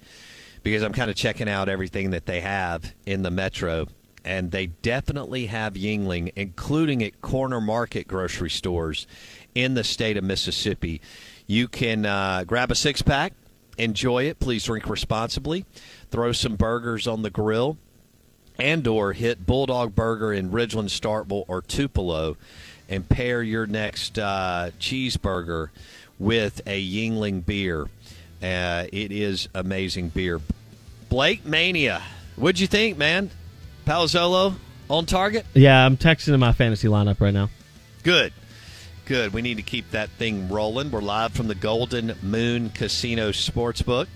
because 0.62 0.82
I'm 0.82 0.92
kind 0.92 1.10
of 1.10 1.16
checking 1.16 1.48
out 1.48 1.68
everything 1.68 2.10
that 2.10 2.26
they 2.26 2.40
have 2.40 2.94
in 3.06 3.22
the 3.22 3.30
metro, 3.30 3.86
and 4.24 4.50
they 4.50 4.66
definitely 4.66 5.46
have 5.46 5.74
Yuengling, 5.74 6.32
including 6.36 7.02
at 7.02 7.20
corner 7.20 7.60
market 7.60 8.06
grocery 8.08 8.50
stores 8.50 9.06
in 9.54 9.74
the 9.74 9.84
state 9.84 10.16
of 10.16 10.24
Mississippi. 10.24 11.00
You 11.46 11.68
can 11.68 12.06
uh, 12.06 12.44
grab 12.44 12.70
a 12.70 12.74
six 12.74 13.02
pack, 13.02 13.32
enjoy 13.78 14.24
it. 14.24 14.38
Please 14.38 14.64
drink 14.64 14.88
responsibly. 14.88 15.64
Throw 16.10 16.32
some 16.32 16.56
burgers 16.56 17.06
on 17.06 17.22
the 17.22 17.30
grill, 17.30 17.78
and 18.58 18.86
or 18.86 19.12
hit 19.12 19.46
Bulldog 19.46 19.94
Burger 19.94 20.32
in 20.32 20.50
Ridgeland, 20.50 20.90
Starkville, 20.90 21.44
or 21.48 21.62
Tupelo 21.62 22.36
and 22.88 23.08
pair 23.08 23.42
your 23.42 23.66
next 23.66 24.18
uh, 24.18 24.70
cheeseburger 24.78 25.70
with 26.18 26.60
a 26.66 26.80
Yuengling 26.82 27.44
beer. 27.44 27.86
Uh, 28.42 28.84
it 28.92 29.10
is 29.10 29.48
amazing 29.54 30.08
beer. 30.08 30.40
Blake 31.08 31.46
Mania, 31.46 32.02
what'd 32.36 32.60
you 32.60 32.66
think, 32.66 32.98
man? 32.98 33.30
Palazzolo 33.84 34.54
on 34.88 35.06
target? 35.06 35.46
Yeah, 35.54 35.84
I'm 35.84 35.96
texting 35.96 36.34
in 36.34 36.40
my 36.40 36.52
fantasy 36.52 36.88
lineup 36.88 37.20
right 37.20 37.34
now. 37.34 37.50
Good. 38.02 38.32
Good. 39.04 39.32
We 39.32 39.42
need 39.42 39.56
to 39.56 39.62
keep 39.62 39.90
that 39.90 40.10
thing 40.10 40.48
rolling. 40.48 40.90
We're 40.90 41.00
live 41.00 41.32
from 41.32 41.48
the 41.48 41.54
Golden 41.54 42.14
Moon 42.22 42.70
Casino 42.70 43.30
Sportsbook. 43.30 44.06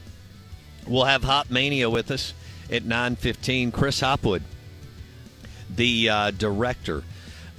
We'll 0.86 1.04
have 1.04 1.24
Hop 1.24 1.50
Mania 1.50 1.90
with 1.90 2.10
us 2.10 2.32
at 2.70 2.84
9.15. 2.84 3.72
Chris 3.72 4.00
Hopwood, 4.00 4.42
the 5.68 6.08
uh, 6.08 6.30
director 6.30 7.02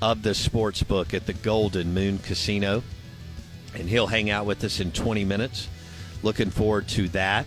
of 0.02 0.22
the 0.24 0.34
sports 0.34 0.84
book 0.84 1.14
at 1.14 1.26
the 1.26 1.34
Golden 1.34 1.94
Moon 1.94 2.20
Casino. 2.20 2.84
And 3.76 3.90
he'll 3.90 4.08
hang 4.08 4.30
out 4.30 4.46
with 4.46 4.64
us 4.64 4.80
in 4.80 4.92
20 4.92 5.26
minutes. 5.26 5.68
Looking 6.24 6.50
forward 6.50 6.88
to 6.90 7.10
that. 7.10 7.46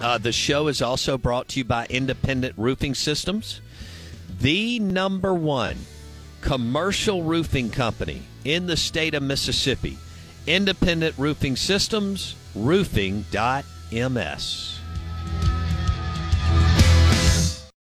Uh, 0.00 0.16
the 0.16 0.32
show 0.32 0.68
is 0.68 0.80
also 0.80 1.18
brought 1.18 1.48
to 1.48 1.58
you 1.58 1.64
by 1.64 1.86
Independent 1.90 2.54
Roofing 2.56 2.94
Systems, 2.94 3.60
the 4.40 4.78
number 4.78 5.34
one 5.34 5.76
commercial 6.40 7.22
roofing 7.22 7.68
company 7.68 8.22
in 8.44 8.66
the 8.66 8.76
state 8.78 9.12
of 9.12 9.22
Mississippi. 9.22 9.98
Independent 10.46 11.18
Roofing 11.18 11.54
Systems, 11.54 12.34
roofing.ms. 12.54 13.26